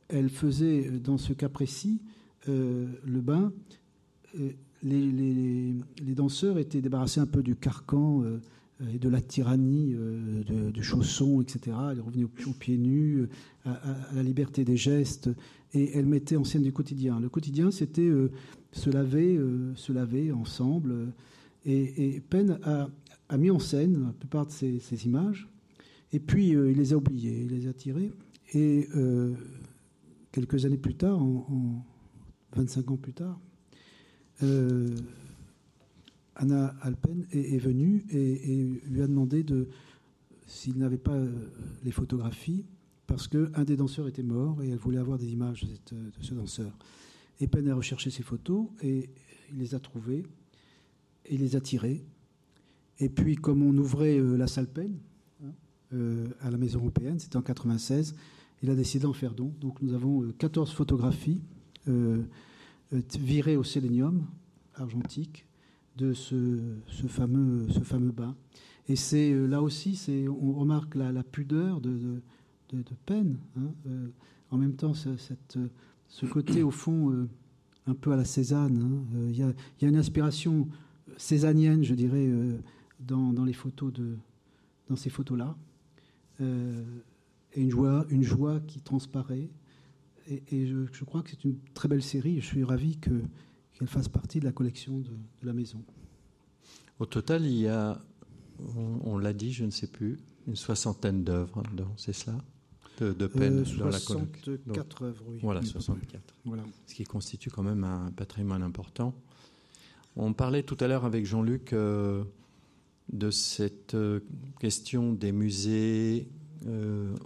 elle 0.07 0.29
faisait, 0.29 0.89
dans 0.89 1.19
ce 1.19 1.33
cas 1.33 1.47
précis, 1.47 2.01
le 2.47 3.21
bain. 3.21 3.53
Les, 4.81 5.75
danseurs 6.01 6.57
étaient 6.57 6.81
débarrassés 6.81 7.19
un 7.19 7.27
peu 7.27 7.43
du 7.43 7.55
carcan 7.55 8.23
et 8.93 8.99
de 8.99 9.09
la 9.09 9.21
tyrannie 9.21 9.93
de, 9.93 10.81
chaussons, 10.81 11.41
etc. 11.41 11.77
Ils 11.93 12.01
revenaient 12.01 12.25
aux, 12.25 12.53
pieds 12.59 12.77
nus, 12.77 13.27
à, 13.63 13.79
la 14.13 14.23
liberté 14.23 14.65
des 14.65 14.77
gestes. 14.77 15.29
Et 15.73 15.97
elle 15.97 16.05
mettait 16.05 16.35
en 16.35 16.43
scène 16.43 16.63
du 16.63 16.73
quotidien. 16.73 17.19
Le 17.19 17.29
quotidien, 17.29 17.71
c'était 17.71 18.11
se 18.71 18.89
laver, 18.89 19.39
se 19.75 19.93
laver 19.93 20.31
ensemble. 20.31 21.13
Et, 21.65 22.21
Penn 22.29 22.59
a, 22.63 23.37
mis 23.37 23.49
en 23.49 23.59
scène 23.59 24.05
la 24.05 24.13
plupart 24.13 24.45
de 24.45 24.51
ces, 24.51 25.05
images, 25.05 25.49
et 26.13 26.19
puis 26.19 26.55
euh, 26.55 26.71
il 26.71 26.77
les 26.77 26.93
a 26.93 26.97
oubliées, 26.97 27.41
il 27.41 27.49
les 27.49 27.67
a 27.67 27.73
tirées. 27.73 28.11
Et 28.53 28.87
euh, 28.95 29.33
quelques 30.31 30.65
années 30.65 30.77
plus 30.77 30.95
tard, 30.95 31.21
en, 31.21 31.83
25 32.55 32.91
ans 32.91 32.97
plus 32.97 33.13
tard, 33.13 33.39
euh, 34.43 34.95
Anna 36.35 36.75
Alpen 36.81 37.25
est, 37.31 37.57
venue 37.57 38.05
et, 38.09 38.63
lui 38.87 39.01
a 39.01 39.07
demandé 39.07 39.43
de, 39.43 39.69
s'il 40.45 40.77
n'avait 40.77 40.97
pas 40.97 41.17
les 41.83 41.91
photographies, 41.91 42.65
parce 43.07 43.27
qu'un 43.27 43.63
des 43.63 43.75
danseurs 43.75 44.07
était 44.07 44.23
mort 44.23 44.61
et 44.63 44.69
elle 44.69 44.77
voulait 44.77 44.97
avoir 44.97 45.17
des 45.17 45.31
images 45.31 45.65
de, 45.91 46.11
ce 46.21 46.33
danseur. 46.33 46.77
Et 47.39 47.47
Penn 47.47 47.67
a 47.69 47.75
recherché 47.75 48.09
ces 48.09 48.23
photos 48.23 48.67
et 48.81 49.09
il 49.51 49.59
les 49.59 49.75
a 49.75 49.79
trouvées 49.79 50.23
et 51.25 51.37
les 51.37 51.55
a 51.55 51.61
tirés. 51.61 52.03
Et 52.99 53.09
puis, 53.09 53.35
comme 53.35 53.61
on 53.61 53.77
ouvrait 53.77 54.17
euh, 54.17 54.37
la 54.37 54.47
salle 54.47 54.67
peine 54.67 54.97
hein, 55.43 55.51
euh, 55.93 56.27
à 56.41 56.49
la 56.49 56.57
Maison 56.57 56.79
européenne, 56.79 57.19
c'était 57.19 57.35
en 57.35 57.41
96, 57.41 58.15
il 58.63 58.69
a 58.69 58.75
décidé 58.75 59.03
d'en 59.03 59.13
faire 59.13 59.33
don. 59.33 59.53
Donc, 59.59 59.81
nous 59.81 59.93
avons 59.93 60.31
14 60.37 60.69
euh, 60.69 60.73
photographies 60.73 61.41
virées 63.19 63.57
au 63.57 63.63
sélénium 63.63 64.25
argentique 64.75 65.45
de 65.97 66.13
ce, 66.13 66.59
fameux, 67.07 67.67
ce 67.69 67.81
fameux 67.81 68.11
bain. 68.11 68.35
Et 68.87 68.95
c'est 68.95 69.33
là 69.47 69.61
aussi, 69.61 69.95
c'est, 69.95 70.27
on 70.27 70.53
remarque 70.53 70.95
la, 70.95 71.23
pudeur 71.23 71.81
de, 71.81 72.21
de, 72.71 72.83
peine. 73.05 73.39
Hein, 73.57 73.71
en 74.51 74.57
même 74.57 74.75
temps, 74.75 74.93
cette, 74.93 75.57
ce 76.07 76.25
côté, 76.25 76.61
au 76.61 76.71
fond, 76.71 77.27
un 77.87 77.93
peu 77.93 78.11
à 78.11 78.15
la 78.15 78.25
Cézanne. 78.25 78.77
Hein, 78.77 79.17
il 79.29 79.37
y, 79.37 79.43
a, 79.43 79.53
y, 79.81 79.85
a 79.85 79.87
une 79.87 79.95
inspiration 79.95 80.67
césanienne, 81.17 81.83
je 81.83 81.93
dirais, 81.93 82.27
euh, 82.27 82.57
dans, 82.99 83.45
les 83.45 83.53
photos 83.53 83.93
de, 83.93 84.17
dans 84.89 84.95
ces 84.95 85.09
photos-là, 85.09 85.55
euh, 86.41 86.83
et 87.53 87.61
une 87.61 87.71
joie, 87.71 88.05
une 88.09 88.23
joie 88.23 88.59
qui 88.61 88.81
transparaît. 88.81 89.49
Et, 90.27 90.65
je, 90.65 91.03
crois 91.03 91.21
que 91.21 91.29
c'est 91.29 91.43
une 91.43 91.57
très 91.73 91.87
belle 91.87 92.01
série. 92.01 92.41
Je 92.41 92.45
suis 92.45 92.63
ravi 92.63 92.97
que, 92.97 93.21
qu'elle 93.75 93.87
fasse 93.87 94.07
partie 94.07 94.39
de 94.39 94.45
la 94.45 94.51
collection 94.51 94.99
de, 94.99 95.11
la 95.43 95.53
maison. 95.53 95.83
Au 96.99 97.05
total, 97.05 97.45
il 97.45 97.59
y 97.59 97.67
a, 97.67 97.99
on, 99.03 99.17
l'a 99.17 99.33
dit, 99.33 99.51
je 99.51 99.65
ne 99.65 99.71
sais 99.71 99.87
plus, 99.87 100.17
une 100.47 100.55
soixantaine 100.55 101.23
d'œuvres, 101.23 101.63
c'est 101.97 102.13
cela? 102.13 102.37
De, 102.99 103.11
de 103.11 103.27
peine 103.27 103.59
euh, 103.59 103.77
dans 103.77 103.89
la 103.89 103.99
collection. 103.99 104.27
64 104.45 105.03
œuvres, 105.03 105.23
oui. 105.27 105.39
Voilà, 105.41 105.61
64. 105.61 106.33
Voilà. 106.45 106.63
Ce 106.87 106.95
qui 106.95 107.03
constitue 107.03 107.49
quand 107.49 107.63
même 107.63 107.83
un 107.83 108.09
patrimoine 108.11 108.63
important. 108.63 109.13
On 110.15 110.31
parlait 110.31 110.63
tout 110.63 110.77
à 110.79 110.87
l'heure 110.87 111.03
avec 111.03 111.25
Jean-Luc 111.25 111.73
euh, 111.73 112.23
de 113.11 113.31
cette 113.31 113.95
euh, 113.95 114.21
question 114.59 115.11
des 115.11 115.31
musées 115.31 116.29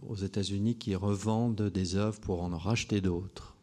aux 0.10 0.16
États-Unis 0.16 0.76
qui 0.76 0.95
revendent 0.95 1.62
des 1.62 1.95
œuvres 1.95 2.20
pour 2.20 2.43
en 2.43 2.58
racheter 2.58 3.00
d'autres, 3.00 3.56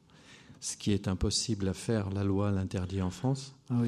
ce 0.60 0.76
qui 0.76 0.92
est 0.92 1.08
impossible 1.08 1.68
à 1.68 1.74
faire. 1.74 2.10
La 2.10 2.24
loi 2.24 2.50
l'interdit 2.50 3.02
en 3.02 3.10
France. 3.10 3.54
Ah 3.70 3.82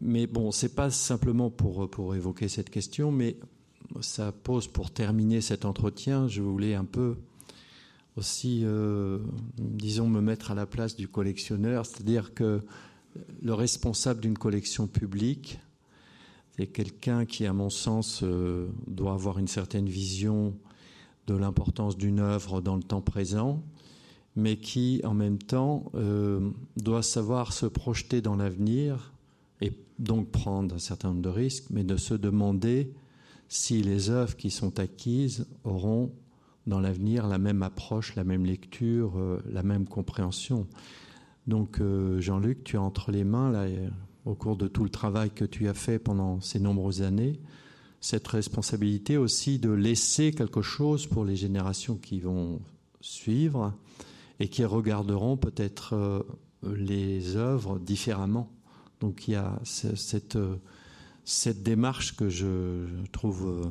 mais 0.00 0.28
bon, 0.28 0.52
c'est 0.52 0.74
pas 0.74 0.90
simplement 0.90 1.50
pour, 1.50 1.90
pour 1.90 2.14
évoquer 2.14 2.46
cette 2.48 2.70
question, 2.70 3.10
mais 3.10 3.36
ça 4.00 4.30
pose 4.30 4.68
pour 4.68 4.92
terminer 4.92 5.40
cet 5.40 5.64
entretien, 5.64 6.28
je 6.28 6.42
voulais 6.42 6.74
un 6.74 6.84
peu 6.84 7.16
aussi, 8.16 8.64
disons, 9.58 10.08
me 10.08 10.20
mettre 10.20 10.52
à 10.52 10.54
la 10.54 10.66
place 10.66 10.94
du 10.94 11.08
collectionneur, 11.08 11.86
c'est-à-dire 11.86 12.34
que 12.34 12.60
le 13.42 13.54
responsable 13.54 14.20
d'une 14.20 14.38
collection 14.38 14.86
publique, 14.86 15.58
c'est 16.56 16.66
quelqu'un 16.66 17.24
qui, 17.24 17.46
à 17.46 17.52
mon 17.52 17.70
sens, 17.70 18.20
euh, 18.22 18.68
doit 18.86 19.12
avoir 19.12 19.38
une 19.38 19.48
certaine 19.48 19.88
vision 19.88 20.54
de 21.26 21.34
l'importance 21.34 21.96
d'une 21.96 22.20
œuvre 22.20 22.60
dans 22.60 22.76
le 22.76 22.82
temps 22.82 23.00
présent, 23.00 23.62
mais 24.36 24.56
qui, 24.56 25.00
en 25.04 25.14
même 25.14 25.38
temps, 25.38 25.90
euh, 25.94 26.50
doit 26.76 27.02
savoir 27.02 27.52
se 27.52 27.66
projeter 27.66 28.20
dans 28.20 28.36
l'avenir 28.36 29.12
et 29.60 29.72
donc 29.98 30.30
prendre 30.30 30.74
un 30.74 30.78
certain 30.78 31.08
nombre 31.08 31.22
de 31.22 31.28
risques, 31.28 31.66
mais 31.70 31.84
de 31.84 31.96
se 31.96 32.14
demander 32.14 32.92
si 33.48 33.82
les 33.82 34.08
œuvres 34.10 34.36
qui 34.36 34.50
sont 34.50 34.78
acquises 34.78 35.46
auront 35.64 36.10
dans 36.66 36.80
l'avenir 36.80 37.26
la 37.26 37.38
même 37.38 37.62
approche, 37.62 38.14
la 38.14 38.24
même 38.24 38.46
lecture, 38.46 39.18
euh, 39.18 39.42
la 39.50 39.62
même 39.62 39.86
compréhension. 39.86 40.66
Donc 41.46 41.80
euh, 41.80 42.20
Jean-Luc, 42.20 42.64
tu 42.64 42.76
as 42.76 42.82
entre 42.82 43.10
les 43.10 43.24
mains, 43.24 43.52
au 44.24 44.34
cours 44.34 44.56
de 44.56 44.68
tout 44.68 44.84
le 44.84 44.90
travail 44.90 45.30
que 45.30 45.44
tu 45.44 45.68
as 45.68 45.74
fait 45.74 45.98
pendant 45.98 46.40
ces 46.40 46.60
nombreuses 46.60 47.02
années, 47.02 47.40
cette 48.00 48.26
responsabilité 48.28 49.16
aussi 49.16 49.58
de 49.58 49.70
laisser 49.70 50.32
quelque 50.32 50.62
chose 50.62 51.06
pour 51.06 51.24
les 51.24 51.36
générations 51.36 51.96
qui 51.96 52.20
vont 52.20 52.60
suivre 53.00 53.74
et 54.42 54.48
qui 54.48 54.64
regarderont 54.64 55.36
peut-être 55.36 55.94
euh, 55.94 56.22
les 56.74 57.36
œuvres 57.36 57.78
différemment. 57.78 58.50
Donc 59.00 59.28
il 59.28 59.32
y 59.32 59.36
a 59.36 59.58
cette, 59.64 60.38
cette 61.24 61.62
démarche 61.62 62.16
que 62.16 62.28
je 62.28 62.86
trouve 63.12 63.46
euh, 63.46 63.70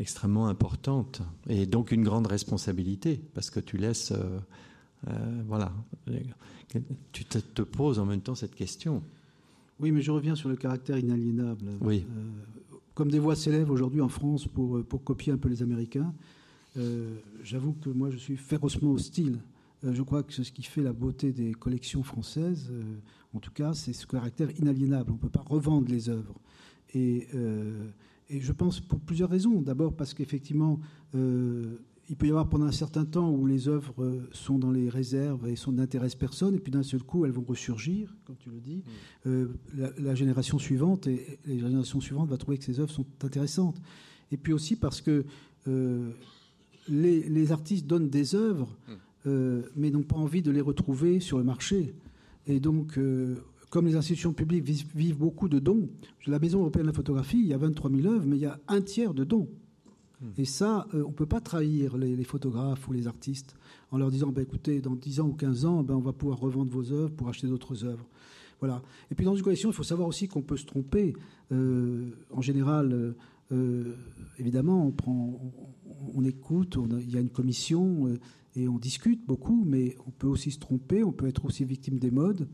extrêmement 0.00 0.48
importante 0.48 1.22
et 1.48 1.66
donc 1.66 1.92
une 1.92 2.02
grande 2.02 2.26
responsabilité 2.26 3.20
parce 3.34 3.50
que 3.50 3.60
tu 3.60 3.76
laisses 3.76 4.12
euh, 5.06 5.42
voilà. 5.46 5.72
Tu 7.12 7.24
te, 7.24 7.62
poses 7.62 7.98
en 7.98 8.06
même 8.06 8.20
temps 8.20 8.34
cette 8.34 8.54
question. 8.54 9.02
Oui, 9.80 9.92
mais 9.92 10.02
je 10.02 10.10
reviens 10.10 10.34
sur 10.34 10.48
le 10.48 10.56
caractère 10.56 10.98
inaliénable. 10.98 11.64
Oui. 11.80 12.04
Euh, 12.08 12.76
comme 12.94 13.10
des 13.10 13.20
voix 13.20 13.36
s'élèvent 13.36 13.70
aujourd'hui 13.70 14.00
en 14.00 14.08
France 14.08 14.48
pour, 14.48 14.82
pour 14.84 15.04
copier 15.04 15.32
un 15.32 15.36
peu 15.36 15.48
les 15.48 15.62
Américains, 15.62 16.12
euh, 16.76 17.16
j'avoue 17.44 17.74
que 17.74 17.90
moi 17.90 18.10
je 18.10 18.16
suis 18.16 18.36
férocement 18.36 18.90
hostile. 18.92 19.38
Je 19.82 20.02
crois 20.02 20.22
que 20.22 20.32
ce 20.32 20.50
qui 20.50 20.62
fait 20.62 20.82
la 20.82 20.92
beauté 20.92 21.32
des 21.32 21.52
collections 21.52 22.02
françaises, 22.02 22.72
en 23.34 23.38
tout 23.38 23.52
cas, 23.52 23.74
c'est 23.74 23.92
ce 23.92 24.06
caractère 24.06 24.50
inaliénable. 24.58 25.10
On 25.10 25.14
ne 25.14 25.20
peut 25.20 25.28
pas 25.28 25.44
revendre 25.46 25.88
les 25.88 26.08
œuvres. 26.08 26.40
Et, 26.94 27.28
et, 28.28 28.40
je 28.40 28.52
pense 28.52 28.80
pour 28.80 29.00
plusieurs 29.00 29.30
raisons. 29.30 29.62
D'abord 29.62 29.94
parce 29.94 30.14
qu'effectivement, 30.14 30.80
il 32.08 32.16
peut 32.16 32.26
y 32.26 32.30
avoir 32.30 32.48
pendant 32.48 32.66
un 32.66 32.72
certain 32.72 33.04
temps 33.04 33.30
où 33.30 33.46
les 33.46 33.68
œuvres 33.68 34.02
euh, 34.02 34.28
sont 34.32 34.58
dans 34.58 34.70
les 34.70 34.88
réserves 34.88 35.46
et 35.46 35.56
sont 35.56 35.72
n'intéressent 35.72 36.18
personne, 36.18 36.54
et 36.54 36.58
puis 36.58 36.72
d'un 36.72 36.82
seul 36.82 37.02
coup, 37.02 37.26
elles 37.26 37.32
vont 37.32 37.44
ressurgir, 37.46 38.14
comme 38.24 38.36
tu 38.36 38.50
le 38.50 38.60
dis. 38.60 38.76
Mm. 38.76 39.28
Euh, 39.28 39.48
la, 39.98 40.14
génération 40.14 40.58
suivante 40.58 41.06
et, 41.06 41.38
les 41.44 41.58
générations 41.58 42.00
suivantes 42.00 42.30
va 42.30 42.38
trouver 42.38 42.56
que 42.56 42.64
ces 42.64 42.80
œuvres 42.80 42.90
sont 42.90 43.06
intéressantes. 43.22 43.80
Et 44.32 44.38
puis 44.38 44.52
aussi 44.52 44.76
parce 44.76 45.02
que 45.02 45.26
euh, 45.66 46.12
les, 46.88 47.52
artistes 47.52 47.86
donnent 47.86 48.08
des 48.08 48.34
œuvres, 48.34 48.74
mm. 48.88 48.92
Mais 49.76 49.90
n'ont 49.90 50.02
pas 50.02 50.16
envie 50.16 50.42
de 50.42 50.50
les 50.50 50.60
retrouver 50.60 51.20
sur 51.20 51.38
le 51.38 51.44
marché. 51.44 51.94
Et 52.46 52.60
donc, 52.60 52.98
comme 53.70 53.86
les 53.86 53.96
institutions 53.96 54.32
publiques 54.32 54.64
vivent, 54.64 55.18
beaucoup 55.18 55.48
de 55.48 55.58
dons, 55.58 55.88
la 56.26 56.38
Maison 56.38 56.60
européenne 56.60 56.84
de 56.84 56.90
la 56.90 56.94
photographie, 56.94 57.38
il 57.38 57.46
y 57.46 57.54
a 57.54 57.58
23 57.58 57.90
000 57.90 58.06
œuvres, 58.12 58.24
mais 58.26 58.36
il 58.36 58.42
y 58.42 58.46
a 58.46 58.58
un 58.68 58.80
tiers 58.80 59.14
de 59.14 59.24
dons. 59.24 59.48
Et 60.36 60.44
ça, 60.44 60.86
euh, 60.94 61.04
on 61.04 61.10
ne 61.10 61.14
peut 61.14 61.26
pas 61.26 61.40
trahir 61.40 61.96
les, 61.96 62.24
photographes 62.24 62.88
ou 62.88 62.92
les 62.92 63.06
artistes 63.06 63.54
en 63.92 63.98
leur 63.98 64.10
disant, 64.10 64.32
bah, 64.32 64.42
écoutez, 64.42 64.80
dans 64.80 64.96
10 64.96 65.20
ans 65.20 65.28
ou 65.28 65.34
15 65.34 65.64
ans, 65.64 65.82
ben, 65.82 65.94
on 65.94 66.00
va 66.00 66.12
pouvoir 66.12 66.40
revendre 66.40 66.72
vos 66.72 66.92
œuvres 66.92 67.14
pour 67.14 67.28
acheter 67.28 67.46
d'autres 67.46 67.84
œuvres. 67.84 68.06
Voilà. 68.58 68.82
Et 69.10 69.14
puis 69.14 69.24
dans 69.24 69.36
une 69.36 69.42
collection, 69.42 69.70
il 69.70 69.74
faut 69.74 69.84
savoir 69.84 70.08
aussi 70.08 70.26
qu'on 70.26 70.42
peut 70.42 70.56
se 70.56 70.66
tromper. 70.66 71.14
Euh, 71.52 72.10
en 72.32 72.40
général, 72.40 73.14
euh, 73.52 73.94
évidemment, 74.38 74.92
on, 75.06 76.24
écoute, 76.24 76.78
il 77.00 77.10
y 77.10 77.16
a 77.16 77.20
une 77.20 77.30
commission 77.30 78.08
et 78.54 78.68
on 78.68 78.78
discute 78.78 79.26
beaucoup, 79.26 79.64
mais 79.64 79.96
on 80.06 80.10
peut 80.10 80.26
aussi 80.26 80.50
se 80.50 80.58
tromper, 80.58 81.02
on 81.02 81.12
peut 81.12 81.26
être 81.26 81.44
aussi 81.44 81.64
victime 81.64 81.98
des 81.98 82.10
modes. 82.10 82.48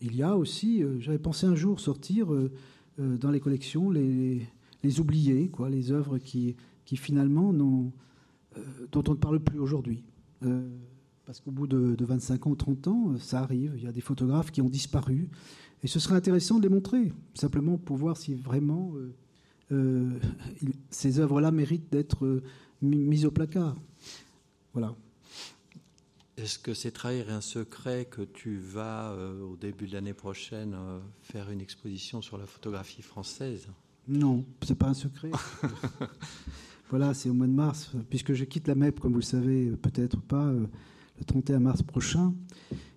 il 0.00 0.14
y 0.14 0.22
a 0.22 0.36
aussi, 0.36 0.82
j'avais 1.00 1.18
pensé 1.18 1.46
un 1.46 1.54
jour 1.54 1.80
sortir 1.80 2.28
dans 2.98 3.30
les 3.30 3.40
collections 3.40 3.90
les, 3.90 4.46
oubliés, 5.00 5.48
quoi, 5.48 5.68
les 5.68 5.90
œuvres 5.90 6.18
qui, 6.18 6.56
finalement 6.84 7.52
dont 7.52 7.92
on 8.94 9.10
ne 9.10 9.16
parle 9.16 9.40
plus 9.40 9.58
aujourd'hui. 9.58 10.04
parce 11.24 11.40
qu'au 11.40 11.50
bout 11.50 11.66
de, 11.66 11.96
de, 11.96 12.04
25 12.04 12.46
ans 12.46 12.50
ou 12.50 12.56
30 12.56 12.88
ans, 12.88 13.18
ça 13.18 13.40
arrive. 13.40 13.74
Il 13.76 13.82
y 13.82 13.88
a 13.88 13.92
des 13.92 14.00
photographes 14.00 14.52
qui 14.52 14.62
ont 14.62 14.70
disparu. 14.70 15.28
Et 15.82 15.88
ce 15.88 15.98
serait 16.00 16.16
intéressant 16.16 16.58
de 16.58 16.62
les 16.62 16.68
montrer, 16.68 17.12
simplement 17.34 17.78
pour 17.78 17.96
voir 17.96 18.16
si 18.16 18.34
vraiment 18.34 18.92
euh, 18.96 19.14
ces 20.90 21.20
œuvres-là 21.20 21.50
méritent 21.50 21.90
d'être 21.90 22.24
euh, 22.24 22.42
mises 22.82 23.26
au 23.26 23.30
placard. 23.30 23.76
Voilà. 24.72 24.94
Est-ce 26.36 26.58
que 26.58 26.74
c'est 26.74 26.90
trahir 26.90 27.30
un 27.30 27.40
secret 27.40 28.06
que 28.10 28.22
tu 28.22 28.58
vas, 28.58 29.10
euh, 29.12 29.40
au 29.42 29.56
début 29.56 29.86
de 29.86 29.94
l'année 29.94 30.12
prochaine, 30.12 30.76
faire 31.22 31.50
une 31.50 31.60
exposition 31.60 32.20
sur 32.20 32.36
la 32.36 32.46
photographie 32.46 33.02
française? 33.02 33.68
Non, 34.06 34.44
c'est 34.62 34.78
pas 34.78 34.88
un 34.88 34.94
secret. 34.94 35.30
voilà, 36.90 37.14
c'est 37.14 37.28
au 37.30 37.34
mois 37.34 37.46
de 37.46 37.52
mars, 37.52 37.90
puisque 38.10 38.34
je 38.34 38.44
quitte 38.44 38.68
la 38.68 38.74
MEP, 38.74 39.00
comme 39.00 39.12
vous 39.12 39.18
le 39.18 39.24
savez, 39.24 39.70
peut-être 39.70 40.20
pas, 40.20 40.52
le 41.18 41.24
31 41.24 41.60
mars 41.60 41.82
prochain. 41.82 42.34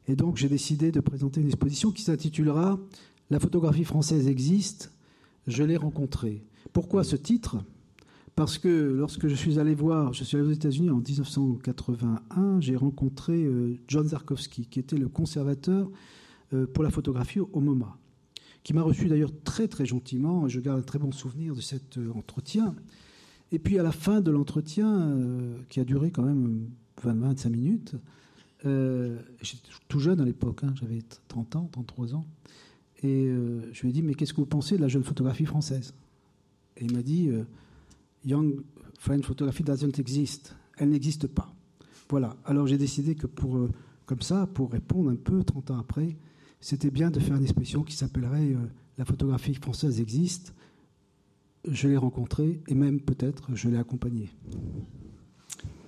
Et 0.07 0.15
donc 0.15 0.37
j'ai 0.37 0.49
décidé 0.49 0.91
de 0.91 0.99
présenter 0.99 1.41
une 1.41 1.47
exposition 1.47 1.91
qui 1.91 2.01
s'intitulera 2.01 2.79
La 3.29 3.39
photographie 3.39 3.83
française 3.83 4.27
existe, 4.27 4.91
je 5.47 5.63
l'ai 5.63 5.77
rencontrée. 5.77 6.43
Pourquoi 6.73 7.03
ce 7.03 7.15
titre? 7.15 7.57
Parce 8.39 8.57
que 8.57 8.69
lorsque 8.69 9.27
je 9.27 9.35
suis 9.35 9.59
allé 9.59 9.75
voir, 9.75 10.13
je 10.13 10.23
suis 10.23 10.37
allé 10.37 10.47
aux 10.47 10.51
États-Unis 10.51 10.89
en 10.89 11.01
1981, 11.01 12.61
j'ai 12.61 12.77
rencontré 12.77 13.33
euh, 13.43 13.77
John 13.89 14.07
Zarkowski, 14.07 14.65
qui 14.65 14.79
était 14.79 14.95
le 14.95 15.09
conservateur 15.09 15.91
euh, 16.53 16.65
pour 16.65 16.85
la 16.85 16.89
photographie 16.89 17.41
au 17.41 17.59
MoMA, 17.59 17.97
qui 18.63 18.73
m'a 18.73 18.81
reçu 18.81 19.09
d'ailleurs 19.09 19.33
très 19.43 19.67
très 19.67 19.85
gentiment. 19.85 20.47
Je 20.47 20.61
garde 20.61 20.79
un 20.79 20.83
très 20.83 20.99
bon 20.99 21.11
souvenir 21.11 21.53
de 21.53 21.59
cet 21.59 21.97
euh, 21.97 22.13
entretien. 22.15 22.75
Et 23.51 23.59
puis 23.59 23.77
à 23.77 23.83
la 23.83 23.91
fin 23.91 24.21
de 24.21 24.31
l'entretien, 24.31 25.17
qui 25.67 25.81
a 25.81 25.83
duré 25.83 26.09
quand 26.11 26.23
même 26.23 26.69
20-25 27.03 27.49
minutes, 27.49 27.95
j'étais 28.63 29.69
tout 29.89 29.99
jeune 29.99 30.21
à 30.21 30.23
l'époque, 30.23 30.63
hein, 30.63 30.73
j'avais 30.79 30.99
30 31.27 31.57
ans, 31.57 31.69
33 31.73 32.13
ans, 32.13 32.25
et 33.01 33.27
je 33.71 33.81
lui 33.81 33.89
ai 33.89 33.91
dit, 33.91 34.03
mais 34.03 34.13
qu'est-ce 34.13 34.33
que 34.33 34.39
vous 34.39 34.45
pensez 34.45 34.77
de 34.77 34.81
la 34.81 34.87
jeune 34.87 35.03
photographie 35.03 35.45
française? 35.45 35.95
Et 36.79 36.85
il 36.85 36.93
m'a 36.93 37.03
dit 37.03 37.29
euh, 37.29 37.43
Young 38.25 38.61
French 38.97 39.25
Photography 39.25 39.63
doesn't 39.63 39.99
exist. 39.99 40.55
Elle 40.77 40.89
n'existe 40.89 41.27
pas. 41.27 41.53
Voilà. 42.09 42.35
Alors 42.45 42.67
j'ai 42.67 42.77
décidé 42.77 43.15
que 43.15 43.27
pour, 43.27 43.57
euh, 43.57 43.69
comme 44.05 44.21
ça, 44.21 44.47
pour 44.47 44.71
répondre 44.71 45.11
un 45.11 45.15
peu 45.15 45.43
30 45.43 45.71
ans 45.71 45.79
après, 45.79 46.15
c'était 46.61 46.89
bien 46.89 47.11
de 47.11 47.19
faire 47.19 47.35
une 47.35 47.43
expression 47.43 47.83
qui 47.83 47.95
s'appellerait 47.95 48.53
euh, 48.53 48.67
La 48.97 49.05
photographie 49.05 49.53
française 49.53 49.99
existe. 49.99 50.53
Je 51.69 51.89
l'ai 51.89 51.97
rencontrée 51.97 52.61
et 52.67 52.73
même 52.73 53.01
peut-être 53.01 53.49
je 53.53 53.69
l'ai 53.69 53.77
accompagnée. 53.77 54.29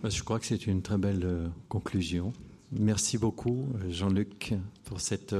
Bah, 0.03 0.09
je 0.09 0.21
crois 0.23 0.39
que 0.39 0.45
c'est 0.45 0.67
une 0.67 0.81
très 0.81 0.97
belle 0.97 1.51
conclusion. 1.69 2.33
Merci 2.73 3.17
beaucoup, 3.17 3.67
Jean-Luc, 3.89 4.53
pour 4.83 4.99
cette 4.99 5.35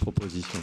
proposition. 0.00 0.60